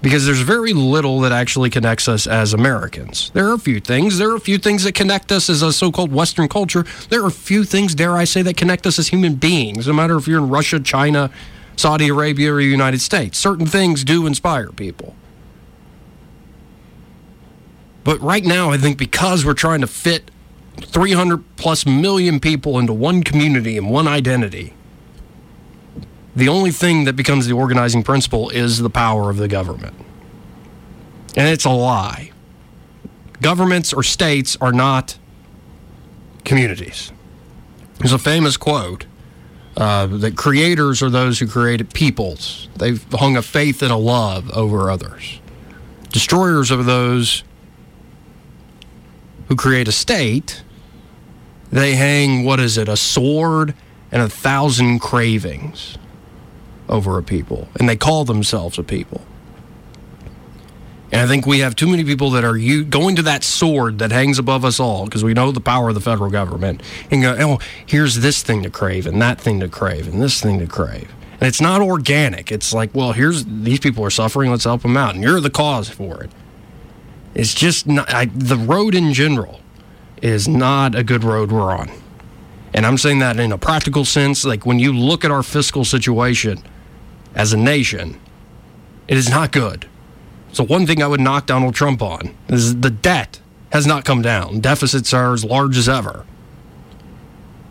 Because 0.00 0.26
there's 0.26 0.40
very 0.40 0.72
little 0.72 1.20
that 1.20 1.30
actually 1.30 1.70
connects 1.70 2.08
us 2.08 2.26
as 2.26 2.52
Americans. 2.52 3.30
There 3.34 3.46
are 3.46 3.54
a 3.54 3.58
few 3.58 3.78
things. 3.78 4.18
There 4.18 4.30
are 4.30 4.34
a 4.34 4.40
few 4.40 4.58
things 4.58 4.82
that 4.82 4.96
connect 4.96 5.30
us 5.30 5.48
as 5.48 5.62
a 5.62 5.72
so 5.72 5.92
called 5.92 6.10
Western 6.10 6.48
culture. 6.48 6.84
There 7.08 7.22
are 7.22 7.28
a 7.28 7.30
few 7.30 7.62
things, 7.62 7.94
dare 7.94 8.16
I 8.16 8.24
say, 8.24 8.42
that 8.42 8.56
connect 8.56 8.84
us 8.84 8.98
as 8.98 9.08
human 9.08 9.36
beings, 9.36 9.86
no 9.86 9.92
matter 9.92 10.16
if 10.16 10.26
you're 10.26 10.38
in 10.38 10.48
Russia, 10.48 10.80
China, 10.80 11.30
Saudi 11.76 12.08
Arabia, 12.08 12.52
or 12.52 12.56
the 12.56 12.64
United 12.64 13.00
States. 13.00 13.38
Certain 13.38 13.66
things 13.66 14.02
do 14.02 14.26
inspire 14.26 14.70
people. 14.70 15.14
But 18.02 18.20
right 18.20 18.44
now, 18.44 18.70
I 18.72 18.78
think 18.78 18.98
because 18.98 19.44
we're 19.44 19.54
trying 19.54 19.82
to 19.82 19.86
fit 19.86 20.31
300 20.80 21.56
plus 21.56 21.86
million 21.86 22.40
people 22.40 22.78
into 22.78 22.92
one 22.92 23.22
community 23.22 23.76
and 23.76 23.90
one 23.90 24.08
identity, 24.08 24.74
the 26.34 26.48
only 26.48 26.70
thing 26.70 27.04
that 27.04 27.14
becomes 27.14 27.46
the 27.46 27.52
organizing 27.52 28.02
principle 28.02 28.48
is 28.50 28.78
the 28.78 28.90
power 28.90 29.30
of 29.30 29.36
the 29.36 29.48
government. 29.48 29.94
And 31.36 31.48
it's 31.48 31.64
a 31.64 31.70
lie. 31.70 32.30
Governments 33.40 33.92
or 33.92 34.02
states 34.02 34.56
are 34.60 34.72
not 34.72 35.18
communities. 36.44 37.12
There's 37.98 38.12
a 38.12 38.18
famous 38.18 38.56
quote 38.56 39.06
uh, 39.76 40.06
that 40.06 40.36
creators 40.36 41.02
are 41.02 41.10
those 41.10 41.38
who 41.38 41.46
created 41.46 41.92
peoples. 41.94 42.68
They've 42.76 43.02
hung 43.12 43.36
a 43.36 43.42
faith 43.42 43.82
and 43.82 43.92
a 43.92 43.96
love 43.96 44.50
over 44.52 44.90
others. 44.90 45.40
Destroyers 46.10 46.70
are 46.70 46.82
those 46.82 47.42
who 49.52 49.56
create 49.56 49.86
a 49.86 49.92
state. 49.92 50.62
They 51.70 51.94
hang, 51.94 52.42
what 52.42 52.58
is 52.58 52.78
it, 52.78 52.88
a 52.88 52.96
sword 52.96 53.74
and 54.10 54.22
a 54.22 54.28
thousand 54.30 55.00
cravings 55.00 55.98
over 56.88 57.18
a 57.18 57.22
people. 57.22 57.68
And 57.78 57.86
they 57.86 57.96
call 57.96 58.24
themselves 58.24 58.78
a 58.78 58.82
people. 58.82 59.20
And 61.12 61.20
I 61.20 61.26
think 61.26 61.46
we 61.46 61.58
have 61.58 61.76
too 61.76 61.86
many 61.86 62.02
people 62.02 62.30
that 62.30 62.44
are 62.44 62.56
u- 62.56 62.82
going 62.82 63.14
to 63.16 63.22
that 63.22 63.44
sword 63.44 63.98
that 63.98 64.10
hangs 64.10 64.38
above 64.38 64.64
us 64.64 64.80
all 64.80 65.04
because 65.04 65.22
we 65.22 65.34
know 65.34 65.52
the 65.52 65.60
power 65.60 65.90
of 65.90 65.94
the 65.94 66.00
federal 66.00 66.30
government 66.30 66.82
and 67.10 67.20
go, 67.20 67.36
oh, 67.38 67.58
here's 67.84 68.20
this 68.20 68.42
thing 68.42 68.62
to 68.62 68.70
crave 68.70 69.06
and 69.06 69.20
that 69.20 69.38
thing 69.38 69.60
to 69.60 69.68
crave 69.68 70.08
and 70.08 70.22
this 70.22 70.40
thing 70.40 70.60
to 70.60 70.66
crave. 70.66 71.12
And 71.32 71.42
it's 71.42 71.60
not 71.60 71.82
organic. 71.82 72.50
It's 72.50 72.72
like, 72.72 72.94
well, 72.94 73.12
here's 73.12 73.44
these 73.44 73.80
people 73.80 74.02
are 74.02 74.10
suffering. 74.10 74.50
Let's 74.50 74.64
help 74.64 74.80
them 74.80 74.96
out. 74.96 75.14
And 75.14 75.22
you're 75.22 75.40
the 75.40 75.50
cause 75.50 75.90
for 75.90 76.22
it. 76.22 76.30
It's 77.34 77.54
just 77.54 77.86
not, 77.86 78.12
I, 78.12 78.26
the 78.26 78.56
road 78.56 78.94
in 78.94 79.12
general 79.12 79.60
is 80.20 80.46
not 80.46 80.94
a 80.94 81.02
good 81.02 81.24
road 81.24 81.50
we're 81.50 81.72
on. 81.72 81.90
And 82.74 82.86
I'm 82.86 82.98
saying 82.98 83.18
that 83.18 83.38
in 83.38 83.52
a 83.52 83.58
practical 83.58 84.04
sense. 84.04 84.44
Like 84.44 84.64
when 84.64 84.78
you 84.78 84.92
look 84.92 85.24
at 85.24 85.30
our 85.30 85.42
fiscal 85.42 85.84
situation 85.84 86.62
as 87.34 87.52
a 87.52 87.56
nation, 87.56 88.18
it 89.08 89.16
is 89.16 89.28
not 89.28 89.52
good. 89.52 89.88
So 90.52 90.64
one 90.64 90.86
thing 90.86 91.02
I 91.02 91.06
would 91.06 91.20
knock 91.20 91.46
Donald 91.46 91.74
Trump 91.74 92.02
on 92.02 92.34
is 92.48 92.80
the 92.80 92.90
debt 92.90 93.40
has 93.72 93.86
not 93.86 94.04
come 94.04 94.22
down. 94.22 94.60
Deficits 94.60 95.14
are 95.14 95.32
as 95.32 95.44
large 95.44 95.76
as 95.78 95.88
ever. 95.88 96.26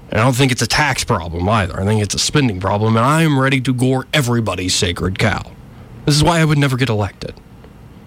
And 0.10 0.20
I 0.20 0.24
don't 0.24 0.36
think 0.36 0.52
it's 0.52 0.62
a 0.62 0.68
tax 0.68 1.04
problem 1.04 1.48
either. 1.48 1.80
I 1.80 1.86
think 1.86 2.02
it's 2.02 2.16
a 2.16 2.20
spending 2.20 2.60
problem. 2.60 2.98
And 2.98 3.06
I 3.06 3.22
am 3.24 3.40
ready 3.40 3.62
to 3.62 3.74
gore 3.74 4.08
everybody's 4.14 4.76
sacred 4.76 5.18
cow. 5.18 5.52
This 6.06 6.16
is 6.16 6.24
why 6.24 6.40
I 6.40 6.46
would 6.46 6.58
never 6.58 6.76
get 6.76 6.90
elected. 6.90 7.36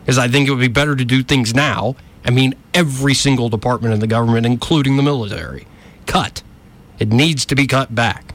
Is 0.06 0.18
I 0.18 0.28
think 0.28 0.48
it 0.48 0.50
would 0.50 0.60
be 0.60 0.68
better 0.68 0.94
to 0.94 1.04
do 1.04 1.22
things 1.22 1.54
now. 1.54 1.96
I 2.24 2.30
mean, 2.30 2.54
every 2.72 3.14
single 3.14 3.48
department 3.48 3.94
in 3.94 4.00
the 4.00 4.06
government, 4.06 4.46
including 4.46 4.96
the 4.96 5.02
military, 5.02 5.66
cut. 6.06 6.42
It 6.98 7.08
needs 7.08 7.44
to 7.46 7.54
be 7.54 7.66
cut 7.66 7.94
back. 7.94 8.34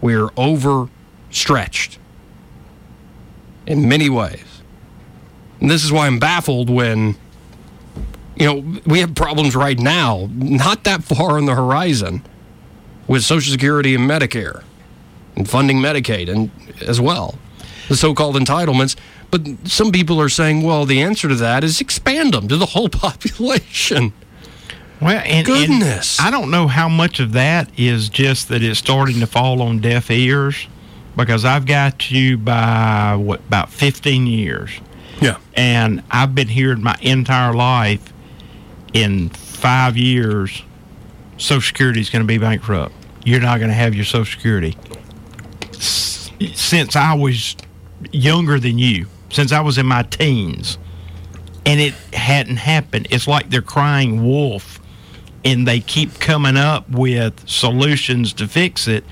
We're 0.00 0.30
overstretched 0.36 1.98
in 3.66 3.88
many 3.88 4.08
ways. 4.08 4.62
And 5.60 5.70
this 5.70 5.84
is 5.84 5.92
why 5.92 6.06
I'm 6.06 6.18
baffled 6.18 6.70
when, 6.70 7.16
you 8.36 8.46
know, 8.46 8.80
we 8.86 9.00
have 9.00 9.14
problems 9.14 9.56
right 9.56 9.78
now, 9.78 10.28
not 10.32 10.84
that 10.84 11.02
far 11.02 11.38
on 11.38 11.46
the 11.46 11.54
horizon, 11.54 12.22
with 13.06 13.22
Social 13.22 13.52
Security 13.52 13.94
and 13.94 14.08
Medicare 14.08 14.62
and 15.34 15.48
funding 15.48 15.78
Medicaid 15.78 16.28
and 16.28 16.50
as 16.82 17.00
well, 17.00 17.38
the 17.88 17.96
so-called 17.96 18.36
entitlements. 18.36 18.96
But 19.36 19.68
some 19.68 19.92
people 19.92 20.20
are 20.20 20.28
saying, 20.28 20.62
well, 20.62 20.84
the 20.86 21.02
answer 21.02 21.28
to 21.28 21.34
that 21.36 21.64
is 21.64 21.80
expand 21.80 22.34
them 22.34 22.48
to 22.48 22.56
the 22.56 22.66
whole 22.66 22.88
population. 22.90 24.12
Well, 25.00 25.18
and, 25.18 25.26
and 25.26 25.46
Goodness. 25.46 26.18
I 26.20 26.30
don't 26.30 26.50
know 26.50 26.66
how 26.68 26.88
much 26.88 27.20
of 27.20 27.32
that 27.32 27.70
is 27.78 28.08
just 28.08 28.48
that 28.48 28.62
it's 28.62 28.78
starting 28.78 29.20
to 29.20 29.26
fall 29.26 29.60
on 29.60 29.80
deaf 29.80 30.10
ears 30.10 30.66
because 31.16 31.44
I've 31.44 31.66
got 31.66 32.10
you 32.10 32.38
by 32.38 33.14
what 33.16 33.40
about 33.40 33.70
15 33.70 34.26
years. 34.26 34.70
Yeah. 35.20 35.38
And 35.54 36.02
I've 36.10 36.34
been 36.34 36.48
hearing 36.48 36.82
my 36.82 36.96
entire 37.02 37.52
life 37.54 38.12
in 38.94 39.28
5 39.30 39.96
years 39.96 40.62
Social 41.38 41.60
Security 41.60 42.00
is 42.00 42.08
going 42.08 42.22
to 42.22 42.26
be 42.26 42.38
bankrupt. 42.38 42.94
You're 43.24 43.40
not 43.40 43.58
going 43.58 43.68
to 43.68 43.74
have 43.74 43.94
your 43.94 44.04
Social 44.06 44.24
Security. 44.24 44.74
S- 45.74 46.30
Since 46.54 46.96
I 46.96 47.12
was 47.14 47.56
younger 48.12 48.58
than 48.58 48.78
you, 48.78 49.06
since 49.30 49.52
I 49.52 49.60
was 49.60 49.78
in 49.78 49.86
my 49.86 50.02
teens, 50.02 50.78
and 51.64 51.80
it 51.80 51.94
hadn't 52.12 52.56
happened. 52.58 53.08
It's 53.10 53.26
like 53.26 53.50
they're 53.50 53.62
crying 53.62 54.24
wolf, 54.24 54.80
and 55.44 55.66
they 55.66 55.80
keep 55.80 56.18
coming 56.20 56.56
up 56.56 56.88
with 56.90 57.48
solutions 57.48 58.32
to 58.34 58.46
fix 58.48 58.86
it. 58.88 59.04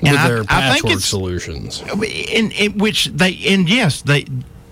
And 0.00 0.12
with 0.12 0.20
I- 0.20 0.28
their 0.28 0.44
I 0.48 0.72
think 0.74 0.84
it's- 0.86 1.04
solutions. 1.04 1.82
in, 1.82 2.52
in 2.52 2.78
which 2.78 3.06
they 3.06 3.36
and 3.48 3.68
yes 3.68 4.02
they 4.02 4.26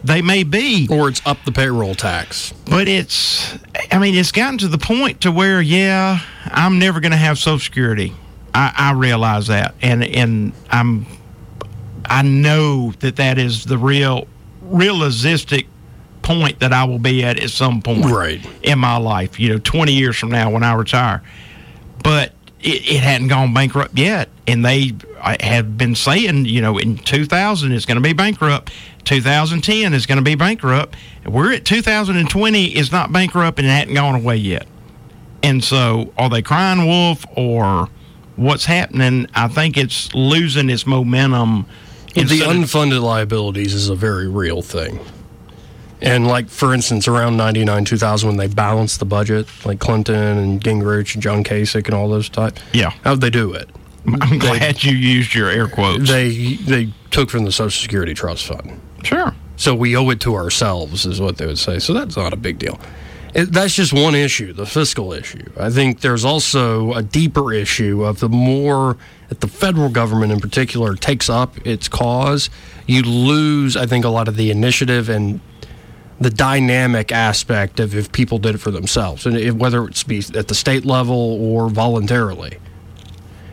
they 0.04 0.22
may 0.22 0.44
be 0.44 0.86
Or 0.88 1.08
it's 1.08 1.20
up 1.26 1.38
the 1.44 1.50
payroll 1.50 1.96
tax. 1.96 2.52
but 2.70 2.86
it's 2.86 3.58
i 3.90 3.98
mean 3.98 4.14
it's 4.14 4.30
gotten 4.30 4.56
to 4.58 4.68
the 4.68 4.78
point 4.78 5.22
to 5.22 5.32
where 5.32 5.60
yeah 5.60 6.20
i'm 6.44 6.78
never 6.78 7.00
going 7.00 7.10
to 7.10 7.16
have 7.18 7.38
social 7.40 7.58
security 7.58 8.12
I, 8.54 8.72
I 8.76 8.92
realize 8.92 9.48
that 9.48 9.74
and 9.82 10.04
and 10.04 10.52
i'm 10.70 11.06
i 12.04 12.22
know 12.22 12.92
that 13.00 13.16
that 13.16 13.36
is 13.38 13.64
the 13.64 13.78
real 13.78 14.28
realistic 14.66 15.66
point 16.22 16.58
that 16.60 16.72
i 16.72 16.84
will 16.84 16.98
be 16.98 17.22
at 17.24 17.38
at 17.40 17.50
some 17.50 17.80
point 17.80 18.04
Right. 18.04 18.44
in 18.62 18.78
my 18.78 18.96
life 18.96 19.38
you 19.38 19.48
know 19.50 19.58
20 19.58 19.92
years 19.92 20.16
from 20.16 20.30
now 20.30 20.50
when 20.50 20.62
i 20.64 20.72
retire 20.74 21.22
but 22.02 22.32
it, 22.60 22.82
it 22.90 23.00
hadn't 23.02 23.28
gone 23.28 23.52
bankrupt 23.52 23.96
yet, 23.98 24.28
and 24.46 24.64
they 24.64 24.92
have 25.40 25.76
been 25.76 25.94
saying, 25.94 26.46
you 26.46 26.60
know, 26.62 26.78
in 26.78 26.96
2000 26.96 27.72
it's 27.72 27.84
going 27.84 27.96
to 27.96 28.00
be 28.02 28.12
bankrupt, 28.14 28.72
2010 29.04 29.92
is 29.92 30.06
going 30.06 30.16
to 30.18 30.22
be 30.24 30.34
bankrupt. 30.36 30.96
We're 31.26 31.52
at 31.52 31.64
2020 31.64 32.64
is 32.76 32.90
not 32.92 33.12
bankrupt 33.12 33.58
and 33.58 33.68
it 33.68 33.70
hadn't 33.70 33.94
gone 33.94 34.14
away 34.14 34.36
yet. 34.36 34.66
And 35.42 35.62
so, 35.62 36.12
are 36.16 36.30
they 36.30 36.42
crying 36.42 36.86
wolf 36.86 37.26
or 37.36 37.88
what's 38.36 38.64
happening? 38.64 39.26
I 39.34 39.48
think 39.48 39.76
it's 39.76 40.12
losing 40.14 40.70
its 40.70 40.86
momentum. 40.86 41.66
The 42.24 42.40
unfunded 42.40 43.02
liabilities 43.02 43.74
is 43.74 43.88
a 43.88 43.94
very 43.94 44.28
real 44.28 44.62
thing. 44.62 45.00
And 46.00 46.26
like 46.26 46.48
for 46.48 46.74
instance, 46.74 47.08
around 47.08 47.36
ninety 47.36 47.64
nine, 47.64 47.84
two 47.84 47.96
thousand, 47.96 48.28
when 48.28 48.36
they 48.36 48.48
balanced 48.48 48.98
the 48.98 49.06
budget, 49.06 49.46
like 49.64 49.80
Clinton 49.80 50.38
and 50.38 50.62
Gingrich 50.62 51.14
and 51.14 51.22
John 51.22 51.42
Kasich 51.42 51.86
and 51.86 51.94
all 51.94 52.08
those 52.08 52.28
type. 52.28 52.58
Yeah. 52.72 52.90
how'd 53.02 53.20
they 53.20 53.30
do 53.30 53.52
it? 53.52 53.68
I'm 54.20 54.38
glad 54.38 54.84
you 54.84 54.92
used 54.96 55.34
your 55.34 55.48
air 55.48 55.68
quotes. 55.68 56.08
They 56.08 56.54
they 56.56 56.92
took 57.10 57.30
from 57.30 57.44
the 57.44 57.52
Social 57.52 57.80
Security 57.80 58.14
Trust 58.14 58.46
Fund. 58.46 58.80
Sure. 59.02 59.34
So 59.56 59.74
we 59.74 59.96
owe 59.96 60.10
it 60.10 60.20
to 60.20 60.34
ourselves, 60.34 61.06
is 61.06 61.20
what 61.20 61.38
they 61.38 61.46
would 61.46 61.58
say. 61.58 61.78
So 61.78 61.94
that's 61.94 62.16
not 62.16 62.32
a 62.32 62.36
big 62.36 62.58
deal. 62.58 62.78
That's 63.36 63.74
just 63.74 63.92
one 63.92 64.14
issue, 64.14 64.54
the 64.54 64.64
fiscal 64.64 65.12
issue. 65.12 65.44
I 65.58 65.68
think 65.68 66.00
there's 66.00 66.24
also 66.24 66.94
a 66.94 67.02
deeper 67.02 67.52
issue 67.52 68.02
of 68.02 68.20
the 68.20 68.30
more 68.30 68.96
that 69.28 69.42
the 69.42 69.46
federal 69.46 69.90
government 69.90 70.32
in 70.32 70.40
particular 70.40 70.94
takes 70.94 71.28
up 71.28 71.54
its 71.66 71.86
cause, 71.86 72.48
you 72.86 73.02
lose, 73.02 73.76
I 73.76 73.84
think, 73.84 74.06
a 74.06 74.08
lot 74.08 74.26
of 74.28 74.36
the 74.36 74.50
initiative 74.50 75.10
and 75.10 75.40
the 76.18 76.30
dynamic 76.30 77.12
aspect 77.12 77.78
of 77.78 77.94
if 77.94 78.10
people 78.10 78.38
did 78.38 78.54
it 78.54 78.58
for 78.58 78.70
themselves, 78.70 79.26
and 79.26 79.36
if, 79.36 79.54
whether 79.54 79.84
it's 79.84 80.02
be 80.02 80.22
at 80.34 80.48
the 80.48 80.54
state 80.54 80.86
level 80.86 81.14
or 81.14 81.68
voluntarily. 81.68 82.56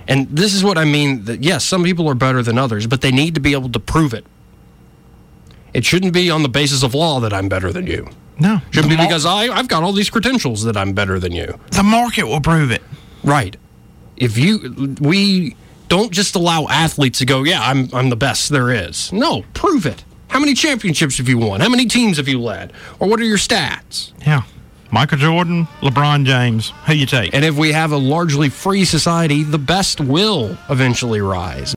And 0.08 0.30
this 0.30 0.54
is 0.54 0.64
what 0.64 0.78
I 0.78 0.86
mean 0.86 1.26
that 1.26 1.44
yes, 1.44 1.66
some 1.66 1.84
people 1.84 2.08
are 2.08 2.16
better 2.16 2.42
than 2.42 2.58
others, 2.58 2.88
but 2.88 3.02
they 3.02 3.12
need 3.12 3.36
to 3.36 3.42
be 3.42 3.52
able 3.52 3.70
to 3.70 3.82
prove 3.82 4.14
it. 4.14 4.26
It 5.74 5.84
shouldn't 5.84 6.14
be 6.14 6.30
on 6.30 6.42
the 6.42 6.48
basis 6.48 6.84
of 6.84 6.94
law 6.94 7.20
that 7.20 7.34
I'm 7.34 7.50
better 7.50 7.74
than 7.74 7.86
you. 7.86 8.08
No. 8.40 8.60
Shouldn't 8.72 8.90
be 8.90 8.98
because 8.98 9.26
I, 9.26 9.48
I've 9.48 9.68
got 9.68 9.84
all 9.84 9.94
these 9.94 10.10
credentials 10.10 10.64
that 10.64 10.76
I'm 10.76 10.94
better 10.94 11.20
than 11.20 11.32
you. 11.32 11.60
The 11.72 11.84
market 11.84 12.24
will 12.26 12.42
prove 12.42 12.72
it. 12.72 12.82
Right. 13.24 13.56
If 14.18 14.38
you, 14.38 14.96
we 15.00 15.56
don't 15.88 16.12
just 16.12 16.36
allow 16.36 16.68
athletes 16.68 17.20
to 17.20 17.26
go, 17.26 17.44
yeah, 17.44 17.62
I'm, 17.62 17.90
I'm 17.94 18.10
the 18.10 18.16
best 18.16 18.50
there 18.50 18.72
is. 18.72 19.12
No, 19.14 19.44
prove 19.54 19.86
it. 19.86 20.04
How 20.30 20.40
many 20.40 20.56
championships 20.56 21.18
have 21.20 21.30
you 21.30 21.38
won? 21.38 21.62
How 21.62 21.70
many 21.70 21.86
teams 21.86 22.18
have 22.18 22.28
you 22.28 22.42
led? 22.42 22.74
Or 23.00 23.08
what 23.08 23.20
are 23.20 23.24
your 23.24 23.38
stats? 23.38 24.14
Yeah. 24.26 24.44
Michael 24.92 25.18
Jordan, 25.18 25.68
LeBron 25.82 26.24
James. 26.26 26.72
Who 26.86 26.94
you 26.94 27.08
take? 27.08 27.34
And 27.34 27.44
if 27.44 27.56
we 27.56 27.72
have 27.72 27.92
a 27.92 27.98
largely 27.98 28.50
free 28.50 28.86
society, 28.86 29.42
the 29.42 29.58
best 29.58 30.00
will 30.00 30.56
eventually 30.70 31.20
rise. 31.20 31.72